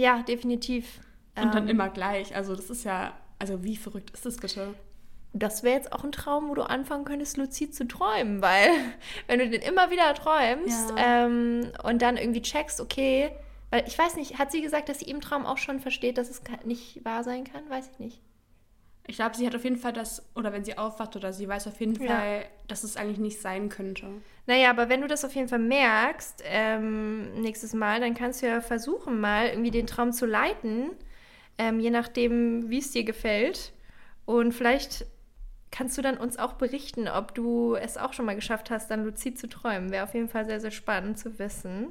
ja 0.00 0.22
definitiv. 0.22 1.00
und 1.36 1.54
dann 1.54 1.64
Ähm, 1.64 1.68
immer 1.70 1.88
gleich. 1.90 2.34
Also 2.34 2.54
das 2.56 2.70
ist 2.70 2.84
ja, 2.84 3.12
also 3.38 3.62
wie 3.64 3.76
verrückt 3.76 4.10
ist 4.10 4.26
das 4.26 4.36
bitte? 4.36 4.74
Das 5.32 5.62
wäre 5.62 5.76
jetzt 5.76 5.92
auch 5.92 6.02
ein 6.02 6.10
Traum, 6.12 6.48
wo 6.48 6.54
du 6.54 6.62
anfangen 6.62 7.04
könntest, 7.04 7.36
luzid 7.36 7.74
zu 7.74 7.86
träumen, 7.86 8.42
weil 8.42 8.68
wenn 9.28 9.38
du 9.38 9.48
den 9.48 9.62
immer 9.62 9.90
wieder 9.90 10.12
träumst 10.14 10.90
Ja. 10.90 11.24
ähm, 11.26 11.70
und 11.84 12.02
dann 12.02 12.16
irgendwie 12.16 12.42
checkst, 12.42 12.80
okay, 12.80 13.30
weil 13.70 13.84
ich 13.86 13.96
weiß 13.96 14.16
nicht, 14.16 14.38
hat 14.38 14.50
sie 14.50 14.60
gesagt, 14.62 14.88
dass 14.88 14.98
sie 14.98 15.04
im 15.08 15.20
Traum 15.20 15.46
auch 15.46 15.58
schon 15.58 15.78
versteht, 15.78 16.18
dass 16.18 16.28
es 16.28 16.42
nicht 16.64 17.04
wahr 17.04 17.22
sein 17.22 17.44
kann? 17.44 17.70
Weiß 17.70 17.88
ich 17.92 17.98
nicht. 18.00 18.20
Ich 19.10 19.16
glaube, 19.16 19.36
sie 19.36 19.44
hat 19.44 19.56
auf 19.56 19.64
jeden 19.64 19.76
Fall 19.76 19.92
das, 19.92 20.24
oder 20.36 20.52
wenn 20.52 20.64
sie 20.64 20.78
aufwacht 20.78 21.16
oder 21.16 21.32
sie 21.32 21.48
weiß 21.48 21.66
auf 21.66 21.80
jeden 21.80 22.00
Ja. 22.00 22.16
Fall, 22.16 22.44
dass 22.68 22.84
es 22.84 22.96
eigentlich 22.96 23.18
nicht 23.18 23.40
sein 23.40 23.68
könnte. 23.68 24.06
Naja, 24.46 24.70
aber 24.70 24.88
wenn 24.88 25.00
du 25.00 25.08
das 25.08 25.24
auf 25.24 25.34
jeden 25.34 25.48
Fall 25.48 25.58
merkst, 25.58 26.44
ähm, 26.46 27.32
nächstes 27.40 27.74
Mal, 27.74 27.98
dann 27.98 28.14
kannst 28.14 28.40
du 28.40 28.46
ja 28.46 28.60
versuchen, 28.60 29.20
mal 29.20 29.48
irgendwie 29.48 29.72
den 29.72 29.88
Traum 29.88 30.12
zu 30.12 30.26
leiten, 30.26 30.90
ähm, 31.58 31.80
je 31.80 31.90
nachdem, 31.90 32.70
wie 32.70 32.78
es 32.78 32.92
dir 32.92 33.02
gefällt. 33.02 33.72
Und 34.26 34.52
vielleicht 34.52 35.06
kannst 35.72 35.98
du 35.98 36.02
dann 36.02 36.16
uns 36.16 36.38
auch 36.38 36.52
berichten, 36.52 37.08
ob 37.08 37.34
du 37.34 37.74
es 37.74 37.96
auch 37.96 38.12
schon 38.12 38.26
mal 38.26 38.36
geschafft 38.36 38.70
hast, 38.70 38.92
dann 38.92 39.04
luzid 39.04 39.40
zu 39.40 39.48
träumen. 39.48 39.90
Wäre 39.90 40.04
auf 40.04 40.14
jeden 40.14 40.28
Fall 40.28 40.44
sehr, 40.44 40.60
sehr 40.60 40.70
spannend 40.70 41.18
zu 41.18 41.36
wissen. 41.40 41.88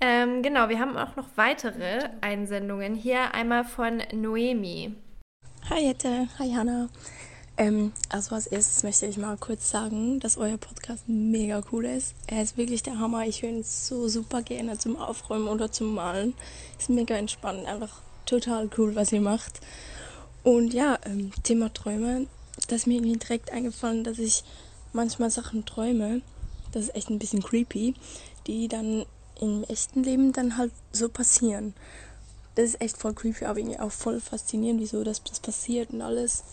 Ähm, 0.00 0.42
genau, 0.42 0.68
wir 0.68 0.78
haben 0.78 0.96
auch 0.96 1.16
noch 1.16 1.30
weitere 1.34 2.10
Einsendungen. 2.20 2.94
Hier 2.94 3.34
einmal 3.34 3.64
von 3.64 4.02
Noemi. 4.12 4.94
Hi 5.74 5.86
Jette, 5.86 6.28
hi 6.38 6.52
Hanna. 6.52 6.90
Ähm, 7.56 7.92
also 8.10 8.34
als 8.34 8.46
erstes 8.46 8.82
möchte 8.82 9.06
ich 9.06 9.16
mal 9.16 9.38
kurz 9.38 9.70
sagen, 9.70 10.20
dass 10.20 10.36
euer 10.36 10.58
Podcast 10.58 11.04
mega 11.06 11.62
cool 11.72 11.86
ist. 11.86 12.14
Er 12.26 12.42
ist 12.42 12.58
wirklich 12.58 12.82
der 12.82 12.98
Hammer. 12.98 13.24
Ich 13.24 13.40
höre 13.40 13.48
ihn 13.48 13.64
so 13.64 14.06
super 14.06 14.42
gerne 14.42 14.76
zum 14.76 14.96
Aufräumen 14.96 15.48
oder 15.48 15.72
zum 15.72 15.94
Malen. 15.94 16.34
Ist 16.78 16.90
mega 16.90 17.14
entspannend, 17.14 17.66
einfach 17.66 18.02
total 18.26 18.68
cool, 18.76 18.94
was 18.94 19.12
ihr 19.12 19.22
macht. 19.22 19.60
Und 20.42 20.74
ja, 20.74 20.98
ähm, 21.06 21.32
Thema 21.42 21.72
Träume. 21.72 22.26
Da 22.68 22.76
ist 22.76 22.86
mir 22.86 22.96
irgendwie 22.96 23.16
direkt 23.18 23.50
eingefallen, 23.50 24.04
dass 24.04 24.18
ich 24.18 24.44
manchmal 24.92 25.30
Sachen 25.30 25.64
träume. 25.64 26.20
Das 26.72 26.82
ist 26.82 26.94
echt 26.94 27.08
ein 27.08 27.18
bisschen 27.18 27.42
creepy, 27.42 27.94
die 28.46 28.68
dann 28.68 29.06
im 29.40 29.64
echten 29.64 30.02
Leben 30.02 30.32
dann 30.32 30.58
halt 30.58 30.72
so 30.92 31.08
passieren 31.08 31.72
das 32.54 32.66
ist 32.66 32.80
echt 32.80 32.96
voll 32.96 33.14
creepy, 33.14 33.44
aber 33.44 33.58
irgendwie 33.58 33.78
auch 33.80 33.90
voll 33.92 34.20
faszinierend, 34.20 34.80
wieso 34.80 35.02
das, 35.04 35.22
das 35.24 35.40
passiert 35.40 35.90
und 35.90 36.02
alles. 36.02 36.44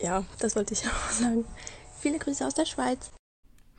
Ja, 0.00 0.24
das 0.40 0.56
wollte 0.56 0.74
ich 0.74 0.82
auch 0.86 1.10
sagen. 1.10 1.44
Viele 2.00 2.18
Grüße 2.18 2.46
aus 2.46 2.54
der 2.54 2.66
Schweiz. 2.66 3.10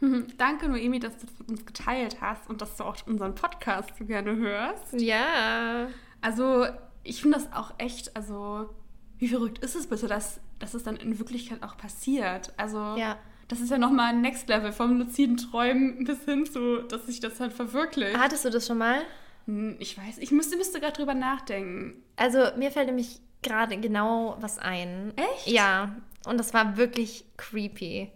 Danke, 0.38 0.68
Noemi, 0.70 1.00
dass 1.00 1.18
du 1.18 1.26
das 1.26 1.40
mit 1.40 1.50
uns 1.50 1.66
geteilt 1.66 2.18
hast 2.22 2.50
und 2.50 2.62
dass 2.62 2.76
du 2.78 2.84
auch 2.84 2.96
unseren 3.06 3.36
Podcast 3.36 3.90
so 3.98 4.06
gerne 4.06 4.36
hörst. 4.36 4.94
Ja. 4.94 5.88
Also, 6.22 6.66
ich 7.04 7.22
finde 7.22 7.38
das 7.38 7.52
auch 7.54 7.74
echt, 7.78 8.16
also, 8.16 8.70
wie 9.18 9.28
verrückt 9.28 9.60
ist 9.60 9.76
es 9.76 9.88
bitte, 9.88 10.08
dass, 10.08 10.40
dass 10.60 10.74
es 10.74 10.84
dann 10.84 10.96
in 10.98 11.18
Wirklichkeit 11.20 11.64
auch 11.64 11.78
passiert? 11.78 12.54
Also, 12.58 12.78
Ja. 12.98 13.18
das 13.48 13.60
ist 13.62 13.72
ja 13.72 13.78
nochmal 13.78 14.14
ein 14.14 14.22
Next 14.22 14.48
Level 14.48 14.72
vom 14.72 14.98
luziden 15.00 15.38
Träumen 15.38 16.04
bis 16.06 16.20
hin 16.24 16.46
zu, 16.46 16.82
dass 16.84 17.06
sich 17.06 17.20
das 17.20 17.40
halt 17.40 17.52
verwirklicht. 17.54 18.18
Hattest 18.18 18.46
du 18.46 18.50
das 18.50 18.68
schon 18.68 18.78
mal? 18.78 19.02
Hm, 19.50 19.78
Ich 19.80 19.98
weiß, 19.98 20.20
ich 20.20 20.32
müsste, 20.32 20.58
müsste 20.58 20.80
gerade 20.80 20.94
drüber 20.94 21.14
nachdenken. 21.16 22.04
Also 22.16 22.48
mir 22.58 22.72
fällt 22.72 22.88
nämlich 22.88 23.20
gerade 23.42 23.78
genau 23.78 24.38
was 24.40 24.60
ein. 24.60 25.14
Echt? 25.16 25.48
Ja. 25.48 25.96
Und 26.26 26.38
das 26.38 26.54
war 26.54 26.78
wirklich 26.78 27.26
creepy. 27.38 28.12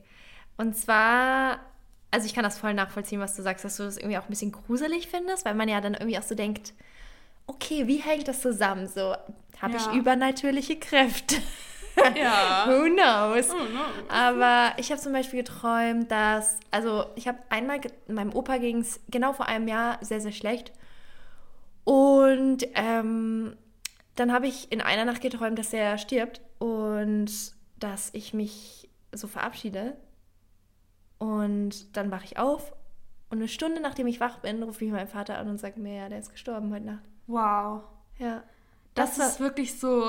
Und 0.57 0.77
zwar, 0.77 1.59
also 2.11 2.25
ich 2.27 2.35
kann 2.35 2.43
das 2.43 2.59
voll 2.59 2.73
nachvollziehen, 2.75 3.19
was 3.19 3.35
du 3.35 3.41
sagst, 3.41 3.65
dass 3.65 3.77
du 3.77 3.83
das 3.83 3.97
irgendwie 3.97 4.17
auch 4.17 4.23
ein 4.23 4.29
bisschen 4.29 4.51
gruselig 4.51 5.07
findest, 5.07 5.45
weil 5.45 5.55
man 5.55 5.67
ja 5.69 5.81
dann 5.81 5.95
irgendwie 5.95 6.19
auch 6.19 6.23
so 6.23 6.35
denkt, 6.35 6.73
okay, 7.47 7.87
wie 7.87 7.97
hängt 7.97 8.27
das 8.27 8.41
zusammen? 8.41 8.87
So, 8.87 9.15
habe 9.61 9.73
Ja. 9.73 9.77
ich 9.91 9.97
übernatürliche 9.97 10.77
Kräfte. 10.77 11.35
Ja. 12.15 12.65
Who 12.67 12.85
knows? 12.89 13.51
Oh, 13.51 13.55
no. 13.71 13.81
Aber 14.09 14.73
ich 14.77 14.91
habe 14.91 14.99
zum 14.99 15.13
Beispiel 15.13 15.43
geträumt, 15.43 16.09
dass, 16.09 16.57
also 16.71 17.05
ich 17.15 17.27
habe 17.27 17.37
einmal, 17.49 17.79
meinem 18.07 18.33
Opa 18.33 18.57
ging 18.57 18.79
es 18.79 18.99
genau 19.09 19.31
vor 19.33 19.45
einem 19.47 19.67
Jahr 19.67 19.99
sehr, 20.01 20.19
sehr 20.19 20.31
schlecht. 20.31 20.71
Und 21.83 22.65
ähm, 22.75 23.55
dann 24.15 24.31
habe 24.31 24.47
ich 24.47 24.71
in 24.71 24.81
einer 24.81 25.05
Nacht 25.05 25.21
geträumt, 25.21 25.57
dass 25.59 25.73
er 25.73 25.97
stirbt 25.97 26.41
und 26.59 27.29
dass 27.79 28.09
ich 28.13 28.33
mich 28.33 28.89
so 29.11 29.27
verabschiede. 29.27 29.95
Und 31.17 31.95
dann 31.95 32.11
wache 32.11 32.25
ich 32.25 32.37
auf 32.37 32.73
und 33.29 33.37
eine 33.39 33.47
Stunde 33.47 33.81
nachdem 33.81 34.07
ich 34.07 34.19
wach 34.19 34.39
bin, 34.39 34.61
rufe 34.61 34.85
ich 34.85 34.91
meinen 34.91 35.07
Vater 35.07 35.37
an 35.37 35.49
und 35.49 35.57
sage 35.57 35.79
mir, 35.79 35.95
ja, 35.95 36.09
der 36.09 36.19
ist 36.19 36.31
gestorben 36.31 36.71
heute 36.73 36.85
Nacht. 36.85 37.03
Wow. 37.27 37.83
Ja. 38.19 38.43
Das, 38.93 39.17
war- 39.17 39.27
ist 39.27 39.39
wirklich 39.39 39.79
so 39.79 40.07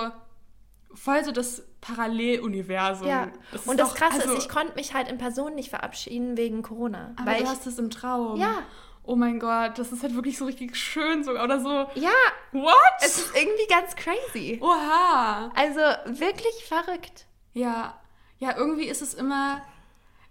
voll 0.92 1.24
so 1.24 1.32
das 1.32 1.62
Paralleluniversum. 1.80 3.08
Ja, 3.08 3.30
ist 3.52 3.66
und 3.66 3.78
das 3.80 3.90
doch- 3.90 3.96
Krasse 3.96 4.22
also- 4.22 4.34
ist, 4.34 4.44
ich 4.44 4.48
konnte 4.48 4.74
mich 4.74 4.92
halt 4.94 5.08
in 5.08 5.18
Person 5.18 5.54
nicht 5.54 5.70
verabschieden 5.70 6.36
wegen 6.36 6.62
Corona. 6.62 7.12
Aber 7.16 7.30
weil 7.30 7.38
du 7.38 7.44
ich, 7.44 7.48
hast 7.50 7.66
es 7.66 7.78
im 7.78 7.90
Traum. 7.90 8.38
Ja. 8.38 8.62
Oh 9.06 9.16
mein 9.16 9.38
Gott, 9.38 9.78
das 9.78 9.92
ist 9.92 10.02
halt 10.02 10.14
wirklich 10.14 10.38
so 10.38 10.46
richtig 10.46 10.74
schön 10.76 11.24
sogar. 11.24 11.44
Oder 11.44 11.60
so. 11.60 11.68
ja, 11.94 12.10
What? 12.52 12.74
es 13.00 13.18
ist 13.18 13.36
irgendwie 13.36 13.66
ganz 13.68 13.94
crazy. 13.96 14.58
Oha. 14.62 15.50
Also 15.54 15.80
wirklich 16.20 16.64
verrückt. 16.66 17.26
Ja. 17.52 17.98
Ja, 18.38 18.56
irgendwie 18.56 18.84
ist 18.86 19.02
es 19.02 19.12
immer. 19.14 19.60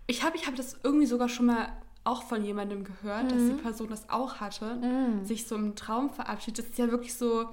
Ich 0.08 0.24
habe 0.24 0.36
ich 0.36 0.48
hab 0.48 0.56
das 0.56 0.78
irgendwie 0.84 1.06
sogar 1.06 1.30
schon 1.30 1.46
mal 1.46 1.70
auch 2.04 2.24
von 2.24 2.44
jemandem 2.44 2.84
gehört, 2.84 3.32
dass 3.32 3.40
Mhm. 3.40 3.58
die 3.58 3.62
Person 3.64 3.90
das 3.90 4.10
auch 4.10 4.42
hatte, 4.42 4.78
sich 5.24 5.48
so 5.48 5.56
im 5.56 5.76
Traum 5.76 6.10
verabschiedet. 6.10 6.60
Das 6.60 6.66
ist 6.72 6.78
ja 6.78 6.90
wirklich 6.92 7.16
so. 7.16 7.48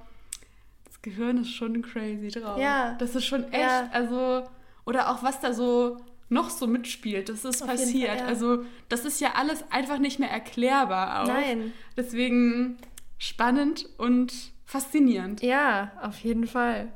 Das 0.86 1.00
Gehirn 1.02 1.38
ist 1.42 1.50
schon 1.52 1.82
crazy 1.82 2.28
drauf. 2.28 2.58
Ja. 2.58 2.94
Das 2.94 3.14
ist 3.14 3.26
schon 3.26 3.44
echt. 3.52 3.62
Ja. 3.62 3.88
Also. 3.92 4.42
Oder 4.86 5.10
auch 5.10 5.22
was 5.22 5.38
da 5.40 5.52
so 5.52 5.98
noch 6.30 6.48
so 6.48 6.66
mitspielt, 6.66 7.28
das 7.28 7.44
ist 7.44 7.60
Auf 7.62 7.68
passiert. 7.68 8.08
Fall, 8.08 8.18
ja. 8.20 8.24
Also, 8.26 8.64
das 8.88 9.04
ist 9.04 9.20
ja 9.20 9.32
alles 9.34 9.64
einfach 9.70 9.98
nicht 9.98 10.18
mehr 10.18 10.30
erklärbar 10.30 11.22
auch. 11.22 11.26
Nein. 11.26 11.72
Deswegen 11.96 12.78
spannend 13.18 13.86
und 13.98 14.32
faszinierend. 14.64 15.42
Ja, 15.42 15.92
auf 16.00 16.18
jeden 16.20 16.46
Fall. 16.46 16.88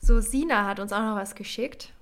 So, 0.00 0.20
Sina 0.20 0.66
hat 0.66 0.80
uns 0.80 0.92
auch 0.92 1.00
noch 1.02 1.16
was 1.16 1.34
geschickt. 1.34 1.92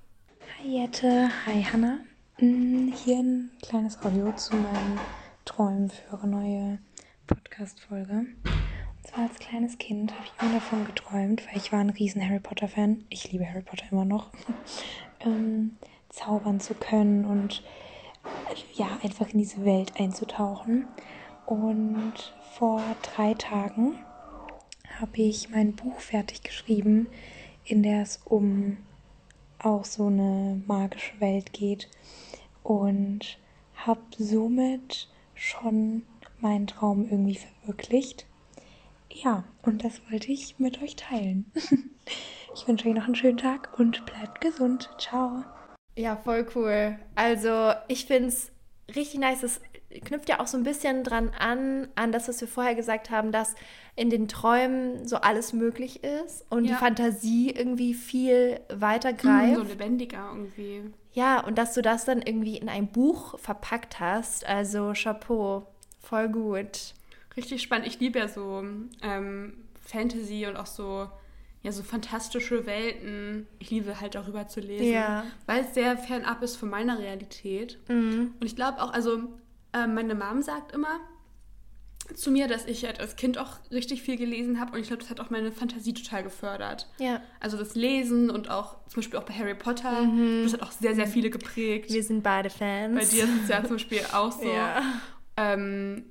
Hi 0.59 0.81
Jette, 0.81 1.29
hi 1.45 1.63
Hanna. 1.63 1.99
Mm, 2.39 2.91
Hier 2.91 3.17
ein 3.19 3.51
kleines 3.61 4.01
Audio 4.03 4.31
zu 4.33 4.55
meinen 4.55 4.99
Träumen 5.45 5.89
für 5.89 6.13
eure 6.13 6.27
neue 6.27 6.79
Podcast-Folge. 7.27 8.13
Und 8.45 9.07
zwar 9.07 9.25
als 9.29 9.37
kleines 9.39 9.77
Kind 9.77 10.11
habe 10.13 10.23
ich 10.25 10.41
immer 10.41 10.53
davon 10.53 10.85
geträumt, 10.85 11.45
weil 11.47 11.57
ich 11.57 11.71
war 11.71 11.79
ein 11.79 11.89
riesen 11.91 12.27
Harry 12.27 12.39
Potter-Fan. 12.39 13.03
Ich 13.09 13.31
liebe 13.31 13.47
Harry 13.47 13.61
Potter 13.61 13.85
immer 13.91 14.05
noch. 14.05 14.31
ähm, 15.19 15.77
zaubern 16.09 16.59
zu 16.59 16.73
können 16.73 17.25
und 17.25 17.63
ja, 18.75 18.87
einfach 19.03 19.29
in 19.29 19.39
diese 19.39 19.63
Welt 19.65 19.93
einzutauchen. 19.99 20.87
Und 21.45 22.13
vor 22.53 22.81
drei 23.01 23.33
Tagen 23.33 23.97
habe 24.99 25.21
ich 25.21 25.49
mein 25.49 25.73
Buch 25.73 25.99
fertig 25.99 26.43
geschrieben, 26.43 27.07
in 27.63 27.83
der 27.83 28.01
es 28.01 28.19
um 28.25 28.77
auch 29.59 29.85
so 29.85 30.07
eine 30.07 30.61
magische 30.67 31.19
Welt 31.19 31.53
geht 31.53 31.89
und 32.63 33.37
habe 33.75 34.01
somit 34.17 35.09
schon 35.33 36.03
meinen 36.39 36.67
Traum 36.67 37.05
irgendwie 37.09 37.35
verwirklicht. 37.35 38.25
Ja, 39.11 39.43
und 39.63 39.83
das 39.83 40.01
wollte 40.09 40.31
ich 40.31 40.59
mit 40.59 40.81
euch 40.81 40.95
teilen. 40.95 41.51
Ich 42.55 42.67
wünsche 42.67 42.89
euch 42.89 42.95
noch 42.95 43.05
einen 43.05 43.15
schönen 43.15 43.37
Tag 43.37 43.77
und 43.79 44.05
bleibt 44.07 44.41
gesund. 44.41 44.89
Ciao. 44.97 45.43
Ja, 45.99 46.15
voll 46.15 46.45
cool. 46.55 46.97
Also, 47.15 47.73
ich 47.89 48.05
finde 48.05 48.29
es 48.29 48.51
richtig 48.95 49.19
nice. 49.19 49.43
Es 49.43 49.59
knüpft 50.05 50.29
ja 50.29 50.39
auch 50.39 50.47
so 50.47 50.55
ein 50.57 50.63
bisschen 50.63 51.03
dran 51.03 51.31
an, 51.37 51.89
an 51.95 52.11
das, 52.13 52.27
was 52.29 52.39
wir 52.39 52.47
vorher 52.47 52.73
gesagt 52.75 53.09
haben, 53.09 53.31
dass 53.31 53.55
in 53.95 54.09
den 54.09 54.27
Träumen 54.29 55.05
so 55.07 55.17
alles 55.17 55.51
möglich 55.51 56.03
ist 56.03 56.45
und 56.49 56.63
die 56.63 56.69
Ja. 56.69 56.77
Fantasie 56.77 57.49
irgendwie 57.51 57.93
viel 57.93 58.61
weiter 58.73 59.11
Mm, 59.11 59.17
greift. 59.17 59.55
So 59.57 59.63
lebendiger 59.63 60.29
irgendwie. 60.33 60.83
Ja, 61.11 61.43
und 61.45 61.57
dass 61.57 61.73
du 61.73 61.81
das 61.81 62.05
dann 62.05 62.21
irgendwie 62.21 62.57
in 62.57 62.69
ein 62.69 62.87
Buch 62.87 63.37
verpackt 63.37 63.99
hast. 63.99 64.45
Also, 64.47 64.93
Chapeau. 64.95 65.67
Voll 66.01 66.29
gut. 66.29 66.93
Richtig 67.35 67.61
spannend. 67.61 67.87
Ich 67.87 67.99
liebe 67.99 68.19
ja 68.19 68.27
so 68.29 68.63
ähm, 69.01 69.53
Fantasy 69.81 70.45
und 70.45 70.55
auch 70.55 70.65
so, 70.65 71.09
ja, 71.61 71.71
so 71.71 71.83
fantastische 71.83 72.65
Welten. 72.65 73.47
Ich 73.59 73.69
liebe 73.69 73.99
halt 73.99 74.15
darüber 74.15 74.47
zu 74.47 74.59
lesen, 74.61 74.91
Ja. 74.93 75.25
weil 75.45 75.63
es 75.65 75.73
sehr 75.73 75.97
fernab 75.97 76.41
ist 76.41 76.55
von 76.55 76.69
meiner 76.69 76.99
Realität. 76.99 77.77
Und 77.89 78.33
ich 78.43 78.55
glaube 78.55 78.81
auch, 78.81 78.93
also 78.93 79.23
äh, 79.73 79.85
meine 79.87 80.15
Mom 80.15 80.41
sagt 80.41 80.71
immer 80.71 80.99
zu 82.15 82.31
mir, 82.31 82.47
dass 82.47 82.65
ich 82.65 82.85
halt 82.85 82.99
als 82.99 83.17
Kind 83.17 83.37
auch 83.37 83.57
richtig 83.71 84.01
viel 84.01 84.17
gelesen 84.17 84.59
habe 84.59 84.71
und 84.73 84.79
ich 84.79 84.87
glaube, 84.87 85.01
das 85.03 85.11
hat 85.11 85.19
auch 85.19 85.29
meine 85.29 85.51
Fantasie 85.51 85.93
total 85.93 86.23
gefördert. 86.23 86.87
Ja. 86.97 87.21
Also 87.39 87.55
das 87.57 87.75
Lesen 87.75 88.31
und 88.31 88.49
auch 88.49 88.77
zum 88.87 89.01
Beispiel 89.01 89.19
auch 89.19 89.23
bei 89.25 89.33
Harry 89.33 89.53
Potter, 89.53 90.07
das 90.43 90.53
hat 90.53 90.63
auch 90.63 90.71
sehr, 90.71 90.95
sehr 90.95 91.05
viele 91.07 91.29
geprägt. 91.29 91.91
Wir 91.93 92.01
sind 92.03 92.23
beide 92.23 92.49
Fans. 92.49 92.95
Bei 92.95 93.05
dir 93.05 93.25
ist 93.25 93.43
es 93.43 93.49
ja 93.49 93.61
zum 93.63 93.73
Beispiel 93.75 94.01
auch 94.11 94.31
so. 94.31 94.51
Ja. 94.51 94.81
Ähm, 95.37 96.03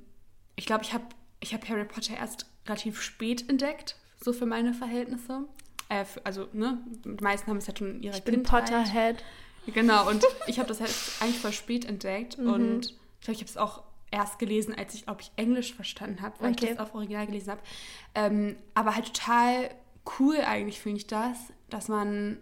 ich 0.55 0.65
glaube, 0.65 0.83
ich 0.85 0.93
habe 0.93 1.03
ich 1.41 1.53
hab 1.53 1.67
Harry 1.67 1.83
Potter 1.85 2.15
erst 2.15 2.45
relativ 2.65 3.01
spät 3.01 3.49
entdeckt, 3.49 3.97
so 4.21 4.33
für 4.33 4.45
meine 4.45 4.73
Verhältnisse. 4.73 5.45
Äh, 5.89 6.05
also, 6.23 6.47
ne, 6.53 6.77
die 7.05 7.23
meisten 7.23 7.47
haben 7.49 7.57
es 7.57 7.67
ja 7.67 7.75
schon 7.75 7.95
in 7.95 8.03
ihrer 8.03 8.15
Ich 8.17 8.23
bin 8.23 8.35
Kindheit. 8.35 8.65
Potterhead. 8.65 9.23
Genau, 9.67 10.07
und 10.09 10.23
ich 10.47 10.57
habe 10.59 10.67
das 10.67 10.79
halt 10.79 10.93
eigentlich 11.19 11.39
voll 11.39 11.51
spät 11.51 11.85
entdeckt. 11.85 12.37
Mhm. 12.37 12.49
Und 12.53 12.85
ich 13.19 13.25
glaube, 13.25 13.33
ich 13.33 13.39
habe 13.41 13.49
es 13.49 13.57
auch 13.57 13.83
erst 14.11 14.39
gelesen, 14.39 14.73
als 14.75 14.93
ich, 14.95 15.03
glaube 15.05 15.21
ich, 15.21 15.31
Englisch 15.35 15.73
verstanden 15.75 16.21
habe, 16.21 16.35
weil 16.39 16.51
Okay. 16.53 16.65
ich 16.65 16.69
das 16.71 16.79
auf 16.79 16.95
Original 16.95 17.27
gelesen 17.27 17.51
habe. 17.51 17.61
Ähm, 18.15 18.55
aber 18.73 18.95
halt 18.95 19.13
total 19.13 19.69
cool 20.19 20.37
eigentlich 20.37 20.79
finde 20.79 20.97
ich 20.97 21.07
das, 21.07 21.37
dass 21.69 21.87
man, 21.89 22.37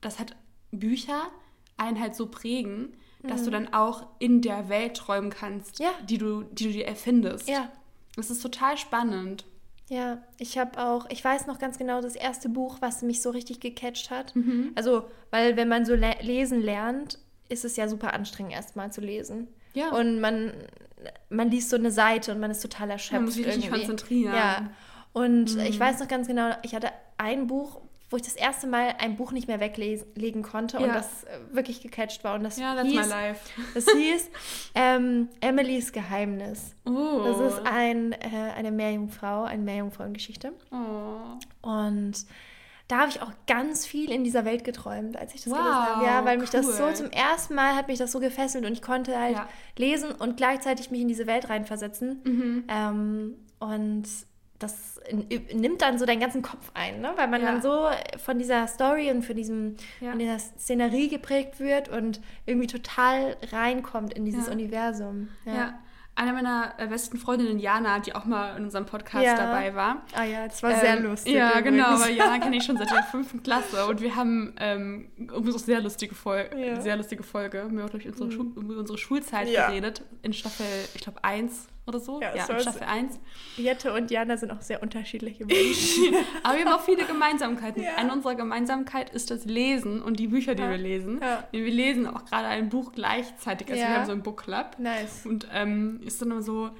das 0.00 0.18
hat 0.18 0.34
Bücher 0.70 1.22
einen 1.76 2.00
halt 2.00 2.14
so 2.16 2.26
prägen, 2.26 2.94
dass 3.22 3.42
du 3.42 3.50
dann 3.50 3.74
auch 3.74 4.06
in 4.20 4.40
der 4.40 4.68
Welt 4.68 4.96
träumen 4.96 5.30
kannst, 5.30 5.80
Mhm. 5.80 5.84
Ja. 5.84 5.90
die, 6.08 6.16
du, 6.16 6.42
die 6.44 6.64
du 6.64 6.72
dir 6.72 6.86
erfindest. 6.86 7.48
Ja. 7.48 7.70
Das 8.14 8.30
ist 8.30 8.40
total 8.40 8.78
spannend. 8.78 9.44
Ja, 9.88 10.18
ich 10.38 10.58
habe 10.58 10.82
auch, 10.82 11.08
ich 11.10 11.24
weiß 11.24 11.46
noch 11.46 11.58
ganz 11.58 11.78
genau 11.78 12.00
das 12.00 12.16
erste 12.16 12.48
Buch, 12.48 12.78
was 12.80 13.02
mich 13.02 13.22
so 13.22 13.30
richtig 13.30 13.60
gecatcht 13.60 14.10
hat. 14.10 14.34
Mhm. 14.34 14.72
Also, 14.74 15.04
weil 15.30 15.56
wenn 15.56 15.68
man 15.68 15.84
so 15.84 15.94
le 15.94 16.16
lesen 16.22 16.60
lernt, 16.60 17.18
ist 17.48 17.64
es 17.64 17.76
ja 17.76 17.88
super 17.88 18.12
anstrengend, 18.12 18.52
erstmal 18.52 18.92
zu 18.92 19.00
lesen. 19.00 19.46
Ja. 19.74 19.90
Und 19.90 20.20
man, 20.20 20.52
man 21.28 21.50
liest 21.50 21.70
so 21.70 21.76
eine 21.76 21.92
Seite 21.92 22.32
und 22.32 22.40
man 22.40 22.50
ist 22.50 22.62
total 22.62 22.90
erschöpft. 22.90 23.12
Man 23.12 23.24
muss 23.26 23.34
sich 23.34 23.46
richtig 23.46 23.66
irgendwie. 23.66 23.86
konzentrieren. 23.86 24.32
Mhm. 24.32 24.36
Ja. 24.36 24.70
Und 25.12 25.56
ich 25.56 25.78
weiß 25.78 26.00
noch 26.00 26.08
ganz 26.08 26.26
genau, 26.26 26.50
ich 26.62 26.74
hatte 26.74 26.88
ein 27.16 27.46
Buch, 27.46 27.80
wo 28.08 28.16
ich 28.16 28.22
das 28.22 28.36
erste 28.36 28.66
Mal 28.68 28.94
ein 28.98 29.16
Buch 29.16 29.32
nicht 29.32 29.48
mehr 29.48 29.58
weglegen 29.58 30.42
konnte 30.42 30.78
und 30.78 30.86
Ja. 30.86 30.94
das 30.94 31.24
äh, 31.24 31.38
wirklich 31.50 31.80
gecatcht 31.80 32.22
war. 32.22 32.34
Und 32.36 32.44
das 32.44 32.56
Ja, 32.56 32.74
that's 32.76 32.88
hieß, 32.88 33.00
my 33.00 33.08
life. 33.08 33.40
Das 33.74 33.86
hieß 33.90 34.30
ähm, 34.76 35.28
Emilys 35.40 35.92
Geheimnis. 35.92 36.74
Oh. 36.84 37.22
Das 37.24 37.40
ist 37.52 37.62
ein, 37.66 38.12
äh, 38.12 38.52
eine 38.56 38.70
Meerjungfrau, 38.70 39.44
eine 39.44 39.62
Meerjungfrauengeschichte. 39.62 40.52
oh. 40.70 41.66
Und 41.68 42.14
da 42.88 42.98
habe 42.98 43.08
ich 43.10 43.20
auch 43.20 43.32
ganz 43.48 43.84
viel 43.84 44.12
in 44.12 44.22
dieser 44.22 44.44
Welt 44.44 44.62
geträumt, 44.62 45.16
als 45.16 45.34
ich 45.34 45.42
das 45.42 45.52
Wow, 45.52 45.58
gelesen 45.58 45.74
habe. 45.96 46.04
Ja, 46.04 46.24
weil 46.24 46.38
mich 46.38 46.50
das 46.50 46.76
so 46.76 46.84
cool. 46.84 46.94
zum 46.94 47.10
ersten 47.10 47.56
Mal 47.56 47.74
hat 47.74 47.88
mich 47.88 47.98
das 47.98 48.12
so 48.12 48.20
gefesselt 48.20 48.64
und 48.64 48.72
ich 48.72 48.80
konnte 48.82 49.18
halt 49.18 49.34
Ja. 49.34 49.48
lesen 49.76 50.12
und 50.12 50.36
gleichzeitig 50.36 50.92
mich 50.92 51.00
in 51.00 51.08
diese 51.08 51.26
Welt 51.26 51.48
reinversetzen. 51.48 52.20
Mhm. 52.22 52.64
Ähm, 52.68 53.34
und 53.58 54.04
das 54.58 55.00
nimmt 55.52 55.82
dann 55.82 55.98
so 55.98 56.06
deinen 56.06 56.20
ganzen 56.20 56.42
Kopf 56.42 56.70
ein, 56.74 57.00
ne? 57.00 57.12
weil 57.16 57.28
man 57.28 57.42
Ja. 57.42 57.52
dann 57.52 57.62
so 57.62 57.88
von 58.24 58.38
dieser 58.38 58.66
Story 58.66 59.10
und 59.10 59.22
von, 59.22 59.36
diesem, 59.36 59.76
Ja. 60.00 60.10
von 60.10 60.18
dieser 60.18 60.38
Szenerie 60.38 61.08
geprägt 61.08 61.60
wird 61.60 61.88
und 61.88 62.20
irgendwie 62.46 62.66
total 62.66 63.36
reinkommt 63.52 64.14
in 64.14 64.24
dieses 64.24 64.46
Ja. 64.46 64.52
Universum. 64.52 65.28
Ja. 65.44 65.78
Eine 66.18 66.32
meiner 66.32 66.72
äh, 66.78 66.86
besten 66.86 67.18
Freundinnen, 67.18 67.58
Jana, 67.58 67.98
die 67.98 68.14
auch 68.14 68.24
mal 68.24 68.56
in 68.56 68.64
unserem 68.64 68.86
Podcast 68.86 69.22
Ja. 69.26 69.36
dabei 69.36 69.74
war. 69.74 70.00
Ah 70.14 70.24
ja, 70.24 70.46
das 70.46 70.62
war 70.62 70.74
sehr 70.74 70.96
Ähm, 70.96 71.04
lustig. 71.04 71.34
Ja, 71.34 71.50
übrigens. 71.58 71.76
genau, 71.76 72.00
weil 72.00 72.14
Jana 72.16 72.38
kenne 72.38 72.56
ich 72.56 72.64
schon 72.64 72.78
seit 72.78 72.90
der 72.90 73.02
fünften 73.02 73.42
Klasse 73.42 73.84
und 73.86 74.00
wir 74.00 74.16
haben 74.16 74.54
ähm, 74.58 75.10
unsere 75.34 75.58
sehr 75.58 75.82
lustige, 75.82 76.14
Fol 76.14 76.48
Ja. 76.56 76.80
sehr 76.80 76.96
lustige 76.96 77.22
Folge, 77.22 77.64
haben 77.64 77.76
wir 77.76 77.84
auch 77.84 77.90
durch 77.90 78.06
unsere, 78.08 78.32
Schu 78.32 78.44
über 78.56 78.78
unsere 78.78 78.96
Schulzeit 78.96 79.46
Ja. 79.50 79.66
geredet, 79.68 80.00
in 80.22 80.32
Staffel, 80.32 80.64
ich 80.94 81.02
glaube, 81.02 81.22
1 81.22 81.68
oder 81.86 82.00
so. 82.00 82.20
Ja, 82.20 82.34
Ja, 82.34 82.44
Staffel 82.60 82.82
1. 82.82 83.18
Jette 83.56 83.92
und 83.92 84.10
Jana 84.10 84.36
sind 84.36 84.50
auch 84.50 84.60
sehr 84.60 84.82
unterschiedliche 84.82 85.44
Menschen. 85.44 86.14
Aber 86.42 86.58
wir 86.58 86.64
haben 86.64 86.72
auch 86.72 86.84
viele 86.84 87.04
Gemeinsamkeiten. 87.04 87.82
Ja. 87.82 87.94
Eine 87.96 88.12
unserer 88.12 88.34
Gemeinsamkeit 88.34 89.10
ist 89.10 89.30
das 89.30 89.44
Lesen 89.44 90.02
und 90.02 90.18
die 90.18 90.26
Bücher, 90.28 90.54
die 90.54 90.62
Ja. 90.62 90.70
wir 90.70 90.78
lesen. 90.78 91.20
Ja. 91.22 91.44
Wir 91.52 91.70
lesen 91.70 92.06
auch 92.06 92.24
gerade 92.24 92.48
ein 92.48 92.68
Buch 92.68 92.92
gleichzeitig. 92.92 93.68
Also 93.70 93.80
wir 93.80 93.88
haben 93.88 94.06
so 94.06 94.12
einen 94.12 94.22
Book 94.22 94.42
Club. 94.44 94.76
nice. 94.78 95.24
Und 95.26 95.46
ähm, 95.52 96.00
ist 96.04 96.20
dann 96.20 96.30
immer 96.30 96.42
so, 96.42 96.70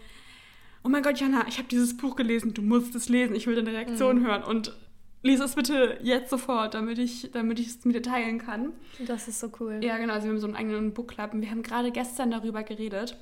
oh 0.84 0.88
mein 0.88 1.02
Gott, 1.02 1.18
Jana, 1.20 1.44
ich 1.48 1.58
habe 1.58 1.68
dieses 1.68 1.96
Buch 1.96 2.16
gelesen, 2.16 2.54
du 2.54 2.62
musst 2.62 2.94
es 2.94 3.08
lesen, 3.08 3.34
ich 3.34 3.46
will 3.46 3.54
deine 3.54 3.72
Reaktion 3.72 4.20
Mhm. 4.20 4.26
hören. 4.26 4.42
Und 4.44 4.76
lese 5.22 5.42
es 5.44 5.54
bitte 5.56 5.98
jetzt 6.02 6.30
sofort, 6.30 6.74
damit 6.74 6.98
ich, 6.98 7.30
damit 7.32 7.58
ich 7.58 7.66
es 7.68 7.84
mit 7.84 7.96
dir 7.96 8.02
teilen 8.02 8.38
kann. 8.38 8.72
Das 9.06 9.26
ist 9.26 9.40
so 9.40 9.50
cool. 9.60 9.80
Ja, 9.82 9.98
genau. 9.98 10.12
Also 10.14 10.26
wir 10.26 10.32
haben 10.32 10.40
so 10.40 10.46
einen 10.46 10.54
eigenen 10.56 10.94
Book 10.94 11.08
Club 11.08 11.32
und 11.34 11.42
wir 11.42 11.50
haben 11.50 11.62
gerade 11.62 11.90
gestern 11.90 12.30
darüber 12.30 12.62
geredet. 12.62 13.16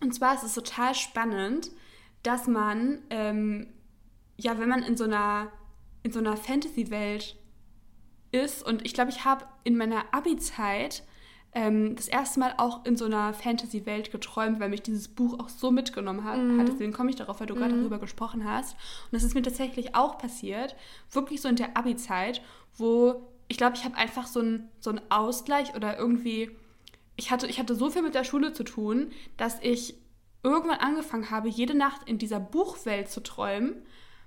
Und 0.00 0.14
zwar 0.14 0.34
ist 0.34 0.44
es 0.44 0.54
total 0.54 0.94
spannend, 0.94 1.70
dass 2.22 2.46
man, 2.46 3.02
ähm, 3.10 3.68
ja, 4.36 4.58
wenn 4.58 4.68
man 4.68 4.82
in 4.82 4.96
so 4.96 5.04
einer, 5.04 5.50
in 6.02 6.12
so 6.12 6.18
einer 6.18 6.36
Fantasy-Welt 6.36 7.36
ist, 8.30 8.64
und 8.64 8.84
ich 8.84 8.94
glaube, 8.94 9.10
ich 9.10 9.24
habe 9.24 9.44
in 9.64 9.76
meiner 9.76 10.04
Abi-Zeit 10.12 11.02
ähm, 11.52 11.96
das 11.96 12.08
erste 12.08 12.40
Mal 12.40 12.54
auch 12.58 12.84
in 12.84 12.96
so 12.96 13.06
einer 13.06 13.32
Fantasy-Welt 13.32 14.12
geträumt, 14.12 14.60
weil 14.60 14.68
mich 14.68 14.82
dieses 14.82 15.08
Buch 15.08 15.38
auch 15.40 15.48
so 15.48 15.70
mitgenommen 15.70 16.24
hat. 16.24 16.38
Mhm. 16.38 16.66
Deswegen 16.66 16.92
komme 16.92 17.10
ich 17.10 17.16
darauf, 17.16 17.40
weil 17.40 17.46
du 17.46 17.54
gerade 17.54 17.74
darüber 17.74 17.98
gesprochen 17.98 18.44
hast. 18.44 18.74
Und 18.74 19.12
das 19.12 19.22
ist 19.22 19.34
mir 19.34 19.42
tatsächlich 19.42 19.94
auch 19.94 20.18
passiert, 20.18 20.76
wirklich 21.10 21.40
so 21.40 21.48
in 21.48 21.56
der 21.56 21.76
Abi-Zeit, 21.76 22.42
wo 22.76 23.28
ich 23.48 23.56
glaube, 23.56 23.76
ich 23.76 23.84
habe 23.84 23.96
einfach 23.96 24.26
so 24.26 24.40
einen 24.40 24.68
so 24.78 24.90
einen 24.90 25.00
Ausgleich 25.10 25.74
oder 25.74 25.98
irgendwie, 25.98 26.50
ich 27.18 27.30
hatte, 27.30 27.46
ich 27.48 27.58
hatte 27.58 27.74
so 27.74 27.90
viel 27.90 28.00
mit 28.02 28.14
der 28.14 28.24
Schule 28.24 28.52
zu 28.54 28.62
tun, 28.64 29.10
dass 29.36 29.58
ich 29.60 29.94
irgendwann 30.42 30.78
angefangen 30.78 31.30
habe, 31.30 31.48
jede 31.48 31.76
Nacht 31.76 32.02
in 32.08 32.16
dieser 32.16 32.40
Buchwelt 32.40 33.10
zu 33.10 33.20
träumen, 33.22 33.74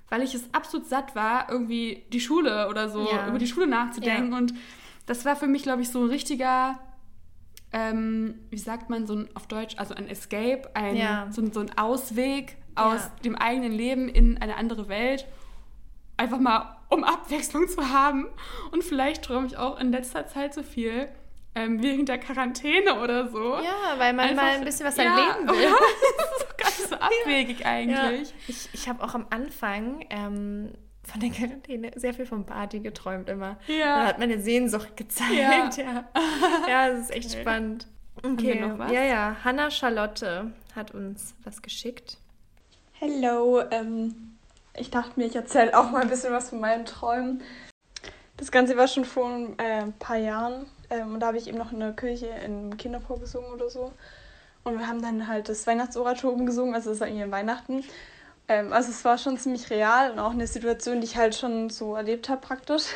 weil 0.10 0.22
ich 0.22 0.36
es 0.36 0.54
absolut 0.54 0.86
satt 0.88 1.16
war, 1.16 1.50
irgendwie 1.50 2.04
die 2.12 2.20
Schule 2.20 2.68
oder 2.70 2.90
so, 2.90 3.10
Ja. 3.10 3.28
über 3.30 3.40
die 3.40 3.48
Schule 3.48 3.66
nachzudenken. 3.66 4.34
Ja. 4.34 4.38
Und 4.38 4.54
das 5.06 5.24
war 5.26 5.36
für 5.38 5.48
mich, 5.48 5.64
glaube 5.64 5.82
ich, 5.82 5.90
so 5.90 6.04
ein 6.04 6.10
richtiger, 6.10 6.78
ähm, 7.72 8.36
wie 8.50 8.58
sagt 8.58 8.90
man, 8.90 9.08
so 9.08 9.16
ein 9.16 9.30
auf 9.36 9.48
Deutsch, 9.48 9.76
also 9.78 9.94
ein 9.94 10.08
Escape, 10.10 10.70
ein, 10.76 10.98
Ja. 10.98 11.28
so, 11.32 11.42
ein- 11.42 11.54
so 11.54 11.62
ein 11.62 11.78
Ausweg 11.78 12.58
aus 12.76 13.10
dem 13.24 13.36
eigenen 13.36 13.72
Leben 13.72 14.10
in 14.10 14.38
eine 14.38 14.58
andere 14.58 14.90
Welt. 14.90 15.26
Einfach 16.18 16.40
mal, 16.40 16.78
um 16.90 17.04
Abwechslung 17.06 17.68
zu 17.70 17.90
haben. 17.90 18.28
Und 18.72 18.84
vielleicht 18.84 19.24
träume 19.24 19.48
ich 19.48 19.58
auch 19.58 19.80
in 19.80 19.92
letzter 19.92 20.28
Zeit 20.28 20.54
so 20.54 20.62
viel. 20.64 21.08
Ähm, 21.54 21.84
während 21.84 22.08
der 22.08 22.18
Quarantäne 22.18 23.02
oder 23.02 23.28
so. 23.30 23.56
Ja, 23.56 23.98
weil 23.98 24.14
man 24.14 24.30
Einfach- 24.30 24.44
mal 24.44 24.56
ein 24.56 24.64
bisschen 24.64 24.86
was 24.88 24.96
ja, 24.98 25.16
Leben 25.16 25.50
will. 25.54 25.64
Ja, 25.64 25.76
das 26.58 26.80
ist 26.80 26.90
so 26.90 26.96
abwegig 26.96 27.66
eigentlich. 27.66 28.30
Ja. 28.30 28.36
Ich, 28.48 28.70
ich 28.74 28.88
habe 28.88 29.04
auch 29.04 29.14
am 29.16 29.28
Anfang 29.32 30.06
ähm, 30.10 30.72
von 31.04 31.20
der 31.20 31.30
Quarantäne 31.30 31.92
sehr 31.96 32.14
viel 32.14 32.26
von 32.26 32.46
Party 32.46 32.80
geträumt 32.80 33.28
immer. 33.28 33.58
Ja. 33.68 33.98
Da 34.04 34.08
hat 34.08 34.20
meine 34.20 34.40
Sehnsucht 34.40 34.96
gezeigt. 34.96 35.34
Ja. 35.34 35.70
Ja, 35.78 36.06
ja. 36.70 36.90
das 36.90 37.00
ist 37.02 37.12
echt 37.12 37.32
Okay. 37.32 37.42
spannend. 37.42 37.88
wir 38.24 38.32
Okay, 38.32 38.60
noch 38.62 38.80
was? 38.80 38.92
ja, 38.92 39.04
ja. 39.04 39.36
Hanna 39.44 39.70
Charlotte 39.72 40.54
hat 40.74 40.92
uns 40.92 41.36
was 41.44 41.62
geschickt. 41.62 42.18
Hello, 42.94 43.62
ähm, 43.72 44.38
ich 44.78 44.90
dachte 44.90 45.20
mir, 45.20 45.26
ich 45.26 45.36
erzähle 45.36 45.78
auch 45.78 45.92
mal 45.92 46.04
ein 46.04 46.10
bisschen 46.10 46.32
was 46.32 46.50
von 46.52 46.60
meinen 46.62 46.86
Träumen. 46.86 47.42
Das 48.38 48.52
Ganze 48.52 48.78
war 48.78 48.88
schon 48.88 49.04
vor 49.06 49.30
äh, 49.58 49.82
ein 49.82 49.94
paar 49.94 50.16
Jahren 50.18 50.66
ähm, 50.92 51.16
und 51.16 51.22
da 51.22 51.28
habe 51.28 51.38
ich 51.38 51.48
eben 51.48 51.58
noch 51.58 51.72
in 51.72 51.80
der 51.80 51.94
Kirche 51.94 52.28
im 52.46 52.78
Kinderchor 52.78 53.20
gesungen 53.20 53.52
oder 53.52 53.70
so. 53.70 53.92
Und 54.64 54.78
wir 54.78 54.88
haben 54.88 55.02
dann 55.02 55.28
halt 55.28 55.50
das 55.50 55.66
Weihnachtsoratorium 55.66 56.46
gesungen, 56.46 56.76
also 56.76 56.92
das 56.92 57.00
war 57.00 57.08
irgendwie 57.08 57.24
an 57.24 57.32
Weihnachten. 57.32 57.84
Ähm, 58.48 58.74
also 58.74 58.92
es 58.92 59.04
war 59.06 59.18
schon 59.18 59.38
ziemlich 59.38 59.70
real 59.70 60.12
und 60.12 60.20
auch 60.20 60.32
eine 60.32 60.46
Situation, 60.46 61.00
die 61.00 61.06
ich 61.06 61.16
halt 61.16 61.34
schon 61.34 61.70
so 61.70 61.96
erlebt 61.96 62.30
habe 62.30 62.42
praktisch. 62.42 62.84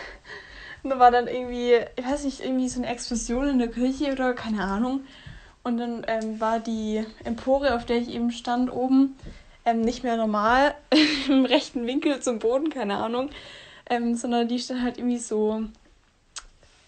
Und 0.83 0.91
da 0.91 0.99
war 0.99 1.09
dann 1.09 1.27
irgendwie, 1.27 1.79
ich 1.95 2.05
weiß 2.05 2.25
nicht, 2.25 2.41
irgendwie 2.41 2.69
so 2.69 2.79
eine 2.79 2.91
Explosion 2.91 3.49
in 3.49 3.57
der 3.57 3.69
Kirche 3.69 4.11
oder 4.11 4.35
keine 4.35 4.61
Ahnung. 4.61 5.01
Und 5.63 5.79
dann 5.79 6.05
ähm, 6.07 6.39
war 6.39 6.59
die 6.59 7.03
Empore, 7.23 7.73
auf 7.73 7.85
der 7.85 7.97
ich 7.97 8.09
eben 8.09 8.31
stand, 8.31 8.71
oben 8.71 9.17
ähm, 9.65 9.81
nicht 9.81 10.03
mehr 10.03 10.15
normal 10.15 10.75
im 11.27 11.45
rechten 11.45 11.87
Winkel 11.87 12.19
zum 12.19 12.37
Boden, 12.37 12.69
keine 12.69 12.97
Ahnung, 12.97 13.31
ähm, 13.89 14.13
sondern 14.13 14.47
die 14.47 14.59
stand 14.59 14.83
halt 14.83 14.99
irgendwie 14.99 15.17
so 15.17 15.63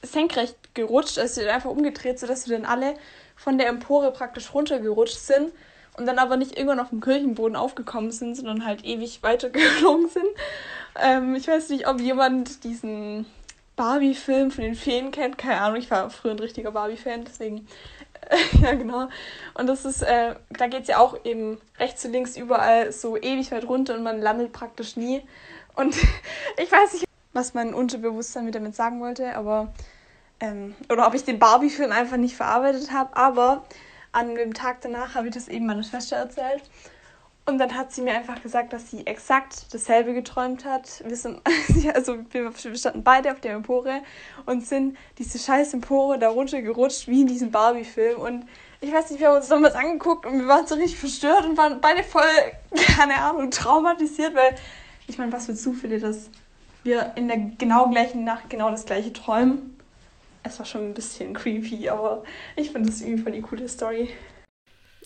senkrecht 0.04 0.67
gerutscht, 0.78 1.20
also 1.20 1.42
sie 1.42 1.46
hat 1.46 1.54
einfach 1.54 1.70
umgedreht, 1.70 2.20
sodass 2.20 2.48
wir 2.48 2.58
dann 2.58 2.66
alle 2.66 2.94
von 3.36 3.58
der 3.58 3.68
Empore 3.68 4.12
praktisch 4.12 4.54
runtergerutscht 4.54 5.18
sind 5.18 5.52
und 5.98 6.06
dann 6.06 6.20
aber 6.20 6.38
nicht 6.38 6.56
irgendwann 6.56 6.80
auf 6.80 6.90
dem 6.90 7.02
Kirchenboden 7.02 7.58
aufgekommen 7.58 8.12
sind, 8.12 8.36
sondern 8.36 8.66
halt 8.66 8.86
ewig 8.86 9.22
weitergeflogen 9.24 10.10
sind. 10.14 10.28
Ähm, 11.04 11.36
ich 11.36 11.48
weiß 11.48 11.70
nicht, 11.70 11.88
ob 11.88 12.00
jemand 12.00 12.64
diesen 12.64 13.26
Barbie-Film 13.76 14.52
von 14.52 14.64
den 14.64 14.76
Feen 14.76 15.12
kennt, 15.12 15.38
keine 15.38 15.62
Ahnung, 15.62 15.78
ich 15.78 15.92
war 15.92 16.10
früher 16.10 16.32
ein 16.32 16.40
richtiger 16.40 16.72
Barbie-Fan, 16.72 17.26
deswegen 17.26 17.68
ja, 18.62 18.74
genau. 18.74 19.10
Und 19.54 19.68
das 19.68 19.86
ist, 19.86 20.02
äh, 20.02 20.36
da 20.50 20.68
geht 20.68 20.84
es 20.84 20.88
ja 20.88 21.00
auch 21.00 21.24
eben 21.26 21.60
rechts 21.80 22.04
und 22.06 22.12
links 22.12 22.38
überall 22.38 22.92
so 22.92 23.18
ewig 23.18 23.52
weit 23.52 23.68
runter 23.68 23.96
und 23.96 24.04
man 24.04 24.22
landet 24.22 24.52
praktisch 24.52 24.98
nie. 24.98 25.22
Und 25.76 25.96
ich 26.58 26.72
weiß 26.72 26.94
nicht, 26.94 27.06
was 27.34 27.54
mein 27.54 27.74
Unterbewusstsein 27.74 28.46
mir 28.46 28.52
damit 28.52 28.76
sagen 28.76 29.00
wollte, 29.00 29.36
aber 29.36 29.74
ähm, 30.40 30.76
oder 30.92 31.08
ob 31.08 31.14
ich 31.14 31.24
den 31.24 31.40
Barbie-Film 31.40 31.92
einfach 31.92 32.18
nicht 32.18 32.36
verarbeitet 32.36 32.92
habe, 32.92 33.16
aber 33.16 33.64
an 34.12 34.36
dem 34.36 34.54
Tag 34.54 34.82
danach 34.82 35.16
habe 35.16 35.28
ich 35.28 35.34
das 35.34 35.48
eben 35.48 35.66
meiner 35.66 35.84
Schwester 35.84 36.16
erzählt. 36.16 36.64
Und 37.46 37.60
dann 37.60 37.76
hat 37.76 37.94
sie 37.94 38.02
mir 38.02 38.14
einfach 38.14 38.42
gesagt, 38.42 38.74
dass 38.74 38.92
sie 38.92 39.08
exakt 39.08 39.74
dasselbe 39.74 40.14
geträumt 40.14 40.66
hat. 40.66 41.02
Wir 41.06 41.16
sind, 41.16 41.40
also 41.94 42.18
wir 42.32 42.52
standen 42.76 43.04
beide 43.04 43.32
auf 43.32 43.40
der 43.40 43.54
Empore 43.54 44.02
und 44.46 44.68
sind 44.68 44.98
diese 45.18 45.40
scheiß 45.40 45.74
Empore 45.74 46.20
da 46.20 46.28
runtergerutscht, 46.28 47.08
wie 47.08 47.22
in 47.22 47.28
diesem 47.28 47.52
Barbie-Film. 47.52 48.20
Und 48.20 48.46
ich 48.82 48.92
weiß 48.92 49.12
nicht, 49.12 49.22
wir 49.22 49.30
haben 49.30 49.38
uns 49.38 49.48
damals 49.48 49.76
angeguckt 49.76 50.26
und 50.26 50.40
wir 50.40 50.48
waren 50.48 50.68
so 50.68 50.76
richtig 50.76 51.00
verstört 51.00 51.46
und 51.46 51.58
waren 51.58 51.80
beide 51.80 52.04
voll, 52.04 52.24
keine 52.98 53.16
Ahnung, 53.16 53.50
traumatisiert, 53.50 54.36
weil 54.36 54.56
ich 55.08 55.18
meine, 55.18 55.32
was 55.32 55.46
für 55.46 55.56
Zufälle, 55.56 56.00
dass 56.00 56.30
wir 56.84 57.14
in 57.16 57.30
der 57.30 57.38
genau 57.58 57.90
gleichen 57.90 58.26
Nacht 58.26 58.50
genau 58.50 58.72
das 58.72 58.86
gleiche 58.86 59.14
träumen. 59.14 59.77
Es 60.48 60.60
war 60.60 60.66
schon 60.66 60.86
ein 60.86 60.94
bisschen 60.94 61.34
creepy, 61.34 61.90
aber 61.90 62.24
ich 62.56 62.72
finde 62.72 62.90
das 62.90 63.02
irgendwie 63.02 63.22
voll 63.24 63.32
die 63.34 63.42
coole 63.42 63.68
Story. 63.68 64.10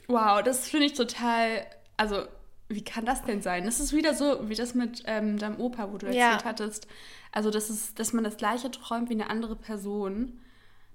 Wow, 0.08 0.41
das 0.43 0.67
finde 0.69 0.86
ich 0.88 0.93
total. 0.93 1.65
Also, 1.97 2.23
wie 2.69 2.84
kann 2.84 3.06
das 3.06 3.23
denn 3.23 3.41
sein? 3.41 3.65
Das 3.65 3.80
ist 3.80 3.93
wieder 3.93 4.13
so 4.13 4.49
wie 4.49 4.56
das 4.56 4.73
mit 4.73 5.04
ähm, 5.06 5.38
deinem 5.38 5.60
Opa, 5.60 5.91
wo 5.91 5.97
du 5.97 6.08
Ja. 6.08 6.32
erzählt 6.32 6.45
hattest. 6.45 6.88
Also, 7.32 7.49
das 7.49 7.69
ist, 7.69 7.99
dass 7.99 8.13
man 8.13 8.23
das 8.23 8.38
gleiche 8.38 8.71
träumt 8.71 9.10
wie 9.10 9.13
eine 9.13 9.30
andere 9.30 9.56
Person. 9.56 10.39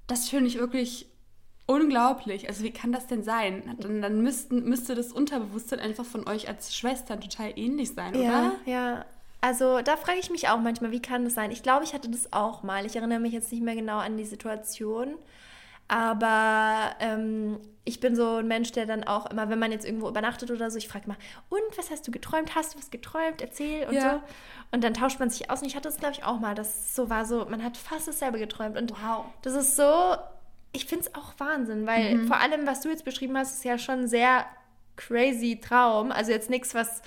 Das 0.06 0.28
finde 0.28 0.46
ich 0.48 0.58
wirklich 0.58 1.06
unglaublich. 1.66 2.48
Also, 2.48 2.62
wie 2.64 2.70
kann 2.72 2.92
das 2.92 3.06
denn 3.06 3.22
sein? 3.24 3.76
Dann, 3.80 4.02
dann 4.02 4.22
müssten, 4.22 4.64
müsste 4.64 4.94
das 4.94 5.12
Unterbewusstsein 5.12 5.80
einfach 5.80 6.04
von 6.04 6.28
euch 6.28 6.48
als 6.48 6.74
Schwestern 6.76 7.20
total 7.20 7.52
ähnlich 7.56 7.92
sein, 7.94 8.14
Ja, 8.14 8.20
oder? 8.20 8.52
ja. 8.66 9.04
Also 9.40 9.80
da 9.82 9.96
frage 9.96 10.18
ich 10.18 10.30
mich 10.30 10.48
auch 10.48 10.58
manchmal, 10.58 10.90
wie 10.90 11.02
kann 11.02 11.24
das 11.24 11.34
sein? 11.34 11.50
Ich 11.50 11.62
glaube, 11.62 11.84
ich 11.84 11.94
hatte 11.94 12.08
das 12.10 12.32
auch 12.32 12.62
mal. 12.62 12.84
Ich 12.86 12.96
erinnere 12.96 13.20
mich 13.20 13.32
jetzt 13.32 13.52
nicht 13.52 13.62
mehr 13.62 13.74
genau 13.76 13.98
an 13.98 14.16
die 14.16 14.24
Situation. 14.24 15.14
Aber 15.88 16.96
ähm, 16.98 17.60
ich 17.84 18.00
bin 18.00 18.16
so 18.16 18.36
ein 18.38 18.48
Mensch, 18.48 18.72
der 18.72 18.86
dann 18.86 19.04
auch 19.04 19.26
immer, 19.30 19.48
wenn 19.48 19.60
man 19.60 19.70
jetzt 19.70 19.84
irgendwo 19.86 20.08
übernachtet 20.08 20.50
oder 20.50 20.68
so, 20.70 20.78
ich 20.78 20.88
frage 20.88 21.06
mal, 21.06 21.16
und 21.48 21.60
was 21.78 21.90
hast 21.92 22.06
du 22.08 22.10
geträumt? 22.10 22.56
Hast 22.56 22.74
du 22.74 22.78
was 22.78 22.90
geträumt? 22.90 23.40
Erzähl 23.40 23.86
und 23.86 23.94
Ja. 23.94 24.14
so. 24.14 24.20
Und 24.72 24.82
dann 24.82 24.94
tauscht 24.94 25.20
man 25.20 25.30
sich 25.30 25.48
aus. 25.48 25.60
Und 25.62 25.68
ich 25.68 25.76
hatte 25.76 25.88
das, 25.88 25.98
glaube 25.98 26.14
ich, 26.14 26.24
auch 26.24 26.40
mal, 26.40 26.56
dass 26.56 26.68
es 26.68 26.96
so 26.96 27.08
war, 27.08 27.24
so, 27.24 27.46
man 27.48 27.62
hat 27.62 27.76
fast 27.76 28.08
dasselbe 28.08 28.38
geträumt. 28.40 28.76
Und 28.76 28.90
Wow. 29.00 29.26
das 29.42 29.54
ist 29.54 29.76
so, 29.76 30.16
ich 30.72 30.86
finde 30.86 31.04
es 31.06 31.14
auch 31.14 31.34
Wahnsinn, 31.38 31.86
weil 31.86 32.26
vor 32.26 32.38
allem, 32.40 32.66
was 32.66 32.80
du 32.80 32.88
jetzt 32.88 33.04
beschrieben 33.04 33.38
hast, 33.38 33.54
ist 33.54 33.64
ja 33.64 33.78
schon 33.78 34.00
ein 34.00 34.08
sehr 34.08 34.44
crazy 34.96 35.60
Traum. 35.60 36.10
Also 36.10 36.32
jetzt 36.32 36.50
nichts, 36.50 36.74
was, 36.74 37.00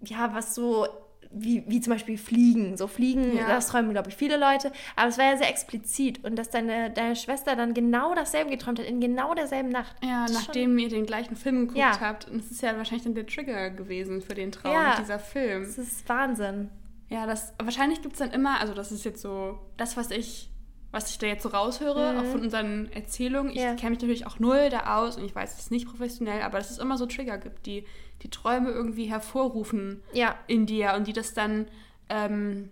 ja, 0.00 0.32
was 0.32 0.54
so, 0.54 0.88
wie, 1.30 1.62
wie 1.66 1.80
zum 1.80 1.92
Beispiel 1.92 2.16
Fliegen. 2.18 2.76
So 2.76 2.86
Fliegen, 2.86 3.36
Ja. 3.36 3.46
das 3.48 3.68
träumen, 3.68 3.90
glaube 3.92 4.08
ich, 4.08 4.16
viele 4.16 4.36
Leute. 4.38 4.72
Aber 4.96 5.08
es 5.08 5.18
war 5.18 5.26
ja 5.26 5.36
sehr 5.36 5.50
explizit. 5.50 6.24
Und 6.24 6.36
dass 6.36 6.50
deine, 6.50 6.90
deine 6.90 7.16
Schwester 7.16 7.54
dann 7.56 7.74
genau 7.74 8.14
dasselbe 8.14 8.50
geträumt 8.50 8.78
hat, 8.78 8.86
in 8.86 9.00
genau 9.00 9.34
derselben 9.34 9.68
Nacht. 9.68 9.94
Ja, 10.02 10.26
nachdem 10.32 10.78
ihr 10.78 10.88
den 10.88 11.06
gleichen 11.06 11.36
Film 11.36 11.60
geguckt 11.68 11.78
Ja. 11.78 12.00
habt. 12.00 12.28
Und 12.28 12.40
es 12.40 12.50
ist 12.50 12.62
ja 12.62 12.76
wahrscheinlich 12.76 13.04
dann 13.04 13.14
der 13.14 13.26
Trigger 13.26 13.70
gewesen 13.70 14.22
für 14.22 14.34
den 14.34 14.52
Traum, 14.52 14.72
Ja. 14.72 14.96
dieser 14.98 15.18
Film. 15.18 15.64
Schon, 15.64 15.76
das 15.76 15.78
ist 15.78 16.08
Wahnsinn. 16.08 16.70
Ja, 17.10 17.26
das 17.26 17.54
wahrscheinlich 17.62 18.02
gibt 18.02 18.14
es 18.14 18.18
dann 18.18 18.30
immer, 18.32 18.60
also 18.60 18.74
das 18.74 18.92
ist 18.92 19.04
jetzt 19.04 19.22
so 19.22 19.58
das, 19.78 19.96
was 19.96 20.10
ich, 20.10 20.50
was 20.90 21.10
ich 21.10 21.18
da 21.18 21.26
jetzt 21.26 21.42
so 21.42 21.50
raushöre, 21.50 22.18
auch 22.18 22.24
von 22.24 22.40
unseren 22.40 22.90
Erzählungen. 22.92 23.50
Ich 23.52 23.56
Mhm. 23.62 23.76
Kenne 23.76 23.90
mich 23.90 24.00
natürlich 24.00 24.26
auch 24.26 24.38
null 24.38 24.68
da 24.70 24.96
aus 24.96 25.16
und 25.18 25.24
ich 25.24 25.34
weiß 25.34 25.52
es 25.54 25.58
ist 25.60 25.70
nicht 25.70 25.86
professionell, 25.88 26.42
aber 26.42 26.58
dass 26.58 26.70
es 26.70 26.78
immer 26.78 26.96
so 26.98 27.06
Trigger 27.06 27.38
gibt, 27.38 27.66
die 27.66 27.84
die 28.22 28.30
Träume 28.30 28.70
irgendwie 28.70 29.04
hervorrufen 29.06 30.02
Ja. 30.12 30.34
in 30.46 30.66
dir 30.66 30.94
und 30.96 31.06
die 31.06 31.12
das 31.12 31.34
dann, 31.34 31.66
ähm, 32.08 32.70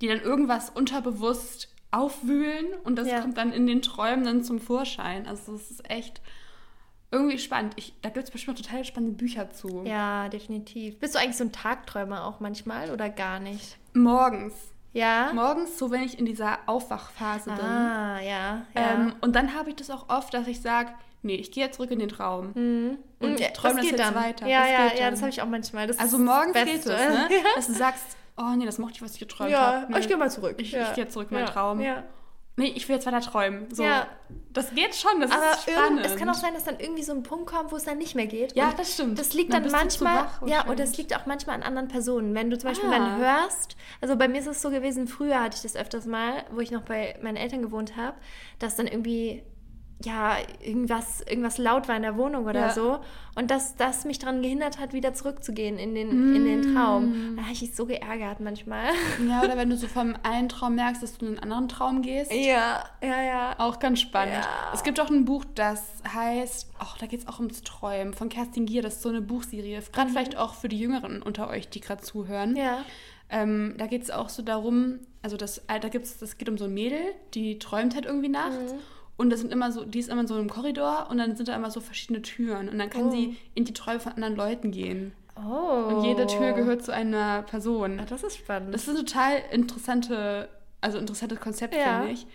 die 0.00 0.08
dann 0.08 0.20
irgendwas 0.20 0.70
unterbewusst 0.70 1.72
aufwühlen 1.90 2.66
und 2.84 2.96
das 2.96 3.08
Ja. 3.08 3.20
kommt 3.20 3.38
dann 3.38 3.52
in 3.52 3.66
den 3.66 3.80
Träumen 3.82 4.24
dann 4.24 4.42
zum 4.44 4.58
Vorschein. 4.60 5.26
Also 5.26 5.54
es 5.54 5.70
ist 5.70 5.88
echt 5.90 6.20
irgendwie 7.10 7.38
spannend. 7.38 7.74
Ich, 7.76 7.94
da 8.02 8.08
gibt 8.10 8.24
es 8.24 8.30
bestimmt 8.30 8.58
total 8.62 8.84
spannende 8.84 9.14
Bücher 9.16 9.50
zu. 9.50 9.84
Ja, 9.86 10.28
definitiv. 10.28 10.98
Bist 10.98 11.14
du 11.14 11.18
eigentlich 11.20 11.36
so 11.36 11.44
ein 11.44 11.52
Tagträumer 11.52 12.24
auch 12.26 12.40
manchmal 12.40 12.90
oder 12.90 13.08
gar 13.08 13.38
nicht? 13.38 13.78
Morgens. 13.94 14.54
Ja? 14.92 15.30
Morgens, 15.32 15.78
so 15.78 15.90
wenn 15.90 16.02
ich 16.02 16.18
in 16.18 16.26
dieser 16.26 16.58
Aufwachphase 16.66 17.50
bin. 17.50 17.64
Ah, 17.64 18.20
ja. 18.20 18.66
ja. 18.74 18.92
Ähm, 18.92 19.14
und 19.20 19.36
dann 19.36 19.54
habe 19.54 19.70
ich 19.70 19.76
das 19.76 19.90
auch 19.90 20.08
oft, 20.08 20.34
dass 20.34 20.46
ich 20.48 20.60
sage, 20.60 20.90
nee, 21.26 21.34
ich 21.36 21.50
gehe 21.52 21.64
jetzt 21.64 21.76
zurück 21.76 21.90
in 21.90 21.98
den 21.98 22.08
Traum. 22.08 22.52
Und 22.52 23.02
Mm, 23.20 23.34
ich 23.38 23.46
träume 23.52 23.74
das, 23.76 23.82
geht 23.82 23.90
jetzt 23.92 24.00
dann. 24.00 24.14
weiter. 24.14 24.46
Ja, 24.46 24.60
das 24.62 24.70
ja, 24.70 24.88
geht 24.88 24.98
ja, 24.98 25.04
dann. 25.04 25.10
das 25.14 25.20
habe 25.22 25.30
ich 25.30 25.42
auch 25.42 25.46
manchmal. 25.46 25.86
Das 25.86 25.98
Also 25.98 26.16
ist 26.16 26.26
das 26.26 26.34
morgens 26.34 26.52
Beste. 26.52 26.70
geht 26.70 26.86
es, 26.86 26.86
ne? 26.86 27.28
dass 27.56 27.66
du 27.66 27.72
sagst, 27.74 28.04
oh 28.38 28.54
nee, 28.56 28.64
das 28.66 28.78
mochte 28.78 28.94
ich, 28.96 29.02
was 29.02 29.12
ich 29.14 29.20
geträumt 29.20 29.50
Ja, 29.50 29.82
habe. 29.82 29.92
Nee. 29.92 29.98
ich 30.00 30.08
gehe 30.08 30.16
mal 30.16 30.30
zurück. 30.30 30.56
Ich, 30.58 30.72
Ja. 30.72 30.88
ich 30.88 30.94
gehe 30.94 31.04
jetzt 31.04 31.12
zurück 31.12 31.28
in 31.30 31.36
meinen. 31.38 31.46
Traum. 31.46 31.80
Ja. 31.80 32.04
Nee, 32.58 32.72
ich 32.74 32.88
will 32.88 32.96
jetzt 32.96 33.04
weiter 33.06 33.20
träumen. 33.20 33.66
So. 33.70 33.82
Ja. 33.84 34.06
Das 34.54 34.74
geht 34.74 34.94
schon, 34.94 35.20
das 35.20 35.30
Aber 35.30 35.50
ist 35.50 35.70
spannend. 35.70 36.06
es 36.06 36.16
kann 36.16 36.26
auch 36.30 36.34
sein, 36.34 36.54
dass 36.54 36.64
dann 36.64 36.80
irgendwie 36.80 37.02
so 37.02 37.12
ein 37.12 37.22
Punkt 37.22 37.44
kommt, 37.50 37.70
wo 37.70 37.76
es 37.76 37.84
dann 37.84 37.98
nicht 37.98 38.14
mehr 38.14 38.26
geht. 38.26 38.56
Ja, 38.56 38.70
Und 38.70 38.78
das 38.78 38.94
stimmt. 38.94 39.18
Das 39.18 39.34
liegt 39.34 39.52
Dann 39.52 39.62
dann, 39.62 39.72
manchmal, 39.72 40.24
wach 40.24 40.46
ja, 40.48 40.64
und 40.64 40.78
das 40.80 40.96
liegt 40.96 41.14
auch 41.14 41.26
manchmal 41.26 41.56
an 41.56 41.62
anderen 41.62 41.88
Personen. 41.88 42.34
Wenn 42.34 42.48
du 42.48 42.56
zum 42.56 42.70
Beispiel 42.70 42.88
Ah. 42.88 42.92
dann 42.92 43.16
hörst, 43.18 43.76
also 44.00 44.16
bei 44.16 44.26
mir 44.26 44.38
ist 44.40 44.46
es 44.46 44.62
so 44.62 44.70
gewesen, 44.70 45.06
früher 45.06 45.38
hatte 45.42 45.56
ich 45.56 45.62
das 45.62 45.76
öfters 45.76 46.06
mal, 46.06 46.44
wo 46.50 46.60
ich 46.60 46.70
noch 46.70 46.80
bei 46.80 47.18
meinen 47.20 47.36
Eltern 47.36 47.60
gewohnt 47.60 47.94
habe, 47.98 48.16
dass 48.58 48.74
dann 48.74 48.86
irgendwie 48.86 49.42
ja, 50.04 50.36
irgendwas, 50.62 51.22
irgendwas 51.22 51.56
laut 51.56 51.88
war 51.88 51.96
in 51.96 52.02
der 52.02 52.16
Wohnung 52.16 52.44
oder 52.44 52.60
Ja. 52.60 52.70
so. 52.70 52.98
Und 53.34 53.50
dass 53.50 53.76
das 53.76 54.04
mich 54.04 54.18
daran 54.18 54.42
gehindert 54.42 54.78
hat, 54.78 54.92
wieder 54.92 55.14
zurückzugehen 55.14 55.78
in 55.78 55.94
den, 55.94 56.34
in 56.34 56.44
den 56.44 56.74
Traum. 56.74 57.32
Mm. 57.32 57.36
Da 57.36 57.42
habe 57.42 57.52
ich 57.52 57.62
mich 57.62 57.74
so 57.74 57.86
geärgert 57.86 58.40
manchmal. 58.40 58.90
Ja, 59.26 59.40
oder 59.44 59.56
wenn 59.56 59.70
du 59.70 59.76
so 59.76 59.86
vom 59.88 60.14
einen 60.22 60.48
Traum 60.48 60.74
merkst, 60.74 61.02
dass 61.02 61.16
du 61.16 61.26
in 61.26 61.32
einen 61.32 61.38
anderen 61.40 61.68
Traum 61.68 62.02
gehst. 62.02 62.32
Ja, 62.32 62.84
ja, 63.02 63.22
ja. 63.22 63.54
Auch 63.58 63.78
ganz 63.78 64.00
spannend. 64.00 64.34
Ja. 64.34 64.72
Es 64.74 64.82
gibt 64.82 65.00
auch 65.00 65.10
ein 65.10 65.24
Buch, 65.24 65.44
das 65.54 65.82
heißt, 66.12 66.70
ach, 66.78 66.98
da 66.98 67.06
geht 67.06 67.20
es 67.20 67.28
auch 67.28 67.38
ums 67.38 67.62
Träumen 67.62 68.12
von 68.12 68.28
Kerstin 68.28 68.66
Gier. 68.66 68.82
Das 68.82 68.96
ist 68.96 69.02
so 69.02 69.08
eine 69.08 69.22
Buchserie. 69.22 69.82
Gerade 69.92 70.10
vielleicht 70.10 70.36
auch 70.36 70.54
für 70.54 70.68
die 70.68 70.78
Jüngeren 70.78 71.22
unter 71.22 71.48
euch, 71.48 71.68
die 71.68 71.80
gerade 71.80 72.02
zuhören. 72.02 72.50
Mhm. 72.50 72.56
Ja. 72.56 72.84
Ähm, 73.28 73.74
da 73.78 73.86
geht 73.86 74.02
es 74.02 74.10
auch 74.10 74.28
so 74.28 74.42
darum, 74.42 75.00
also 75.22 75.36
das, 75.36 75.62
da 75.66 75.88
gibt's, 75.88 76.18
das 76.18 76.38
geht 76.38 76.48
um 76.48 76.56
so 76.58 76.66
ein 76.66 76.74
Mädel, 76.74 77.00
die 77.34 77.58
träumt 77.58 77.94
halt 77.94 78.06
irgendwie 78.06 78.28
nachts. 78.28 78.72
Mhm. 78.72 78.78
Und 79.16 79.30
das 79.30 79.40
sind 79.40 79.52
immer 79.52 79.72
so, 79.72 79.84
die 79.84 79.98
ist 79.98 80.08
immer 80.10 80.20
in 80.22 80.26
so 80.26 80.34
einem 80.34 80.50
Korridor 80.50 81.06
und 81.10 81.18
dann 81.18 81.36
sind 81.36 81.48
da 81.48 81.56
immer 81.56 81.70
so 81.70 81.80
verschiedene 81.80 82.20
Türen. 82.22 82.68
Und 82.68 82.78
dann 82.78 82.90
kann 82.90 83.06
Oh. 83.06 83.10
sie 83.10 83.36
in 83.54 83.64
die 83.64 83.72
Träume 83.72 83.98
von 84.00 84.12
anderen 84.12 84.36
Leuten 84.36 84.70
gehen. 84.72 85.12
Oh. 85.36 85.94
Und 85.94 86.04
jede 86.04 86.26
Tür 86.26 86.52
gehört 86.52 86.82
zu 86.84 86.92
einer 86.92 87.42
Person. 87.42 87.98
Ah, 88.00 88.04
das 88.06 88.22
ist 88.22 88.36
spannend. 88.38 88.74
Das 88.74 88.82
ist 88.86 88.90
ein 88.90 89.04
total 89.06 89.42
interessante, 89.52 90.48
also 90.80 90.98
interessantes 90.98 91.40
Konzept, 91.40 91.74
Ja. 91.74 92.00
finde 92.00 92.12
ich. 92.12 92.26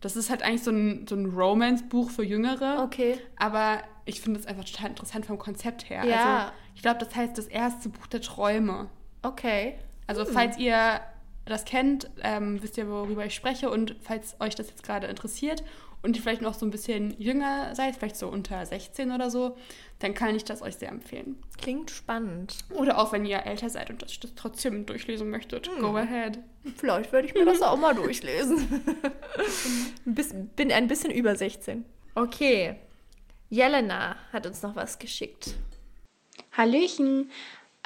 Das 0.00 0.16
ist 0.16 0.30
halt 0.30 0.42
eigentlich 0.42 0.62
so 0.62 0.70
ein, 0.70 1.06
so 1.08 1.14
ein 1.14 1.26
Romance-Buch 1.26 2.10
für 2.10 2.24
Jüngere. 2.24 2.82
Okay. 2.84 3.18
Aber 3.36 3.78
ich 4.06 4.20
finde 4.20 4.40
es 4.40 4.46
einfach 4.46 4.64
total 4.64 4.90
interessant 4.90 5.26
vom 5.26 5.38
Konzept 5.38 5.90
her. 5.90 6.04
Ja. 6.04 6.16
Also 6.38 6.52
ich 6.74 6.82
glaube, 6.82 6.98
das 7.00 7.14
heißt 7.14 7.36
das 7.36 7.46
erste 7.46 7.88
Buch 7.90 8.06
der 8.06 8.20
Träume. 8.22 8.88
Okay. 9.22 9.74
Also 10.06 10.24
falls 10.24 10.56
ihr 10.58 11.00
das 11.44 11.64
kennt, 11.64 12.08
ähm, 12.22 12.62
wisst 12.62 12.78
ihr, 12.78 12.88
worüber 12.88 13.26
ich 13.26 13.34
spreche. 13.34 13.70
Und 13.70 13.94
falls 14.00 14.36
euch 14.40 14.54
das 14.54 14.68
jetzt 14.70 14.82
gerade 14.82 15.06
interessiert 15.06 15.62
und 16.02 16.16
ihr 16.16 16.22
vielleicht 16.22 16.42
noch 16.42 16.54
so 16.54 16.66
ein 16.66 16.70
bisschen 16.70 17.14
jünger 17.18 17.74
seid, 17.74 17.96
vielleicht 17.96 18.16
so 18.16 18.28
unter 18.28 18.64
16 18.64 19.12
oder 19.12 19.30
so, 19.30 19.56
dann 19.98 20.14
kann 20.14 20.34
ich 20.34 20.44
das 20.44 20.62
euch 20.62 20.76
sehr 20.76 20.88
empfehlen. 20.88 21.36
Klingt 21.58 21.90
spannend. 21.90 22.56
Oder 22.74 22.98
auch 22.98 23.12
wenn 23.12 23.26
ihr 23.26 23.44
älter 23.44 23.68
seid 23.68 23.90
und 23.90 24.02
das, 24.02 24.18
das 24.18 24.34
trotzdem 24.34 24.86
durchlesen 24.86 25.28
möchtet, 25.30 25.70
go 25.78 25.96
ahead. 25.96 26.38
Vielleicht 26.76 27.12
werde 27.12 27.28
ich 27.28 27.34
mir 27.34 27.44
das 27.44 27.62
auch 27.62 27.76
mal 27.76 27.94
durchlesen. 27.94 28.82
Bin 30.56 30.72
ein 30.72 30.88
bisschen 30.88 31.10
über 31.10 31.36
16. 31.36 31.84
Okay. 32.14 32.76
Jelena 33.50 34.16
hat 34.32 34.46
uns 34.46 34.62
noch 34.62 34.76
was 34.76 34.98
geschickt. 34.98 35.54
Hallöchen, 36.52 37.30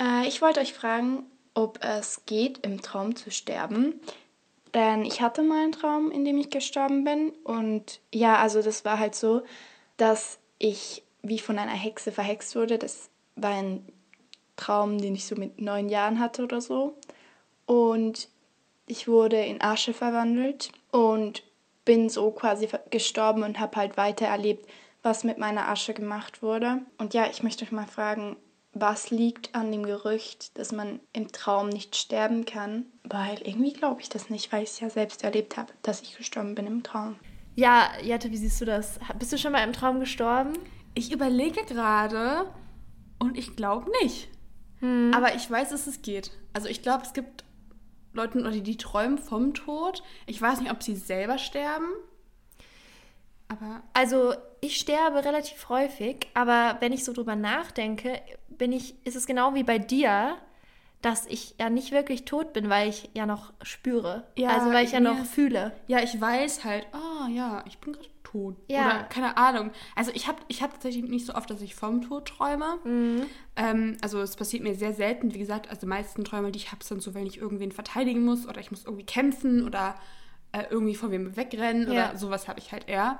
äh, 0.01 0.27
ich 0.29 0.41
wollte 0.43 0.61
euch 0.61 0.75
fragen, 0.75 1.25
ob 1.55 1.83
es 1.83 2.27
geht, 2.27 2.59
im 2.59 2.83
Traum 2.83 3.17
zu 3.17 3.31
sterben. 3.31 4.01
Denn 4.75 5.05
ich 5.05 5.20
hatte 5.20 5.43
mal 5.43 5.62
einen 5.62 5.72
Traum, 5.72 6.11
in 6.11 6.25
dem 6.25 6.37
ich 6.39 6.51
gestorben 6.51 7.05
bin. 7.05 7.31
Und 7.45 8.01
ja, 8.12 8.37
also 8.39 8.61
das 8.61 8.85
war 8.85 8.99
halt 8.99 9.14
so, 9.14 9.43
dass 9.97 10.39
ich 10.59 11.05
wie 11.22 11.39
von 11.39 11.59
einer 11.59 11.72
Hexe 11.72 12.11
verhext 12.12 12.57
wurde. 12.57 12.79
Das 12.79 13.09
war 13.37 13.53
ein 13.53 13.87
Traum, 14.57 14.99
den 14.99 15.14
ich 15.14 15.27
so 15.27 15.37
mit 15.37 15.61
neun 15.61 15.89
Jahren 15.89 16.18
hatte 16.18 16.43
oder 16.43 16.61
so. 16.61 16.97
Und 17.66 18.29
ich 18.87 19.09
wurde 19.09 19.43
in 19.43 19.62
Asche 19.62 19.95
verwandelt 19.95 20.70
und 20.91 21.43
bin 21.85 22.09
so 22.09 22.31
quasi 22.31 22.68
gestorben 22.91 23.43
und 23.43 23.61
habe 23.61 23.77
halt 23.77 23.97
weiter 23.97 24.27
erlebt, 24.27 24.68
was 25.03 25.25
mit 25.25 25.39
meiner 25.39 25.68
Asche 25.68 25.95
gemacht 25.95 26.43
wurde. 26.43 26.83
Und 26.99 27.14
ja, 27.14 27.27
ich 27.31 27.43
möchte 27.43 27.64
euch 27.64 27.72
mal 27.72 27.87
fragen, 27.87 28.37
was 28.75 29.11
liegt 29.11 29.55
an 29.55 29.70
dem 29.72 29.85
Gerücht, 29.85 30.59
dass 30.59 30.72
man 30.72 31.01
im 31.12 31.31
Traum 31.33 31.68
nicht 31.68 31.97
sterben 31.97 32.45
kann? 32.45 32.87
Weil 33.05 33.41
irgendwie 33.43 33.72
glaube 33.72 34.01
ich 34.01 34.09
das 34.09 34.31
nicht, 34.31 34.53
weil 34.53 34.64
ich 34.64 34.70
es 34.70 34.81
ja 34.81 34.91
selbst 34.91 35.25
erlebt 35.25 35.57
habe, 35.57 35.72
dass 35.83 36.03
ich 36.03 36.16
gestorben 36.16 36.55
bin 36.55 36.66
im 36.66 36.83
Traum. 36.83 37.16
Ja, 37.57 37.89
Jette, 38.03 38.31
wie 38.31 38.37
siehst 38.37 38.61
du 38.61 38.64
das? 38.64 38.99
Bist 39.18 39.33
du 39.33 39.39
schon 39.39 39.53
mal 39.53 39.62
im 39.62 39.72
Traum 39.72 40.01
gestorben? 40.01 40.55
Ich 40.95 41.12
überlege 41.12 41.64
gerade 41.64 42.51
und 43.18 43.39
ich 43.39 43.57
glaube 43.57 43.91
nicht. 44.03 44.29
Aber 45.14 45.35
ich 45.35 45.51
weiß, 45.51 45.70
dass 45.70 45.87
es 45.87 46.03
geht. 46.03 46.31
Also 46.53 46.68
ich 46.68 46.83
glaube, 46.83 47.05
es 47.05 47.14
gibt 47.14 47.45
Leute, 48.12 48.39
oder 48.39 48.51
die 48.51 48.77
träumen 48.77 49.18
vom 49.18 49.55
Tod. 49.55 50.03
Ich 50.27 50.41
weiß 50.41 50.61
nicht, 50.61 50.70
ob 50.70 50.83
sie 50.83 50.95
selber 50.95 51.39
sterben. 51.39 51.89
Aber 53.49 53.83
Also, 53.93 54.35
ich 54.61 54.77
sterbe 54.77 55.25
relativ 55.25 55.68
häufig, 55.68 56.27
aber 56.35 56.77
wenn 56.81 56.93
ich 56.93 57.05
so 57.05 57.12
drüber 57.12 57.37
nachdenke, 57.37 58.20
bin 58.59 58.73
ich, 58.73 58.95
ist 59.07 59.17
es 59.17 59.27
genau 59.27 59.55
wie 59.55 59.63
bei 59.65 59.79
dir, 59.79 60.37
dass 61.03 61.27
ich 61.27 61.55
ja 61.61 61.69
nicht 61.69 61.93
wirklich 61.93 62.25
tot 62.25 62.53
bin, 62.55 62.71
weil 62.71 62.89
ich 62.89 63.11
ja 63.15 63.27
noch 63.27 63.53
spüre. 63.63 64.27
Ja, 64.37 64.51
also, 64.51 64.73
weil 64.73 64.85
ich 64.87 64.93
ja 64.93 65.01
noch 65.01 65.25
fühle. 65.27 65.73
ja, 65.87 66.01
ich 66.01 66.19
weiß 66.19 66.65
halt, 66.65 66.87
ah 66.93 67.29
ja, 67.29 67.63
ich 67.67 67.79
bin 67.79 67.93
gerade 67.93 68.09
tot. 68.23 68.57
Ja. 68.69 68.87
Oder 68.87 69.03
keine 69.05 69.37
Ahnung. 69.37 69.71
Also 69.95 70.11
ich 70.15 70.27
habe 70.27 70.39
ich 70.49 70.63
hab 70.63 70.73
tatsächlich 70.73 71.05
nicht 71.05 71.27
so 71.27 71.35
oft, 71.35 71.51
dass 71.51 71.61
ich 71.61 71.75
vom 71.75 72.01
Tod 72.01 72.27
träume. 72.27 72.79
Mhm. 72.85 73.27
Ähm, 73.57 73.97
also 74.01 74.21
es 74.23 74.35
passiert 74.35 74.63
mir 74.63 74.75
sehr 74.75 74.95
selten. 74.95 75.35
Wie 75.35 75.39
gesagt, 75.39 75.69
also 75.69 75.81
die 75.81 75.87
meisten 75.87 76.25
Träume, 76.25 76.51
die 76.51 76.59
ich 76.59 76.73
habe, 76.73 76.83
sind 76.83 77.03
so, 77.03 77.13
wenn 77.15 77.27
ich 77.27 77.37
irgendwen 77.39 77.71
verteidigen 77.71 78.25
muss 78.25 78.49
oder 78.49 78.61
ich 78.61 78.71
muss 78.71 78.85
irgendwie 78.87 79.05
kämpfen 79.05 79.65
oder 79.67 79.95
äh, 80.53 80.65
irgendwie 80.71 80.95
vor 80.95 81.11
wem 81.11 81.37
wegrennen 81.37 81.93
Ja. 81.93 82.09
oder 82.11 82.19
sowas 82.19 82.49
habe 82.49 82.61
ich 82.61 82.73
halt 82.73 82.89
eher. 82.89 83.19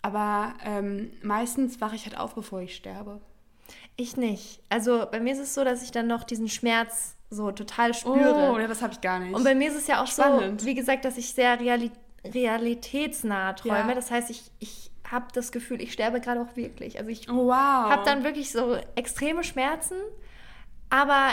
Aber 0.00 0.54
ähm, 0.64 1.10
meistens 1.22 1.80
wache 1.80 1.94
ich 1.96 2.06
halt 2.06 2.16
auf, 2.16 2.34
bevor 2.34 2.60
ich 2.62 2.74
sterbe. 2.74 3.20
Ich 4.00 4.16
nicht. 4.16 4.60
Also, 4.68 5.06
bei 5.10 5.18
mir 5.18 5.32
ist 5.32 5.40
es 5.40 5.54
so, 5.54 5.64
dass 5.64 5.82
ich 5.82 5.90
dann 5.90 6.06
noch 6.06 6.22
diesen 6.22 6.48
Schmerz 6.48 7.16
so 7.30 7.50
total 7.50 7.92
spüre. 7.94 8.52
Oh, 8.54 8.58
ja, 8.58 8.68
das 8.68 8.80
habe 8.80 8.92
ich 8.92 9.00
gar 9.00 9.18
nicht. 9.18 9.34
Und 9.34 9.42
bei 9.42 9.56
mir 9.56 9.68
ist 9.68 9.76
es 9.76 9.88
ja 9.88 10.00
auch 10.02 10.06
Spannend. 10.06 10.60
so, 10.60 10.66
wie 10.66 10.74
gesagt, 10.76 11.04
dass 11.04 11.18
ich 11.18 11.34
sehr 11.34 11.58
reali 11.60 11.90
realitätsnah 12.24 13.52
träume. 13.54 13.88
Ja. 13.90 13.94
Das 13.94 14.10
heißt, 14.10 14.30
ich, 14.30 14.50
ich 14.60 14.90
habe 15.10 15.26
das 15.32 15.52
Gefühl, 15.52 15.80
ich 15.82 15.92
sterbe 15.92 16.20
gerade 16.20 16.40
auch 16.40 16.56
wirklich. 16.56 16.98
Also 16.98 17.10
ich 17.10 17.28
oh, 17.28 17.46
wow. 17.46 17.90
habe 17.90 18.04
dann 18.04 18.24
wirklich 18.24 18.50
so 18.52 18.76
extreme 18.96 19.44
Schmerzen, 19.44 19.94
aber 20.90 21.30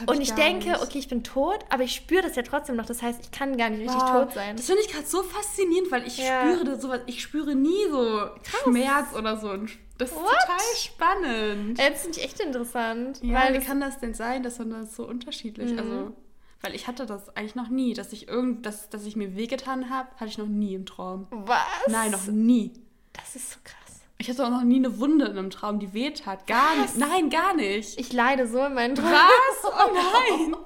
hab 0.00 0.10
und 0.10 0.20
ich 0.20 0.32
denke, 0.32 0.70
nicht. 0.70 0.82
okay, 0.82 0.98
ich 0.98 1.08
bin 1.08 1.22
tot, 1.24 1.58
aber 1.68 1.82
ich 1.82 1.94
spüre 1.94 2.22
das 2.22 2.36
ja 2.36 2.42
trotzdem 2.42 2.76
noch. 2.76 2.86
Das 2.86 3.02
heißt, 3.02 3.20
ich 3.22 3.30
kann 3.30 3.56
gar 3.56 3.70
nicht 3.70 3.80
richtig 3.80 4.00
Wow. 4.00 4.24
tot 4.24 4.32
sein. 4.34 4.56
Das 4.56 4.66
finde 4.66 4.82
ich 4.82 4.88
gerade 4.90 5.06
so 5.06 5.22
faszinierend, 5.22 5.90
weil 5.92 6.06
ich 6.06 6.18
Ja. 6.18 6.40
spüre 6.42 6.64
das 6.64 6.80
sowas, 6.80 7.00
ich 7.06 7.20
spüre 7.20 7.54
nie 7.54 7.88
so 7.90 8.30
Schmerz 8.64 9.14
oder 9.16 9.36
so. 9.36 9.50
Und 9.50 9.70
Das 9.98 10.10
ist 10.10 10.16
What? 10.16 10.28
total 10.28 10.58
spannend. 10.76 11.78
Das 11.78 12.02
finde 12.02 12.18
ich 12.18 12.24
echt 12.24 12.40
interessant. 12.40 13.20
Ja, 13.22 13.34
weil 13.44 13.54
wie 13.54 13.58
das, 13.58 13.66
kann 13.66 13.80
das 13.80 13.98
denn 14.00 14.14
sein, 14.14 14.42
dass 14.42 14.58
man 14.58 14.70
das 14.70 14.96
so 14.96 15.06
unterschiedlich, 15.06 15.72
Mhm. 15.72 15.78
also, 15.78 16.16
weil 16.62 16.74
ich 16.74 16.86
hatte 16.88 17.06
das 17.06 17.28
eigentlich 17.36 17.54
noch 17.54 17.68
nie, 17.68 17.94
dass 17.94 18.12
ich 18.12 18.26
irgend, 18.28 18.66
dass, 18.66 18.88
dass 18.90 19.04
ich 19.06 19.14
mir 19.16 19.36
wehgetan 19.36 19.90
habe, 19.90 20.08
hatte 20.16 20.26
ich 20.26 20.38
noch 20.38 20.46
nie 20.48 20.74
im 20.74 20.86
Traum. 20.86 21.26
was? 21.30 21.58
Nein, 21.88 22.10
noch 22.10 22.26
nie. 22.26 22.72
Das 23.12 23.36
ist 23.36 23.50
so 23.52 23.58
krass. 23.62 23.83
Ich 24.24 24.30
hatte 24.30 24.46
auch 24.46 24.50
noch 24.50 24.62
nie 24.62 24.76
eine 24.76 24.98
Wunde 24.98 25.26
in 25.26 25.32
einem 25.36 25.50
Traum, 25.50 25.78
die 25.78 25.92
weht 25.92 26.24
hat. 26.24 26.46
Gar 26.46 26.76
nicht. 26.76 26.96
Nein, 26.96 27.28
gar 27.28 27.54
nicht. 27.54 28.00
Ich 28.00 28.10
leide 28.10 28.46
so 28.46 28.64
in 28.64 28.72
meinen 28.72 28.94
Träumen. 28.94 29.12
Was? 29.12 29.70
Oh 29.70 29.92
nein. 29.94 30.56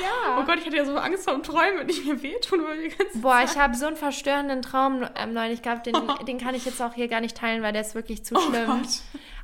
Ja. 0.00 0.38
Oh 0.40 0.44
Gott, 0.44 0.58
ich 0.60 0.66
hatte 0.66 0.76
ja 0.76 0.84
so 0.84 0.96
Angst 0.96 1.24
vor 1.24 1.34
dem 1.34 1.42
Träumen, 1.42 1.80
wenn 1.80 1.88
ich 1.88 2.04
mir 2.04 2.22
wehtun 2.22 2.60
würde. 2.60 2.82
die 2.82 2.88
ganze 2.96 3.18
Boah, 3.18 3.38
Zeit. 3.38 3.50
ich 3.50 3.58
habe 3.58 3.74
so 3.76 3.86
einen 3.86 3.96
verstörenden 3.96 4.62
Traum 4.62 5.04
ähm, 5.16 5.32
neulich 5.32 5.62
gehabt, 5.62 5.86
den, 5.86 5.96
den 6.28 6.38
kann 6.38 6.54
ich 6.54 6.64
jetzt 6.64 6.80
auch 6.80 6.94
hier 6.94 7.08
gar 7.08 7.20
nicht 7.20 7.36
teilen, 7.36 7.62
weil 7.64 7.72
der 7.72 7.82
ist 7.82 7.96
wirklich 7.96 8.24
zu 8.24 8.36
Oh 8.36 8.40
schlimm. 8.40 8.66
Gott. 8.66 8.88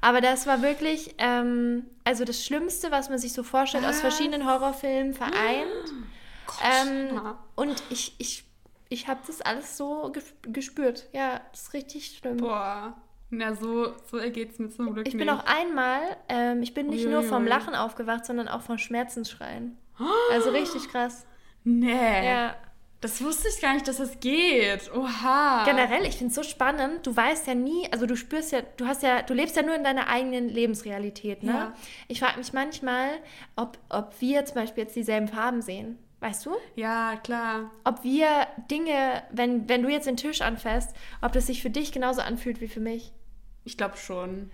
Aber 0.01 0.21
das 0.21 0.47
war 0.47 0.63
wirklich, 0.63 1.17
ähm, 1.19 1.87
also 2.05 2.25
das 2.25 2.45
Schlimmste, 2.45 2.93
was 2.93 3.09
man 3.09 3.19
sich 3.19 3.33
so 3.33 3.43
vorstellt, 3.43 3.83
aus 3.85 3.95
Was? 3.97 4.01
verschiedenen 4.01 4.47
Horrorfilmen 4.49 5.13
vereint. 5.13 5.93
Ähm, 6.63 7.15
ja. 7.17 7.39
und 7.57 7.83
ich, 7.91 8.15
ich, 8.19 8.45
ich 8.89 9.09
habe 9.09 9.19
das 9.27 9.41
alles 9.43 9.77
so 9.77 10.05
ges- 10.13 10.33
gespürt. 10.53 11.09
Ja, 11.13 11.41
das 11.51 11.63
ist 11.63 11.73
richtig 11.75 12.17
schlimm. 12.19 12.37
Boah. 12.37 12.95
Na, 13.31 13.55
so, 13.55 13.95
so 14.11 14.19
ergeht 14.19 14.53
es 14.53 14.59
mir 14.59 14.69
zum 14.71 14.93
Glück 14.95 15.07
Ich 15.09 15.17
bin 15.17 15.27
nicht. 15.27 15.33
auch 15.33 15.45
einmal, 15.45 16.01
ähm, 16.29 16.63
ich 16.63 16.75
bin 16.75 16.87
nicht 16.89 17.07
nur 17.07 17.23
vom 17.23 17.43
Uiuiui. 17.43 17.49
Lachen 17.49 17.75
aufgewacht, 17.75 18.25
sondern 18.25 18.49
auch 18.49 18.63
vom 18.63 18.79
Schmerzensschreien. 18.79 19.77
Also 20.33 20.51
richtig 20.51 20.89
krass. 20.91 21.27
Nee. 21.65 22.29
Ja. 22.29 22.55
Das 23.01 23.23
wusste 23.23 23.49
ich 23.49 23.61
gar 23.61 23.75
nicht, 23.75 23.87
dass 23.89 23.99
das 23.99 24.21
geht. 24.21 24.91
Oha. 24.95 25.65
Generell, 25.65 26.05
ich 26.07 26.17
finde 26.17 26.31
es 26.31 26.35
so 26.35 26.43
spannend. 26.43 27.07
Du 27.07 27.15
weißt 27.15 27.47
ja 27.47 27.55
nie, 27.55 27.87
also 27.93 28.07
du 28.07 28.17
spürst 28.17 28.53
ja, 28.53 28.63
du 28.77 28.87
hast 28.87 29.03
ja, 29.03 29.23
du 29.23 29.35
lebst 29.35 29.55
ja 29.57 29.63
nur 29.63 29.75
in 29.75 29.85
deiner 29.85 30.09
eigenen 30.09 30.49
Lebensrealität, 30.49 31.43
ne? 31.43 31.53
Ja. 31.53 31.73
Ich 32.09 32.21
frage 32.21 32.39
mich 32.39 32.53
manchmal, 32.53 33.09
ob, 33.55 33.79
ob 33.91 34.19
wir 34.21 34.45
zum 34.47 34.55
Beispiel 34.57 34.85
jetzt 34.85 34.97
dieselben 34.97 35.29
Farben 35.29 35.61
sehen. 35.63 35.99
Weißt 36.21 36.47
du? 36.47 36.53
Ja, 36.75 37.17
klar. 37.23 37.71
Ob 37.85 38.03
wir 38.03 38.47
Dinge, 38.71 39.23
wenn, 39.31 39.69
wenn 39.69 39.83
du 39.83 39.91
jetzt 39.91 40.07
den 40.07 40.17
Tisch 40.17 40.41
anfasst, 40.41 40.97
ob 41.21 41.33
das 41.33 41.47
sich 41.47 41.61
für 41.63 41.71
dich 41.71 41.93
genauso 41.93 42.23
anfühlt 42.23 42.61
wie 42.63 42.69
für 42.69 42.81
mich. 42.81 43.13
Ich 43.67 43.77
glaube 43.77 43.97
schon. 43.97 44.51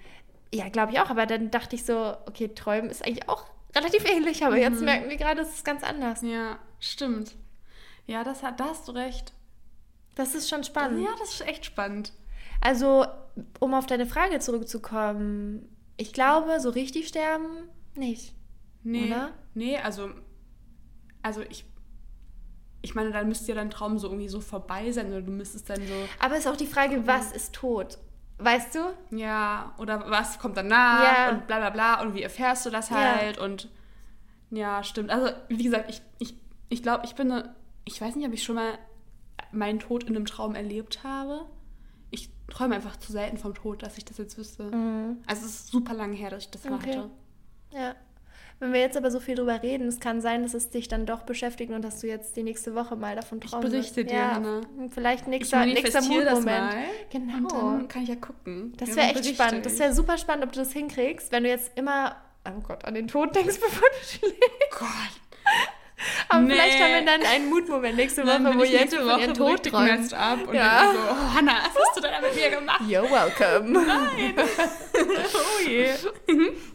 Ja, 0.52 0.68
glaube 0.70 0.92
ich 0.92 1.00
auch, 1.00 1.10
aber 1.10 1.26
dann 1.26 1.50
dachte 1.50 1.76
ich 1.76 1.84
so, 1.84 2.16
okay, 2.26 2.48
Träumen 2.48 2.90
ist 2.90 3.06
eigentlich 3.06 3.28
auch 3.28 3.44
relativ 3.74 4.04
ähnlich, 4.10 4.44
aber 4.44 4.56
jetzt 4.56 4.80
merken 4.80 5.08
wir 5.08 5.16
gerade, 5.16 5.42
es 5.42 5.54
ist 5.54 5.64
ganz 5.64 5.82
anders. 5.82 6.22
Ja, 6.22 6.58
stimmt. 6.80 7.36
Ja, 8.06 8.24
das 8.24 8.42
hat, 8.42 8.58
da 8.58 8.70
hast 8.70 8.88
du 8.88 8.92
recht. 8.92 9.32
Das 10.14 10.34
ist 10.34 10.48
schon 10.48 10.64
spannend. 10.64 11.04
Ja, 11.04 11.10
das 11.18 11.34
ist 11.34 11.46
echt 11.46 11.64
spannend. 11.66 12.12
Also, 12.60 13.06
um 13.60 13.74
auf 13.74 13.86
deine 13.86 14.06
Frage 14.06 14.38
zurückzukommen, 14.40 15.68
ich 15.96 16.12
glaube, 16.12 16.58
so 16.58 16.70
richtig 16.70 17.08
sterben 17.08 17.68
nicht. 17.94 18.34
Nee, 18.82 19.06
Oder? 19.06 19.32
nee, 19.54 19.76
also, 19.76 20.10
also 21.22 21.42
ich, 21.42 21.64
ich 22.80 22.94
meine, 22.94 23.10
dann 23.10 23.28
müsste 23.28 23.48
ja 23.48 23.56
dein 23.56 23.70
Traum 23.70 23.98
so 23.98 24.08
irgendwie 24.08 24.28
so 24.28 24.40
vorbei 24.40 24.90
sein 24.90 25.08
oder 25.08 25.22
du 25.22 25.32
müsstest 25.32 25.68
dann 25.68 25.86
so, 25.86 25.94
Aber 26.18 26.36
ist 26.36 26.48
auch 26.48 26.56
die 26.56 26.66
Frage, 26.66 27.06
was 27.06 27.32
ist 27.32 27.54
tot? 27.54 27.98
Weißt 28.44 28.74
du? 28.74 28.80
ja, 29.16 29.72
oder 29.78 30.10
was 30.10 30.38
kommt 30.38 30.56
danach 30.56 31.02
Ja. 31.02 31.30
und 31.30 31.46
bla 31.46 31.58
bla 31.58 31.70
bla 31.70 32.00
und 32.02 32.14
wie 32.14 32.22
erfährst 32.22 32.66
du 32.66 32.70
das 32.70 32.88
Ja. 32.90 32.96
halt 32.96 33.38
und 33.38 33.68
ja, 34.50 34.82
stimmt. 34.84 35.10
Also, 35.10 35.30
wie 35.48 35.62
gesagt, 35.62 35.88
ich, 35.88 36.02
ich, 36.18 36.34
ich 36.68 36.82
glaube, 36.82 37.04
ich 37.06 37.14
bin 37.14 37.30
eine, 37.32 37.54
ich 37.84 38.00
weiß 38.00 38.16
nicht, 38.16 38.26
ob 38.26 38.32
ich 38.34 38.42
schon 38.44 38.56
mal 38.56 38.78
meinen 39.50 39.78
Tod 39.80 40.04
in 40.04 40.14
einem 40.16 40.26
Traum 40.26 40.54
erlebt 40.54 41.04
habe. 41.04 41.46
Ich 42.10 42.28
träume 42.48 42.74
einfach 42.74 42.96
zu 42.98 43.12
selten 43.12 43.38
vom 43.38 43.54
Tod, 43.54 43.82
dass 43.82 43.96
ich 43.96 44.04
das 44.04 44.18
jetzt 44.18 44.36
wüsste. 44.36 44.64
Also 45.26 45.46
es 45.46 45.54
ist 45.54 45.68
super 45.68 45.94
lange 45.94 46.14
her, 46.14 46.30
dass 46.30 46.44
ich 46.44 46.50
das 46.50 46.64
Mhm. 46.64 46.72
Okay. 46.74 46.96
hatte. 46.98 47.10
Ja. 47.72 47.94
Wenn 48.62 48.72
wir 48.72 48.78
jetzt 48.78 48.96
aber 48.96 49.10
so 49.10 49.18
viel 49.18 49.34
drüber 49.34 49.60
reden, 49.60 49.88
es 49.88 49.98
kann 49.98 50.20
sein, 50.20 50.44
dass 50.44 50.54
es 50.54 50.70
dich 50.70 50.86
dann 50.86 51.04
doch 51.04 51.22
beschäftigt 51.24 51.72
und 51.72 51.82
dass 51.82 51.98
du 52.00 52.06
jetzt 52.06 52.36
die 52.36 52.44
nächste 52.44 52.76
Woche 52.76 52.94
mal 52.94 53.16
davon 53.16 53.40
träumst. 53.40 53.68
berichte 53.68 54.04
dir, 54.04 54.14
ja, 54.14 54.34
Hannah. 54.36 54.60
Vielleicht 54.94 55.22
Ich 55.22 55.26
nächster, 55.26 55.66
nächster 55.66 55.90
das 55.98 56.06
Mood-Moment. 56.08 56.46
mal. 56.46 56.74
Genau. 57.10 57.36
Und 57.36 57.50
dann 57.80 57.88
kann 57.88 58.02
ich 58.04 58.10
ja 58.10 58.14
gucken. 58.14 58.72
Das 58.76 58.90
Ja, 58.90 58.96
wäre 58.96 59.14
dann 59.14 59.22
echt 59.24 59.34
spannend. 59.34 59.66
Das 59.66 59.72
ich. 59.72 59.78
wäre 59.80 59.92
super 59.92 60.16
spannend, 60.16 60.44
ob 60.44 60.52
du 60.52 60.60
das 60.60 60.70
hinkriegst, 60.72 61.32
wenn 61.32 61.42
du 61.42 61.48
jetzt 61.48 61.72
immer, 61.76 62.14
oh 62.46 62.60
Gott, 62.62 62.84
an 62.84 62.94
den 62.94 63.08
Tod 63.08 63.34
denkst, 63.34 63.56
bevor 63.60 63.88
du 63.88 64.06
schläfst. 64.06 64.38
Gott. 64.78 64.88
Aber 66.28 66.40
Nee. 66.42 66.54
vielleicht 66.54 66.80
haben 66.82 66.92
wir 66.92 67.04
dann 67.04 67.22
einen 67.22 67.50
Mutmoment 67.50 67.96
nächste 67.96 68.24
Woche, 68.24 68.58
wo 68.58 68.62
ich 68.62 68.70
Jette 68.70 68.98
von 68.98 69.06
Woche 69.08 69.20
ihrem 69.22 69.34
Tod 69.34 69.64
träumt. 69.64 70.14
up 70.14 70.46
und 70.48 70.54
Ja. 70.54 70.82
dann 70.84 70.94
so, 70.94 71.00
oh, 71.10 71.34
Hannah, 71.34 71.62
was 71.74 71.82
hast 71.88 71.96
du 71.96 72.00
denn 72.00 72.10
da 72.12 72.20
mit 72.20 72.34
mir 72.36 72.50
gemacht? 72.50 72.80
You're 72.82 73.10
welcome. 73.10 73.80
Oh 74.94 75.68
je. 75.68 75.90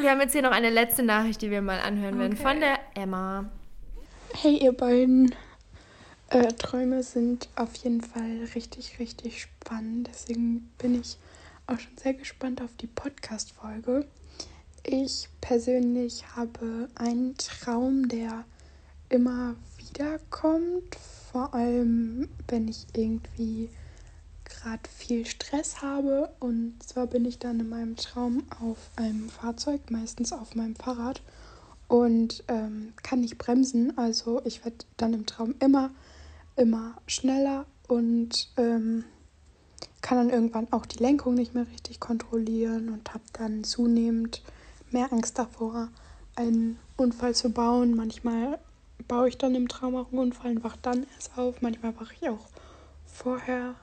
Wir 0.00 0.10
haben 0.10 0.20
jetzt 0.20 0.32
hier 0.32 0.42
noch 0.42 0.50
eine 0.50 0.70
letzte 0.70 1.02
Nachricht, 1.02 1.40
die 1.42 1.50
wir 1.50 1.62
mal 1.62 1.80
anhören 1.80 2.18
werden, 2.18 2.32
Okay. 2.34 2.42
von 2.42 2.60
der 2.60 2.78
Emma. 2.94 3.48
Hey 4.34 4.56
ihr 4.58 4.72
beiden, 4.72 5.34
äh, 6.30 6.48
Träume 6.54 7.02
sind 7.02 7.48
auf 7.54 7.74
jeden 7.76 8.00
Fall 8.00 8.48
richtig, 8.54 8.98
richtig 8.98 9.42
spannend. 9.42 10.08
Deswegen 10.12 10.70
bin 10.78 11.00
ich 11.00 11.16
auch 11.66 11.78
schon 11.78 11.96
sehr 11.96 12.14
gespannt 12.14 12.60
auf 12.60 12.70
die 12.80 12.88
Podcast-Folge. 12.88 14.06
Ich 14.82 15.28
persönlich 15.40 16.24
habe 16.36 16.88
einen 16.96 17.36
Traum, 17.38 18.08
der 18.08 18.44
immer 19.08 19.54
wieder 19.78 20.18
kommt. 20.30 20.96
Vor 21.30 21.54
allem, 21.54 22.28
wenn 22.48 22.68
ich 22.68 22.86
irgendwie 22.94 23.70
gerade 24.44 24.82
viel 24.88 25.26
Stress 25.26 25.82
habe. 25.82 26.30
Und 26.40 26.74
zwar 26.82 27.06
bin 27.06 27.24
ich 27.24 27.38
dann 27.38 27.60
in 27.60 27.68
meinem 27.68 27.96
Traum 27.96 28.44
auf 28.60 28.78
einem 28.96 29.28
Fahrzeug, 29.28 29.90
meistens 29.90 30.32
auf 30.32 30.54
meinem 30.54 30.76
Fahrrad 30.76 31.22
und 31.88 32.44
ähm, 32.48 32.92
kann 33.02 33.20
nicht 33.20 33.38
bremsen. 33.38 33.96
Also 33.98 34.40
ich 34.44 34.64
werde 34.64 34.78
dann 34.96 35.14
im 35.14 35.26
Traum 35.26 35.54
immer, 35.60 35.90
immer 36.56 36.94
schneller 37.06 37.66
und 37.88 38.48
ähm, 38.56 39.04
kann 40.00 40.18
dann 40.18 40.30
irgendwann 40.30 40.72
auch 40.72 40.86
die 40.86 41.02
Lenkung 41.02 41.34
nicht 41.34 41.54
mehr 41.54 41.66
richtig 41.66 42.00
kontrollieren 42.00 42.90
und 42.90 43.14
habe 43.14 43.24
dann 43.32 43.64
zunehmend 43.64 44.42
mehr 44.90 45.12
Angst 45.12 45.38
davor, 45.38 45.88
einen 46.36 46.78
Unfall 46.96 47.34
zu 47.34 47.50
bauen. 47.50 47.94
Manchmal 47.94 48.58
baue 49.08 49.28
ich 49.28 49.38
dann 49.38 49.54
im 49.54 49.68
Traum 49.68 49.96
auch 49.96 50.08
einen 50.10 50.18
Unfall 50.18 50.56
und 50.56 50.64
wach 50.64 50.76
dann 50.82 51.06
erst 51.14 51.36
auf. 51.38 51.62
Manchmal 51.62 51.98
wache 51.98 52.14
ich 52.20 52.28
auch 52.28 52.46
vorher 53.06 53.74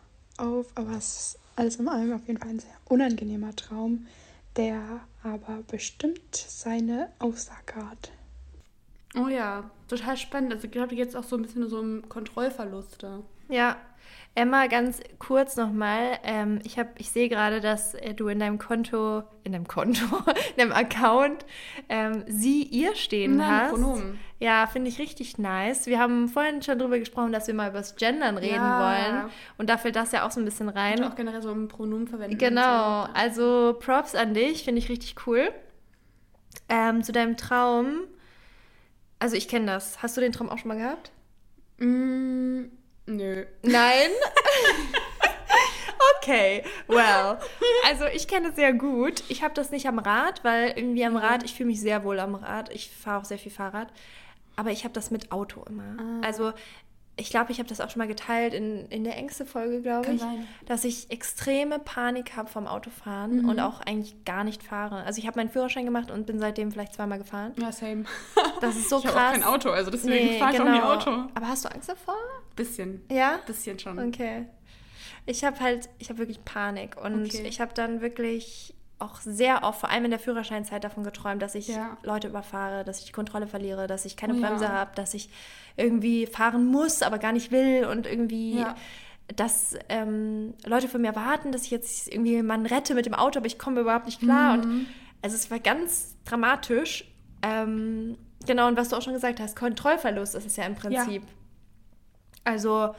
auf, 0.42 0.68
aber 0.76 0.92
es 0.92 1.18
ist 1.18 1.40
alles 1.56 1.76
in 1.78 1.88
allem 1.88 2.14
auf 2.14 2.28
jeden 2.28 2.40
Fall 2.40 2.50
ein 2.50 2.60
sehr 2.60 2.74
unangenehmer 2.86 3.56
Traum, 3.56 4.08
der 4.56 5.02
aber 5.24 5.64
bestimmt 5.68 6.36
seine 6.36 7.10
Aussage 7.20 7.76
hat. 7.76 8.12
Oh 9.16 9.28
ja, 9.28 9.70
total 9.88 10.18
spannend. 10.18 10.54
Also 10.54 10.66
ich 10.66 10.72
glaube, 10.72 10.96
jetzt 10.96 11.16
auch 11.16 11.24
so 11.24 11.36
ein 11.36 11.42
bisschen 11.42 11.70
so 11.70 11.80
um 11.80 12.08
Kontrollverluste. 12.08 13.24
Ja, 13.50 13.78
Emma, 14.34 14.68
ganz 14.68 15.02
kurz 15.20 15.58
nochmal. 15.58 16.18
Ähm, 16.24 16.60
ich 16.64 16.80
hab, 16.80 16.98
ich 16.98 17.12
sehe 17.12 17.28
gerade, 17.28 17.60
dass 17.60 17.96
äh, 17.96 18.14
du 18.14 18.30
in 18.30 18.40
deinem 18.40 18.58
Konto, 18.60 19.24
in 19.44 19.52
deinem 19.52 19.68
Konto, 19.68 20.06
in 20.56 20.58
deinem 20.58 20.72
Account 20.72 21.46
ähm, 21.90 22.24
sie, 22.28 22.64
ihr 22.64 22.96
stehen 22.96 23.36
Nein, 23.38 23.52
hast. 23.52 23.72
Pronomen. 23.72 24.20
Ja, 24.40 24.68
finde 24.68 24.90
ich 24.90 25.00
richtig 25.00 25.38
nice. 25.38 25.86
Wir 25.86 26.00
haben 26.00 26.30
vorhin 26.30 26.62
schon 26.62 26.80
drüber 26.80 26.98
gesprochen, 26.98 27.34
dass 27.34 27.48
wir 27.48 27.54
mal 27.54 27.70
über 27.70 27.80
das 27.80 27.98
Gendern 27.98 28.38
reden 28.38 28.56
Ja. 28.56 28.80
wollen. 28.80 29.32
Und 29.58 29.70
da 29.70 29.78
fällt 29.78 29.98
das 29.98 30.14
ja 30.14 30.26
auch 30.26 30.32
so 30.32 30.40
ein 30.40 30.46
bisschen 30.46 30.70
rein. 30.70 31.00
Und 31.04 31.12
auch 31.12 31.16
generell 31.16 31.42
so 31.42 31.52
um 31.52 31.68
Pronomen 31.68 32.08
verwenden. 32.08 32.38
Genau, 32.38 33.04
also 33.14 33.76
Props 33.80 34.16
an 34.16 34.34
dich, 34.34 34.64
finde 34.64 34.80
ich 34.80 34.88
richtig 34.90 35.28
cool. 35.28 35.50
Ähm, 36.70 37.04
zu 37.04 37.12
deinem 37.12 37.36
Traum, 37.36 38.06
also 39.20 39.36
ich 39.36 39.48
kenne 39.50 39.66
das. 39.68 40.02
Hast 40.02 40.16
du 40.16 40.22
den 40.22 40.32
Traum 40.32 40.50
auch 40.50 40.58
schon 40.58 40.70
mal 40.70 40.78
gehabt? 40.78 41.12
Mm, 41.78 42.64
nö. 43.16 43.46
Nein? 43.64 44.10
okay, 46.18 46.64
well. 46.88 47.38
Also 47.88 48.06
ich 48.06 48.28
kenne 48.28 48.50
es 48.50 48.56
sehr 48.56 48.74
gut. 48.74 49.24
Ich 49.30 49.44
habe 49.44 49.54
das 49.54 49.72
nicht 49.72 49.88
am 49.88 50.00
Rad, 50.00 50.44
weil 50.44 50.74
irgendwie 50.76 51.06
am 51.06 51.18
Rad, 51.18 51.44
ich 51.44 51.54
fühle 51.54 51.68
mich 51.68 51.82
sehr 51.82 52.04
wohl 52.04 52.20
am 52.20 52.36
Rad. 52.36 52.70
Ich 52.74 52.90
fahre 52.90 53.20
auch 53.20 53.26
sehr 53.26 53.40
viel 53.40 53.52
Fahrrad. 53.52 53.92
Aber 54.56 54.72
ich 54.72 54.84
habe 54.84 54.94
das 54.94 55.12
mit 55.12 55.32
Auto 55.32 55.64
immer. 55.68 55.98
Ah. 56.00 56.26
Also 56.26 56.54
ich 57.18 57.30
glaube, 57.30 57.52
ich 57.52 57.60
habe 57.60 57.68
das 57.70 57.82
auch 57.82 57.90
schon 57.90 58.00
mal 58.00 58.08
geteilt 58.08 58.54
in, 58.54 58.88
in 58.88 59.04
der 59.04 59.18
Ängste-Folge, 59.18 59.82
glaube 59.82 60.14
ich, 60.14 60.22
sein. 60.22 60.48
dass 60.66 60.84
ich 60.86 61.12
extreme 61.12 61.78
Panik 61.78 62.36
habe 62.36 62.50
vom 62.50 62.66
Autofahren 62.68 63.42
Mhm. 63.44 63.50
und 63.50 63.60
auch 63.60 63.82
eigentlich 63.82 64.24
gar 64.26 64.44
nicht 64.44 64.64
fahre. 64.64 65.04
Also 65.04 65.20
ich 65.20 65.28
habe 65.28 65.38
meinen 65.40 65.50
Führerschein 65.50 65.86
gemacht 65.86 66.10
und 66.10 66.26
bin 66.26 66.40
seitdem 66.40 66.72
vielleicht 66.72 66.94
zweimal 66.94 67.20
gefahren. 67.20 67.54
Ja, 67.60 67.72
same. 67.72 68.06
Das 68.62 68.76
ist 68.76 68.90
so 68.90 69.00
ich 69.00 69.06
habe 69.08 69.16
krass. 69.18 69.28
auch 69.28 69.32
kein 69.34 69.44
Auto, 69.44 69.70
also 69.70 69.92
deswegen 69.92 70.26
Nee, 70.26 70.40
fahre 70.40 70.52
ich 70.54 70.58
genau. 70.58 70.72
auch 70.72 70.76
nie 70.76 70.82
Auto. 71.12 71.12
Aber 71.36 71.48
hast 71.48 71.66
du 71.66 71.70
Angst 71.72 71.90
davor? 71.90 72.16
Bisschen. 72.56 73.02
Ja? 73.12 73.40
Bisschen 73.46 73.78
schon. 73.78 74.00
Okay. 74.00 74.48
Ich 75.26 75.44
habe 75.44 75.60
halt, 75.60 75.90
ich 76.00 76.10
habe 76.10 76.20
wirklich 76.20 76.44
Panik 76.44 76.96
und 76.98 77.26
Okay. 77.26 77.44
ich 77.48 77.62
habe 77.62 77.74
dann 77.76 78.02
wirklich 78.02 78.74
auch 79.02 79.20
sehr 79.22 79.64
oft, 79.64 79.80
vor 79.82 79.90
allem 79.90 80.06
in 80.06 80.12
der 80.12 80.20
Führerscheinzeit, 80.20 80.84
davon 80.84 81.04
geträumt, 81.04 81.42
dass 81.42 81.56
ich 81.56 81.68
Ja. 81.70 81.98
Leute 82.04 82.28
überfahre, 82.28 82.84
dass 82.84 83.00
ich 83.00 83.06
die 83.06 83.12
Kontrolle 83.12 83.48
verliere, 83.48 83.88
dass 83.88 84.06
ich 84.06 84.16
keine 84.18 84.34
Oh 84.34 84.38
ja. 84.38 84.48
Bremse 84.50 84.70
habe, 84.70 84.92
dass 84.96 85.14
ich 85.14 85.30
irgendwie 85.78 86.28
fahren 86.28 86.66
muss, 86.66 87.02
aber 87.02 87.18
gar 87.18 87.32
nicht 87.32 87.52
will 87.52 87.86
und 87.86 88.06
irgendwie, 88.08 88.60
Ja. 88.60 88.76
dass 89.36 89.76
ähm, 89.90 90.54
Leute 90.66 90.88
von 90.88 91.02
mir 91.02 91.16
warten, 91.16 91.52
dass 91.52 91.64
ich 91.64 91.72
jetzt 91.72 92.08
irgendwie 92.12 92.32
jemanden 92.32 92.66
rette 92.66 92.94
mit 92.96 93.06
dem 93.06 93.14
Auto, 93.14 93.40
aber 93.40 93.48
ich 93.48 93.58
komme 93.58 93.82
überhaupt 93.82 94.06
nicht 94.06 94.20
klar. 94.22 94.58
Mhm. 94.58 94.64
Und 94.64 94.88
also 95.22 95.36
es 95.36 95.50
war 95.52 95.60
ganz 95.60 96.16
dramatisch. 96.26 97.06
Ähm, 97.44 98.18
genau, 98.46 98.68
und 98.68 98.78
was 98.78 98.90
du 98.90 98.96
auch 98.98 99.02
schon 99.02 99.14
gesagt 99.14 99.40
hast, 99.40 99.56
Kontrollverlust 99.56 100.36
ist 100.36 100.46
es 100.46 100.56
ja 100.58 100.66
im 100.66 100.76
Prinzip. 100.76 101.24
Also, 102.44 102.94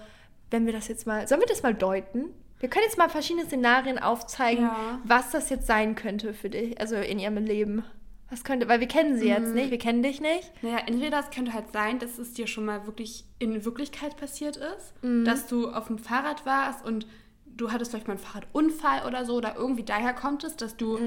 wenn 0.50 0.66
wir 0.66 0.72
das 0.72 0.88
jetzt 0.88 1.07
mal, 1.07 1.26
sollen 1.28 1.40
wir 1.40 1.48
das 1.48 1.62
mal 1.62 1.74
deuten? 1.74 2.26
Wir 2.62 2.70
können 2.70 2.84
jetzt 2.86 2.96
mal 2.96 3.08
verschiedene 3.08 3.44
Szenarien 3.44 3.98
aufzeigen, 3.98 4.62
Ja. 4.66 5.00
was 5.02 5.30
das 5.32 5.50
jetzt 5.50 5.66
sein 5.66 5.96
könnte 5.96 6.32
für 6.32 6.48
dich, 6.48 6.80
also 6.80 6.94
in 6.94 7.18
ihrem 7.18 7.36
Leben. 7.38 7.84
Was 8.30 8.44
könnte, 8.44 8.68
weil 8.68 8.78
wir 8.78 8.86
kennen 8.86 9.18
sie 9.18 9.24
Mhm. 9.24 9.30
jetzt 9.30 9.54
nicht, 9.54 9.70
wir 9.72 9.78
kennen 9.78 10.02
dich 10.04 10.20
nicht. 10.20 10.50
Naja, 10.62 10.78
entweder 10.86 11.18
es 11.18 11.30
könnte 11.30 11.52
halt 11.54 11.72
sein, 11.72 11.98
dass 11.98 12.18
es 12.18 12.34
dir 12.34 12.46
schon 12.46 12.64
mal 12.64 12.86
wirklich 12.86 13.24
in 13.40 13.64
Wirklichkeit 13.64 14.16
passiert 14.16 14.56
ist, 14.58 14.94
Mhm. 15.02 15.24
dass 15.24 15.48
du 15.48 15.70
auf 15.70 15.88
dem 15.88 15.98
Fahrrad 15.98 16.46
warst 16.46 16.84
und 16.86 17.06
du 17.46 17.72
hattest 17.72 17.90
vielleicht 17.90 18.06
mal 18.06 18.14
einen 18.14 18.22
Fahrradunfall 18.22 19.06
oder 19.08 19.24
so 19.24 19.34
oder 19.34 19.56
irgendwie 19.56 19.82
daher 19.82 20.14
kommt 20.14 20.44
es, 20.44 20.56
dass 20.56 20.76
du, 20.76 20.98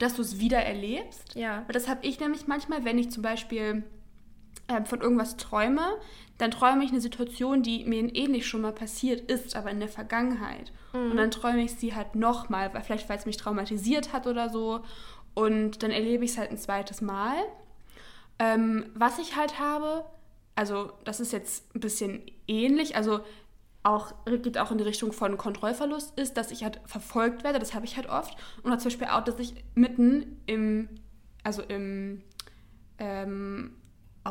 dass 0.00 0.14
du 0.14 0.22
es 0.22 0.40
wieder 0.40 0.58
erlebst. 0.58 1.36
Mhm. 1.36 1.40
Ja. 1.42 1.62
Weil 1.66 1.74
das 1.74 1.86
habe 1.88 2.04
ich 2.04 2.18
nämlich 2.18 2.48
manchmal, 2.48 2.84
wenn 2.84 2.98
ich 2.98 3.10
zum 3.12 3.22
Beispiel 3.22 3.84
äh, 4.68 4.84
von 4.84 5.00
irgendwas 5.00 5.36
träume, 5.36 5.82
dann 6.38 6.52
träume 6.52 6.84
ich 6.84 6.90
eine 6.90 7.00
Situation, 7.00 7.62
die 7.62 7.84
mir 7.84 8.14
ähnlich 8.14 8.46
schon 8.46 8.60
mal 8.60 8.72
passiert 8.72 9.28
ist, 9.30 9.56
aber 9.56 9.70
in 9.70 9.80
der 9.80 9.88
Vergangenheit. 9.88 10.72
Und 11.10 11.16
dann 11.16 11.30
träume 11.30 11.62
ich 11.62 11.74
sie 11.74 11.94
halt 11.94 12.14
nochmal, 12.14 12.72
weil 12.72 12.82
vielleicht 12.82 13.08
weil 13.08 13.18
es 13.18 13.26
mich 13.26 13.36
traumatisiert 13.36 14.12
hat 14.12 14.26
oder 14.26 14.48
so. 14.48 14.80
Und 15.34 15.82
dann 15.82 15.90
erlebe 15.90 16.24
ich 16.24 16.32
es 16.32 16.38
halt 16.38 16.50
ein 16.50 16.58
zweites 16.58 17.00
Mal. 17.00 17.36
Ähm, 18.38 18.86
was 18.94 19.18
ich 19.18 19.36
halt 19.36 19.58
habe, 19.58 20.04
also 20.54 20.92
das 21.04 21.18
ist 21.20 21.32
jetzt 21.32 21.74
ein 21.74 21.80
bisschen 21.80 22.22
ähnlich, 22.46 22.96
also 22.96 23.20
auch 23.82 24.12
geht 24.26 24.58
auch 24.58 24.70
in 24.70 24.78
die 24.78 24.84
Richtung 24.84 25.12
von 25.12 25.36
Kontrollverlust, 25.36 26.18
ist, 26.18 26.36
dass 26.36 26.50
ich 26.50 26.62
halt 26.62 26.80
verfolgt 26.84 27.42
werde, 27.42 27.58
das 27.58 27.74
habe 27.74 27.86
ich 27.86 27.96
halt 27.96 28.08
oft. 28.08 28.36
Und 28.62 28.70
halt 28.70 28.80
zum 28.80 28.90
Beispiel 28.90 29.08
auch, 29.08 29.24
dass 29.24 29.38
ich 29.38 29.54
mitten 29.74 30.40
im, 30.46 30.88
also 31.42 31.62
im, 31.62 32.22
ähm, 32.98 33.74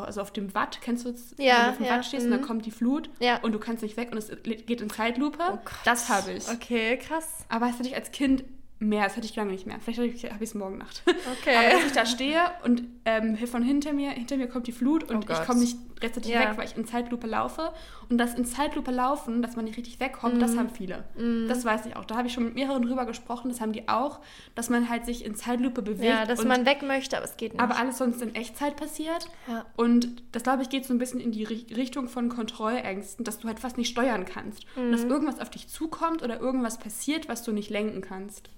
also 0.04 0.20
auf 0.20 0.32
dem 0.32 0.54
Watt, 0.54 0.80
kennst 0.80 1.04
du 1.04 1.10
es, 1.10 1.34
Ja, 1.38 1.56
wenn 1.56 1.62
du 1.64 1.70
auf 1.70 1.76
dem 1.78 1.86
ja, 1.86 1.96
Watt 1.96 2.04
stehst 2.04 2.24
und 2.24 2.30
dann 2.30 2.40
mhm. 2.40 2.44
kommt 2.46 2.66
die 2.66 2.70
Flut 2.70 3.10
Ja. 3.20 3.38
und 3.42 3.52
du 3.52 3.58
kannst 3.58 3.82
nicht 3.82 3.96
weg 3.96 4.10
und 4.12 4.18
es 4.18 4.30
geht 4.42 4.80
in 4.80 4.90
Zeitlupe. 4.90 5.42
Oh 5.52 5.58
das 5.84 6.08
habe 6.08 6.32
ich. 6.32 6.48
Okay, 6.48 6.96
krass. 6.98 7.44
Aber 7.48 7.66
das 7.66 7.78
hatte 7.78 7.88
ich 7.88 7.94
als 7.94 8.10
Kind 8.10 8.44
mehr, 8.80 9.04
das 9.04 9.16
hätte 9.16 9.26
ich 9.26 9.34
lange 9.36 9.50
nicht 9.52 9.66
mehr. 9.66 9.78
Vielleicht 9.80 10.00
habe 10.32 10.44
ich 10.44 10.50
es 10.50 10.54
morgen 10.54 10.78
Nacht. 10.78 11.02
Okay. 11.06 11.56
Aber 11.56 11.68
dass 11.76 11.86
ich 11.86 11.92
da 11.92 12.06
stehe 12.06 12.40
und 12.64 12.84
ähm, 13.04 13.36
von 13.36 13.62
hinter 13.62 13.92
mir, 13.92 14.10
hinter 14.10 14.36
mir 14.36 14.46
kommt 14.48 14.66
die 14.66 14.72
Flut 14.72 15.04
und 15.10 15.28
Oh 15.28 15.32
ich 15.32 15.46
komme 15.46 15.60
nicht 15.60 15.76
rechtzeitig 16.00 16.30
Ja. 16.30 16.40
weg, 16.40 16.50
weil 16.56 16.64
ich 16.66 16.76
in 16.76 16.86
Zeitlupe 16.86 17.26
laufe. 17.26 17.72
Und 18.08 18.18
das 18.18 18.34
in 18.34 18.44
Zeitlupe 18.44 18.92
laufen, 18.92 19.42
dass 19.42 19.56
man 19.56 19.64
nicht 19.64 19.76
richtig 19.76 19.98
wegkommt, 19.98 20.40
das 20.40 20.52
Mhm. 20.52 20.58
haben 20.60 20.70
viele. 20.70 21.04
Das 21.48 21.64
weiß 21.64 21.86
ich 21.86 21.96
auch. 21.96 22.04
Da 22.04 22.16
habe 22.16 22.28
ich 22.28 22.32
schon 22.34 22.44
mit 22.44 22.54
mehreren 22.54 22.82
drüber 22.82 23.04
gesprochen, 23.04 23.48
das 23.48 23.60
haben 23.60 23.72
die 23.72 23.88
auch, 23.88 24.20
dass 24.54 24.70
man 24.70 24.88
halt 24.88 25.04
sich 25.06 25.24
in 25.24 25.34
Zeitlupe 25.34 25.82
bewegt. 25.82 26.04
Ja, 26.04 26.24
dass 26.24 26.38
und, 26.40 26.46
man 26.48 26.64
weg 26.64 26.82
möchte, 26.82 27.16
aber 27.16 27.24
es 27.26 27.36
geht 27.36 27.54
nicht. 27.54 27.60
aber 27.60 27.76
alles 27.78 27.98
sonst 27.98 28.22
in 28.22 28.34
Echtzeit 28.36 28.76
passiert. 28.76 29.28
Ja. 29.48 29.66
Und 29.76 30.22
das, 30.32 30.44
glaube 30.44 30.62
ich, 30.62 30.68
geht 30.70 30.84
so 30.84 30.94
ein 30.94 30.98
bisschen 30.98 31.18
in 31.20 31.32
die 31.32 31.46
Ri- 31.48 31.74
Richtung 31.76 32.06
von 32.08 32.28
Kontrollängsten, 32.28 33.24
dass 33.24 33.40
du 33.40 33.48
halt 33.48 33.58
fast 33.58 33.76
nicht 33.76 33.88
steuern 33.90 34.24
kannst. 34.24 34.66
Und 34.76 34.88
Mhm. 34.88 34.92
dass 34.92 35.02
irgendwas 35.04 35.40
auf 35.40 35.50
dich 35.50 35.66
zukommt 35.68 36.22
oder 36.22 36.38
irgendwas 36.38 36.78
passiert, 36.78 37.28
was 37.28 37.42
du 37.42 37.50
nicht 37.52 37.70
lenken 37.70 38.02
kannst. 38.02 38.50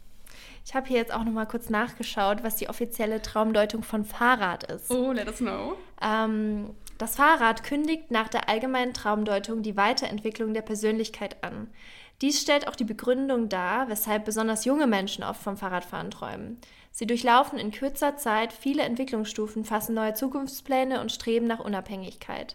Ich 0.70 0.76
habe 0.76 0.86
hier 0.86 0.98
jetzt 0.98 1.12
auch 1.12 1.24
noch 1.24 1.32
mal 1.32 1.46
kurz 1.46 1.68
nachgeschaut, 1.68 2.44
was 2.44 2.54
die 2.54 2.68
offizielle 2.68 3.20
Traumdeutung 3.20 3.82
von 3.82 4.04
Fahrrad 4.04 4.62
ist. 4.70 4.88
Oh, 4.88 5.10
let 5.10 5.26
us 5.26 5.38
know. 5.38 5.74
Ähm, 6.00 6.70
das 6.96 7.16
Fahrrad 7.16 7.64
kündigt 7.64 8.12
nach 8.12 8.28
der 8.28 8.48
allgemeinen 8.48 8.94
Traumdeutung 8.94 9.62
die 9.62 9.76
Weiterentwicklung 9.76 10.54
der 10.54 10.62
Persönlichkeit 10.62 11.42
an. 11.42 11.66
Dies 12.20 12.40
stellt 12.40 12.68
auch 12.68 12.76
die 12.76 12.84
Begründung 12.84 13.48
dar, 13.48 13.88
weshalb 13.88 14.24
besonders 14.24 14.64
junge 14.64 14.86
Menschen 14.86 15.24
oft 15.24 15.42
vom 15.42 15.56
Fahrradfahren 15.56 16.12
träumen. 16.12 16.60
Sie 16.92 17.08
durchlaufen 17.08 17.58
in 17.58 17.72
kürzer 17.72 18.16
Zeit 18.16 18.52
viele 18.52 18.84
Entwicklungsstufen, 18.84 19.64
fassen 19.64 19.96
neue 19.96 20.14
Zukunftspläne 20.14 21.00
und 21.00 21.10
streben 21.10 21.48
nach 21.48 21.58
Unabhängigkeit. 21.58 22.54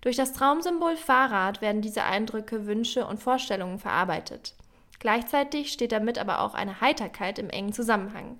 Durch 0.00 0.16
das 0.16 0.32
Traumsymbol 0.32 0.96
Fahrrad 0.96 1.60
werden 1.60 1.80
diese 1.80 2.02
Eindrücke, 2.02 2.66
Wünsche 2.66 3.06
und 3.06 3.22
Vorstellungen 3.22 3.78
verarbeitet. 3.78 4.56
Gleichzeitig 4.98 5.72
steht 5.72 5.92
damit 5.92 6.18
aber 6.18 6.40
auch 6.40 6.54
eine 6.54 6.80
Heiterkeit 6.80 7.38
im 7.38 7.50
engen 7.50 7.72
Zusammenhang. 7.72 8.38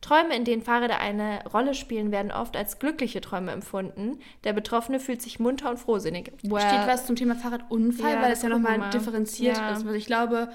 Träume, 0.00 0.36
in 0.36 0.44
denen 0.44 0.60
Fahrräder 0.62 1.00
eine 1.00 1.42
Rolle 1.50 1.72
spielen, 1.74 2.12
werden 2.12 2.30
oft 2.30 2.56
als 2.58 2.78
glückliche 2.78 3.22
Träume 3.22 3.52
empfunden. 3.52 4.18
Der 4.44 4.52
Betroffene 4.52 5.00
fühlt 5.00 5.22
sich 5.22 5.40
munter 5.40 5.70
und 5.70 5.78
frohsinnig. 5.78 6.30
Well, 6.42 6.60
Steht 6.60 6.86
was 6.86 7.06
zum 7.06 7.16
Thema 7.16 7.34
Fahrradunfall, 7.34 8.10
Ja, 8.12 8.22
weil 8.22 8.32
es 8.32 8.42
ja 8.42 8.50
nochmal 8.50 8.90
differenziert 8.90 9.56
Ja. 9.56 9.72
ist. 9.72 9.86
Weil 9.86 9.94
ich 9.94 10.04
glaube, 10.04 10.50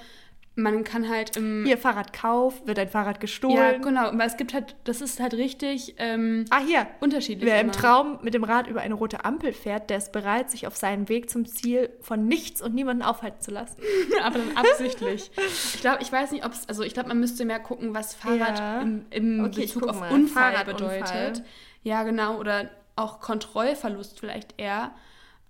man 0.62 0.84
kann 0.84 1.08
halt 1.10 1.36
im. 1.38 1.64
Hier, 1.66 1.78
Fahrradkauf, 1.78 2.66
wird 2.68 2.80
ein 2.80 2.90
Fahrrad 2.90 3.20
gestohlen. 3.20 3.56
ja, 3.58 3.78
genau. 3.78 4.12
Weil 4.14 4.28
es 4.28 4.38
gibt 4.38 4.54
halt, 4.54 4.76
das 4.84 5.02
ist 5.02 5.20
halt 5.20 5.34
richtig 5.34 5.96
ähm, 5.98 6.46
Ah, 6.50 6.60
hier. 6.66 6.88
unterschiedlich. 7.00 7.46
Wer 7.50 7.60
im 7.62 7.68
immer. 7.68 7.72
Traum 7.74 8.20
mit 8.22 8.34
dem 8.34 8.44
Rad 8.44 8.68
über 8.68 8.82
eine 8.82 8.94
rote 8.94 9.26
Ampel 9.26 9.54
fährt, 9.54 9.90
der 9.90 9.98
ist 9.98 10.12
bereit, 10.12 10.50
sich 10.52 10.68
auf 10.68 10.76
seinen 10.76 11.10
Weg 11.10 11.30
zum 11.30 11.46
Ziel 11.46 11.90
von 12.02 12.28
nichts 12.28 12.62
und 12.62 12.76
niemanden 12.76 13.04
aufhalten 13.04 13.42
zu 13.42 13.52
lassen. 13.52 13.82
aber 14.24 14.40
dann 14.40 14.56
absichtlich. 14.58 15.32
Ich 15.74 15.82
glaube, 15.82 16.00
ich 16.02 16.12
weiß 16.12 16.32
nicht, 16.32 16.46
ob 16.46 16.54
es, 16.54 16.68
also 16.70 16.84
ich 16.84 16.94
glaube, 16.94 17.10
man 17.10 17.20
müsste 17.20 17.46
mehr 17.46 17.60
gucken, 17.60 17.94
was 17.94 18.14
Fahrrad 18.16 18.60
Ja. 18.60 18.82
im, 18.82 19.06
im 19.10 19.46
Okay, 19.46 19.62
Bezug 19.62 19.88
auf 19.88 20.00
mal. 20.00 20.12
Unfall 20.12 20.54
Fahrradunfall. 20.54 21.00
bedeutet. 21.02 21.44
Ja, 21.84 22.04
genau. 22.04 22.38
Oder 22.38 22.70
auch 22.96 23.20
Kontrollverlust 23.20 24.20
vielleicht 24.20 24.56
eher. 24.60 24.92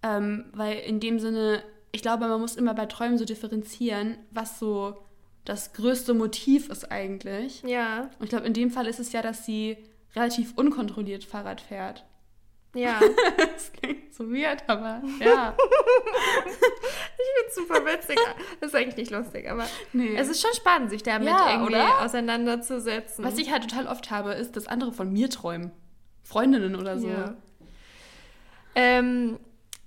Ähm, 0.04 0.46
weil 0.54 0.78
in 0.80 1.00
dem 1.00 1.20
Sinne, 1.20 1.62
ich 1.92 2.02
glaube, 2.02 2.28
man 2.28 2.40
muss 2.40 2.56
immer 2.56 2.74
bei 2.74 2.86
Träumen 2.86 3.18
so 3.18 3.26
differenzieren, 3.26 4.18
was 4.32 4.60
so 4.60 4.98
das 5.46 5.74
größte 5.74 6.14
Motiv 6.14 6.70
ist 6.70 6.92
eigentlich. 6.92 7.64
Ja, 7.64 8.10
Und 8.20 8.26
ich 8.26 8.30
glaube, 8.30 8.46
in 8.46 8.54
dem 8.54 8.70
Fall 8.72 8.86
ist 8.88 9.00
es 9.00 9.12
ja, 9.12 9.22
dass 9.22 9.46
sie 9.46 9.78
relativ 10.16 10.54
unkontrolliert 10.56 11.24
Fahrrad 11.24 11.62
fährt. 11.62 12.06
ja. 12.76 13.00
Das 13.38 13.72
klingt 13.74 14.14
so 14.14 14.30
weird, 14.32 14.64
aber 14.68 15.02
ja. 15.20 15.56
Super 17.52 17.86
witzig. 17.86 18.18
Das 18.60 18.70
ist 18.70 18.76
eigentlich 18.76 18.96
nicht 18.98 19.12
lustig, 19.12 19.50
aber 19.50 19.66
Nee. 19.94 20.16
es 20.16 20.28
ist 20.30 20.42
schon 20.42 20.54
spannend, 20.54 20.90
sich 20.92 21.04
damit 21.04 21.28
Ja, 21.30 21.52
irgendwie 21.52 21.74
oder? 21.76 22.02
auseinanderzusetzen. 22.02 23.24
Was 23.26 23.38
ich 23.38 23.52
halt 23.52 23.64
total 23.68 23.88
oft 23.88 24.12
habe, 24.12 24.34
ist, 24.34 24.56
dass 24.56 24.68
andere 24.68 24.92
von 24.94 25.12
mir 25.12 25.30
träumen. 25.30 25.72
Freundinnen 26.24 26.76
oder 26.76 27.00
so. 27.00 27.08
Ja. 27.08 27.36
Ähm, 28.76 29.40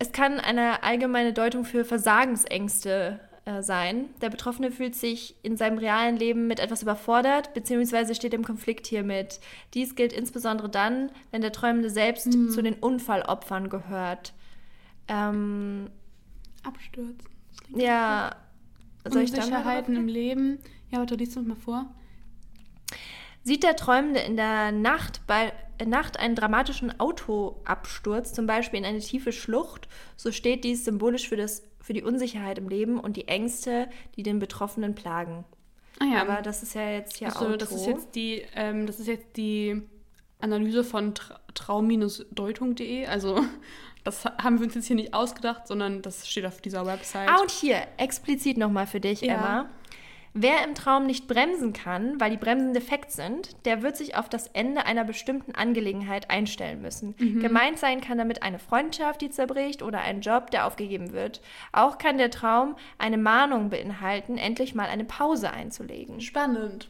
es 0.03 0.11
kann 0.11 0.41
eine 0.41 0.83
allgemeine 0.83 1.33
Deutung 1.33 1.65
für 1.65 1.85
Versagensängste 1.85 3.21
äh, 3.45 3.63
sein. 3.63 4.07
Der 4.21 4.31
Betroffene 4.31 4.73
fühlt 4.73 4.97
sich 4.97 5.37
in 5.45 5.57
seinem 5.57 5.79
realen 5.79 6.17
Leben 6.17 6.49
mit 6.49 6.59
etwas 6.59 6.83
überfordert, 6.83 7.55
beziehungsweise 7.55 8.17
steht 8.17 8.35
im 8.35 8.45
Konflikt 8.45 8.89
hiermit. 8.89 9.39
Dies 9.75 9.95
gilt 9.95 10.13
insbesondere 10.13 10.69
dann, 10.69 11.13
wenn 11.31 11.41
der 11.41 11.53
Träumende 11.53 11.89
selbst 11.89 12.35
Hm. 12.35 12.51
zu 12.51 12.63
den 12.63 12.75
Unfallopfern 12.75 13.69
gehört. 13.69 14.33
Ähm, 15.07 15.89
Abstürzen. 16.65 17.29
Ja, 17.73 18.35
soll 19.09 19.23
Unsicherheiten 19.23 19.95
im 19.95 20.09
Leben. 20.09 20.59
Ja, 20.91 20.99
warte, 20.99 21.15
liest 21.15 21.37
uns 21.37 21.47
mal 21.47 21.55
vor. 21.55 21.87
Sieht 23.45 23.63
der 23.63 23.77
Träumende 23.77 24.19
in 24.19 24.37
der 24.37 24.73
Nacht 24.73 25.21
bei 25.29 25.53
Nacht 25.87 26.19
einen 26.19 26.35
dramatischen 26.35 26.99
Autoabsturz, 27.01 28.33
zum 28.33 28.47
Beispiel 28.47 28.79
in 28.81 28.85
eine 28.85 28.99
tiefe 29.01 29.33
Schlucht, 29.33 29.89
so 30.17 30.33
steht 30.33 30.65
dies 30.65 30.85
symbolisch 30.85 31.29
für, 31.29 31.37
das, 31.37 31.63
für 31.81 31.93
die 31.93 32.03
Unsicherheit 32.03 32.59
im 32.59 32.69
Leben 32.69 32.99
und 33.01 33.17
die 33.17 33.29
Ängste, 33.29 33.89
die 34.17 34.23
den 34.23 34.39
Betroffenen 34.39 34.95
plagen. 34.95 35.45
Ah 36.01 36.05
ja, 36.15 36.21
Aber 36.23 36.43
das 36.43 36.63
ist 36.63 36.75
ja 36.75 36.89
jetzt 36.91 37.17
hier 37.19 37.29
also, 37.29 37.47
Auto. 37.47 37.57
das 37.57 37.71
ist 37.73 37.87
jetzt 37.87 38.15
die, 38.15 38.43
ähm, 38.55 38.87
das 38.87 38.99
ist 38.99 39.07
jetzt 39.09 39.37
die 39.37 39.83
Analyse 40.41 40.83
von 40.85 41.15
tra 41.15 41.39
traum-deutung.de. 41.55 43.07
Also 43.07 43.41
das 44.05 44.25
ha- 44.25 44.37
haben 44.43 44.59
wir 44.59 44.67
uns 44.67 44.75
jetzt 44.75 44.87
hier 44.87 44.97
nicht 44.97 45.15
ausgedacht, 45.15 45.67
sondern 45.69 46.03
das 46.03 46.29
steht 46.29 46.47
auf 46.47 46.61
dieser 46.61 46.87
Website. 46.87 47.29
ah, 47.29 47.41
und 47.41 47.51
hier, 47.51 47.77
explizit 47.99 48.57
nochmal 48.57 48.87
für 48.87 49.01
dich, 49.01 49.21
Ja. 49.21 49.35
Emma. 49.35 49.71
Wer 50.35 50.65
im 50.65 50.75
Traum 50.75 51.07
nicht 51.07 51.29
bremsen 51.29 51.75
kann, 51.75 52.19
weil 52.19 52.31
die 52.31 52.39
Bremsen 52.39 52.73
defekt 52.73 53.13
sind, 53.13 53.55
der 53.67 53.83
wird 53.83 53.97
sich 53.97 54.17
auf 54.17 54.31
das 54.31 54.47
Ende 54.49 54.87
einer 54.87 55.05
bestimmten 55.05 55.55
Angelegenheit 55.55 56.31
einstellen 56.31 56.81
müssen. 56.81 57.15
Gemeint 57.41 57.79
sein 57.79 58.01
kann 58.01 58.17
damit 58.17 58.43
eine 58.43 58.59
Freundschaft, 58.59 59.21
die 59.21 59.31
zerbricht 59.31 59.83
oder 59.83 60.01
ein 60.01 60.23
Job, 60.23 60.51
der 60.51 60.67
aufgegeben 60.67 61.13
wird. 61.13 61.43
Auch 61.73 61.99
kann 61.99 62.17
der 62.17 62.31
Traum 62.31 62.77
eine 62.97 63.19
Mahnung 63.19 63.69
beinhalten, 63.69 64.39
endlich 64.39 64.75
mal 64.75 64.89
eine 64.89 65.05
Pause 65.05 65.51
einzulegen. 65.53 66.21
Spannend. 66.21 66.89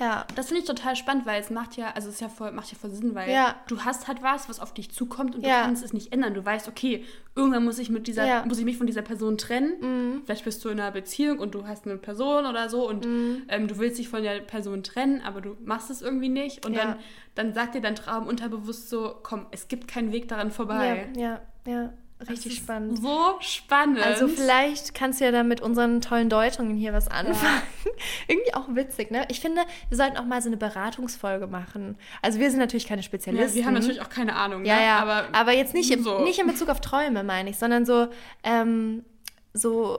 Ja. 0.00 0.26
Das 0.34 0.46
finde 0.48 0.62
ich 0.62 0.66
total 0.66 0.96
spannend, 0.96 1.26
weil 1.26 1.40
es 1.40 1.50
macht 1.50 1.76
ja, 1.76 1.90
also 1.94 2.08
es 2.08 2.14
ist 2.16 2.20
ja 2.20 2.28
voll, 2.28 2.50
macht 2.52 2.70
ja 2.72 2.78
voll 2.78 2.90
Sinn, 2.90 3.14
weil 3.14 3.30
Ja. 3.30 3.54
du 3.68 3.80
hast 3.84 4.08
halt 4.08 4.22
was, 4.22 4.48
was 4.48 4.58
auf 4.60 4.72
dich 4.74 4.90
zukommt 4.90 5.34
und 5.34 5.46
Ja. 5.46 5.60
du 5.60 5.64
kannst 5.66 5.84
es 5.84 5.92
nicht 5.92 6.12
ändern. 6.12 6.34
Du 6.34 6.44
weißt, 6.44 6.68
okay, 6.68 7.04
irgendwann 7.36 7.64
muss 7.64 7.78
ich 7.78 7.90
mit 7.90 8.06
dieser, 8.06 8.26
Ja. 8.26 8.42
Mhm. 8.42 8.48
muss 8.48 8.58
ich 8.58 8.64
mich 8.64 8.76
von 8.78 8.86
dieser 8.86 9.02
Person 9.02 9.36
trennen. 9.38 10.22
Vielleicht 10.24 10.44
bist 10.44 10.64
du 10.64 10.68
in 10.70 10.80
einer 10.80 10.90
Beziehung 10.90 11.38
und 11.38 11.54
du 11.54 11.66
hast 11.66 11.86
eine 11.86 11.96
Person 11.98 12.46
oder 12.46 12.68
so 12.68 12.88
und 12.88 13.04
Mhm. 13.04 13.42
ähm, 13.48 13.68
du 13.68 13.78
willst 13.78 13.98
dich 13.98 14.08
von 14.08 14.22
der 14.22 14.40
Person 14.40 14.82
trennen, 14.82 15.20
aber 15.22 15.40
du 15.40 15.56
machst 15.64 15.90
es 15.90 16.02
irgendwie 16.02 16.28
nicht. 16.30 16.64
Und 16.66 16.76
dann, 16.76 16.96
dann 17.34 17.52
sagt 17.54 17.74
dir 17.74 17.80
dein 17.80 17.94
Traum 17.96 18.26
unterbewusst 18.26 18.88
so, 18.88 19.14
komm, 19.22 19.46
es 19.50 19.68
gibt 19.68 19.86
keinen 19.86 20.12
Weg 20.12 20.28
daran 20.28 20.50
vorbei. 20.50 21.08
Ja, 21.16 21.40
ja, 21.66 21.72
ja. 21.72 21.92
Richtig 22.28 22.56
spannend. 22.56 23.02
So 23.02 23.36
spannend. 23.40 23.98
Also 23.98 24.28
vielleicht 24.28 24.94
kannst 24.94 25.20
du 25.20 25.24
ja 25.24 25.30
dann 25.32 25.48
mit 25.48 25.60
unseren 25.60 26.00
tollen 26.00 26.30
Deutungen 26.30 26.76
hier 26.76 26.92
was 26.92 27.08
anfangen. 27.08 27.62
Irgendwie 28.28 28.54
auch 28.54 28.66
witzig, 28.68 29.10
ne? 29.10 29.26
Ich 29.28 29.40
finde, 29.40 29.62
wir 29.88 29.96
sollten 29.96 30.16
auch 30.16 30.24
mal 30.24 30.40
so 30.40 30.48
eine 30.48 30.56
Beratungsfolge 30.56 31.46
machen. 31.46 31.98
Also 32.22 32.38
wir 32.38 32.50
sind 32.50 32.60
natürlich 32.60 32.86
keine 32.86 33.02
ja, 33.02 33.06
Spezialisten. 33.06 33.56
wir 33.56 33.66
haben 33.66 33.74
natürlich 33.74 34.00
auch 34.00 34.08
keine 34.08 34.36
Ahnung. 34.36 34.64
Ja, 34.64 34.76
ne? 34.76 34.82
ja, 34.82 34.98
aber, 35.00 35.24
aber, 35.32 35.52
jetzt 35.52 35.74
nicht, 35.74 35.92
so. 36.02 36.20
nicht 36.20 36.38
in 36.38 36.46
Bezug 36.46 36.68
auf 36.68 36.80
Träume, 36.80 37.24
meine 37.24 37.50
ich, 37.50 37.58
sondern 37.58 37.84
so, 37.84 38.08
ähm, 38.42 39.04
so, 39.52 39.98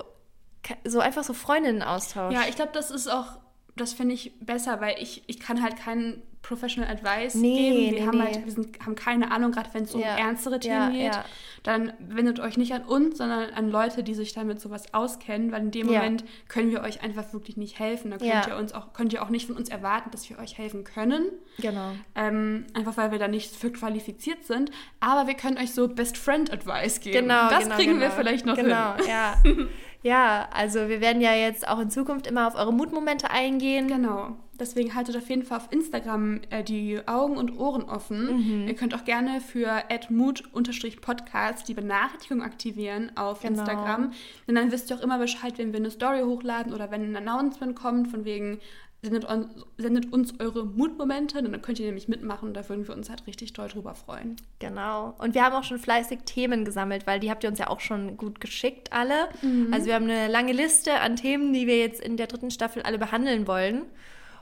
so 0.83 1.01
einfach 1.01 1.23
so 1.23 1.33
Freundinnen-Austausch. 1.33 2.33
Ja, 2.33 2.43
ich 2.47 2.55
glaube, 2.55 2.71
das 2.73 2.91
ist 2.91 3.07
auch, 3.07 3.39
das 3.75 3.93
finde 3.93 4.15
ich 4.15 4.31
besser, 4.39 4.81
weil 4.81 4.95
ich, 4.99 5.23
ich 5.27 5.39
kann 5.39 5.61
halt 5.61 5.75
keinen 5.75 6.23
Professional 6.45 6.89
Advice 6.91 7.33
Nee, 7.35 7.57
geben. 7.57 7.77
Wir, 7.77 7.91
nee, 7.91 8.07
haben, 8.07 8.17
nee. 8.19 8.23
halt, 8.25 8.45
wir 8.45 8.51
sind, 8.51 8.79
haben 8.85 8.95
keine 8.95 9.31
Ahnung, 9.31 9.51
gerade 9.51 9.69
wenn 9.73 9.83
es 9.83 9.95
um 9.95 10.01
Ja, 10.01 10.15
ernstere 10.15 10.59
Themen 10.59 10.75
ja, 10.75 10.89
geht. 10.89 11.15
ja. 11.15 11.25
Dann 11.63 11.93
wendet 11.99 12.39
euch 12.39 12.57
nicht 12.57 12.73
an 12.73 12.83
uns, 12.83 13.17
sondern 13.17 13.49
an 13.49 13.71
Leute, 13.71 14.03
die 14.03 14.13
sich 14.13 14.33
damit 14.33 14.61
sowas 14.61 14.93
auskennen, 14.93 15.51
weil 15.51 15.63
in 15.63 15.71
dem. 15.71 15.87
Moment 15.87 16.23
können 16.47 16.69
wir 16.69 16.81
euch 16.81 17.01
einfach 17.01 17.33
wirklich 17.33 17.57
nicht 17.57 17.79
helfen. 17.79 18.11
Da 18.11 18.17
könnt, 18.17 18.47
ihr 18.47 18.55
uns 18.57 18.73
auch, 18.73 18.93
könnt 18.93 19.13
ihr 19.13 19.23
auch 19.23 19.29
nicht 19.29 19.47
von 19.47 19.55
uns 19.55 19.69
erwarten, 19.69 20.11
dass 20.11 20.29
wir 20.29 20.37
euch 20.37 20.57
helfen 20.57 20.83
können. 20.83 21.25
Genau. 21.57 21.91
Ähm, 22.13 22.65
einfach 22.75 22.97
weil 22.97 23.11
wir 23.11 23.17
da 23.17 23.27
nicht 23.27 23.55
für 23.55 23.71
qualifiziert 23.71 24.43
sind. 24.45 24.69
Aber 24.99 25.27
wir 25.27 25.33
können 25.33 25.57
euch 25.57 25.73
so 25.73 25.87
Best 25.87 26.17
Friend 26.17 26.51
Advice 26.51 26.99
geben. 26.99 27.27
Genau, 27.27 27.49
das 27.49 27.63
genau, 27.63 27.75
kriegen 27.75 27.99
wir 27.99 28.09
genau. 28.09 28.15
vielleicht 28.15 28.45
noch 28.45 28.55
genau, 28.55 28.95
hin. 28.97 29.05
ja. 29.07 29.35
ja, 30.05 30.47
also 30.53 30.87
wir 30.87 31.01
werden 31.01 31.19
ja 31.19 31.33
jetzt 31.33 31.67
auch 31.67 31.79
in 31.79 31.89
Zukunft 31.89 32.27
immer 32.27 32.47
auf 32.47 32.53
eure 32.53 32.71
Mutmomente 32.71 33.31
eingehen. 33.31 33.87
Genau. 33.87 34.35
Deswegen 34.59 34.93
haltet 34.93 35.17
auf 35.17 35.27
jeden 35.29 35.41
Fall 35.43 35.57
auf 35.57 35.71
Instagram 35.71 36.41
äh, 36.51 36.63
die 36.63 36.99
Augen 37.07 37.37
und 37.37 37.57
Ohren 37.59 37.81
offen. 37.83 38.61
Mhm. 38.61 38.67
Ihr 38.67 38.75
könnt 38.75 38.93
auch 38.93 39.03
gerne 39.03 39.41
für 39.41 39.83
mood-podcast 40.09 41.67
die 41.67 41.73
Benachrichtigung 41.73 42.43
aktivieren 42.43 43.11
auf 43.15 43.41
Genau. 43.41 43.59
Instagram. 43.59 44.11
Denn 44.47 44.53
dann 44.55 44.71
wisst 44.71 44.91
ihr 44.91 44.95
auch 44.97 45.01
immer 45.01 45.17
Bescheid, 45.17 45.57
wenn 45.57 45.73
wir 45.73 45.79
eine 45.79 45.89
Story 45.89 46.21
hochladen 46.21 46.71
oder 46.71 46.91
wenn 46.91 47.01
ein 47.03 47.27
Announcement 47.27 47.75
kommt, 47.75 48.07
von 48.09 48.25
wegen 48.25 48.59
sendet, 49.05 49.29
on, 49.29 49.47
sendet 49.77 50.11
uns 50.11 50.39
eure 50.39 50.65
Mutmomente. 50.65 51.39
Und 51.39 51.51
dann 51.51 51.61
könnt 51.61 51.79
ihr 51.79 51.85
nämlich 51.85 52.07
mitmachen. 52.07 52.53
Da 52.53 52.67
würden 52.67 52.87
wir 52.87 52.95
uns 52.95 53.09
halt 53.09 53.25
richtig 53.27 53.53
doll 53.53 53.67
drüber 53.67 53.95
freuen. 53.95 54.35
Genau. 54.59 55.15
Und 55.17 55.33
wir 55.33 55.43
haben 55.43 55.53
auch 55.53 55.63
schon 55.63 55.79
fleißig 55.79 56.19
Themen 56.25 56.65
gesammelt, 56.65 57.07
weil 57.07 57.19
die 57.19 57.29
habt 57.29 57.43
ihr 57.43 57.49
uns 57.49 57.59
ja 57.59 57.67
auch 57.67 57.79
schon 57.79 58.17
gut 58.17 58.41
geschickt, 58.41 58.91
alle. 58.91 59.29
Mhm. 59.41 59.73
Also 59.73 59.87
wir 59.87 59.95
haben 59.95 60.05
eine 60.05 60.27
lange 60.27 60.51
Liste 60.51 60.99
an 60.99 61.15
Themen, 61.15 61.53
die 61.53 61.67
wir 61.67 61.77
jetzt 61.77 62.01
in 62.01 62.17
der 62.17 62.27
dritten 62.27 62.51
Staffel 62.51 62.83
alle 62.83 62.97
behandeln 62.97 63.47
wollen. 63.47 63.83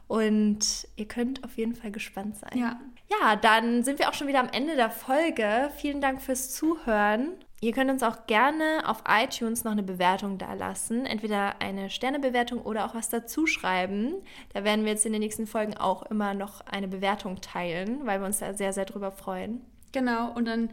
Und 0.08 0.88
ihr 0.96 1.08
könnt 1.08 1.44
auf 1.44 1.58
jeden 1.58 1.76
Fall 1.76 1.92
gespannt 1.92 2.38
sein. 2.38 2.58
Ja. 2.58 2.80
Ja, 3.22 3.36
dann 3.36 3.84
sind 3.84 4.00
wir 4.00 4.10
auch 4.10 4.14
schon 4.14 4.28
wieder 4.28 4.40
am 4.40 4.50
Ende 4.50 4.76
der 4.76 4.90
Folge. 4.90 5.70
Vielen 5.78 6.02
Dank 6.02 6.22
fürs 6.22 6.54
Zuhören. 6.54 7.34
Ihr 7.64 7.72
könnt 7.72 7.90
uns 7.90 8.04
auch 8.04 8.28
gerne 8.28 8.84
auf 8.88 9.06
iTunes 9.08 9.64
noch 9.64 9.72
eine 9.72 9.84
Bewertung 9.84 10.38
da 10.38 10.54
lassen. 10.54 11.06
Entweder 11.06 11.62
eine 11.62 11.90
Sternebewertung 11.90 12.62
oder 12.62 12.86
auch 12.86 12.94
was 12.94 13.08
dazu 13.08 13.48
schreiben. 13.48 14.16
Da 14.54 14.66
werden 14.66 14.84
wir 14.84 14.92
jetzt 14.92 15.06
in 15.06 15.14
den 15.14 15.22
nächsten 15.22 15.48
Folgen 15.48 15.78
auch 15.78 16.04
immer 16.04 16.34
noch 16.34 16.60
eine 16.68 16.90
Bewertung 16.90 17.40
teilen, 17.40 18.06
weil 18.06 18.20
wir 18.20 18.26
uns 18.26 18.40
da 18.40 18.54
sehr, 18.54 18.74
sehr 18.74 18.84
drüber 18.84 19.14
freuen. 19.14 19.62
Genau, 19.94 20.34
und 20.34 20.44
dann 20.44 20.72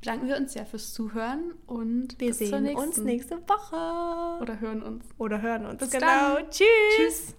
bedanken 0.00 0.28
wir 0.28 0.36
uns 0.36 0.54
ja 0.54 0.64
fürs 0.64 0.92
Zuhören 0.92 1.54
und 1.66 2.20
Wir 2.20 2.32
sehen 2.32 2.76
uns 2.76 2.98
nächste 2.98 3.38
Woche. 3.48 4.40
Oder 4.40 4.60
hören 4.60 4.84
uns. 4.84 5.06
Oder 5.18 5.42
hören 5.42 5.66
uns. 5.66 5.78
Bis 5.80 5.90
genau. 5.90 6.36
dann. 6.36 6.50
Tschüss. 6.50 6.66
Tschüss. 6.96 7.34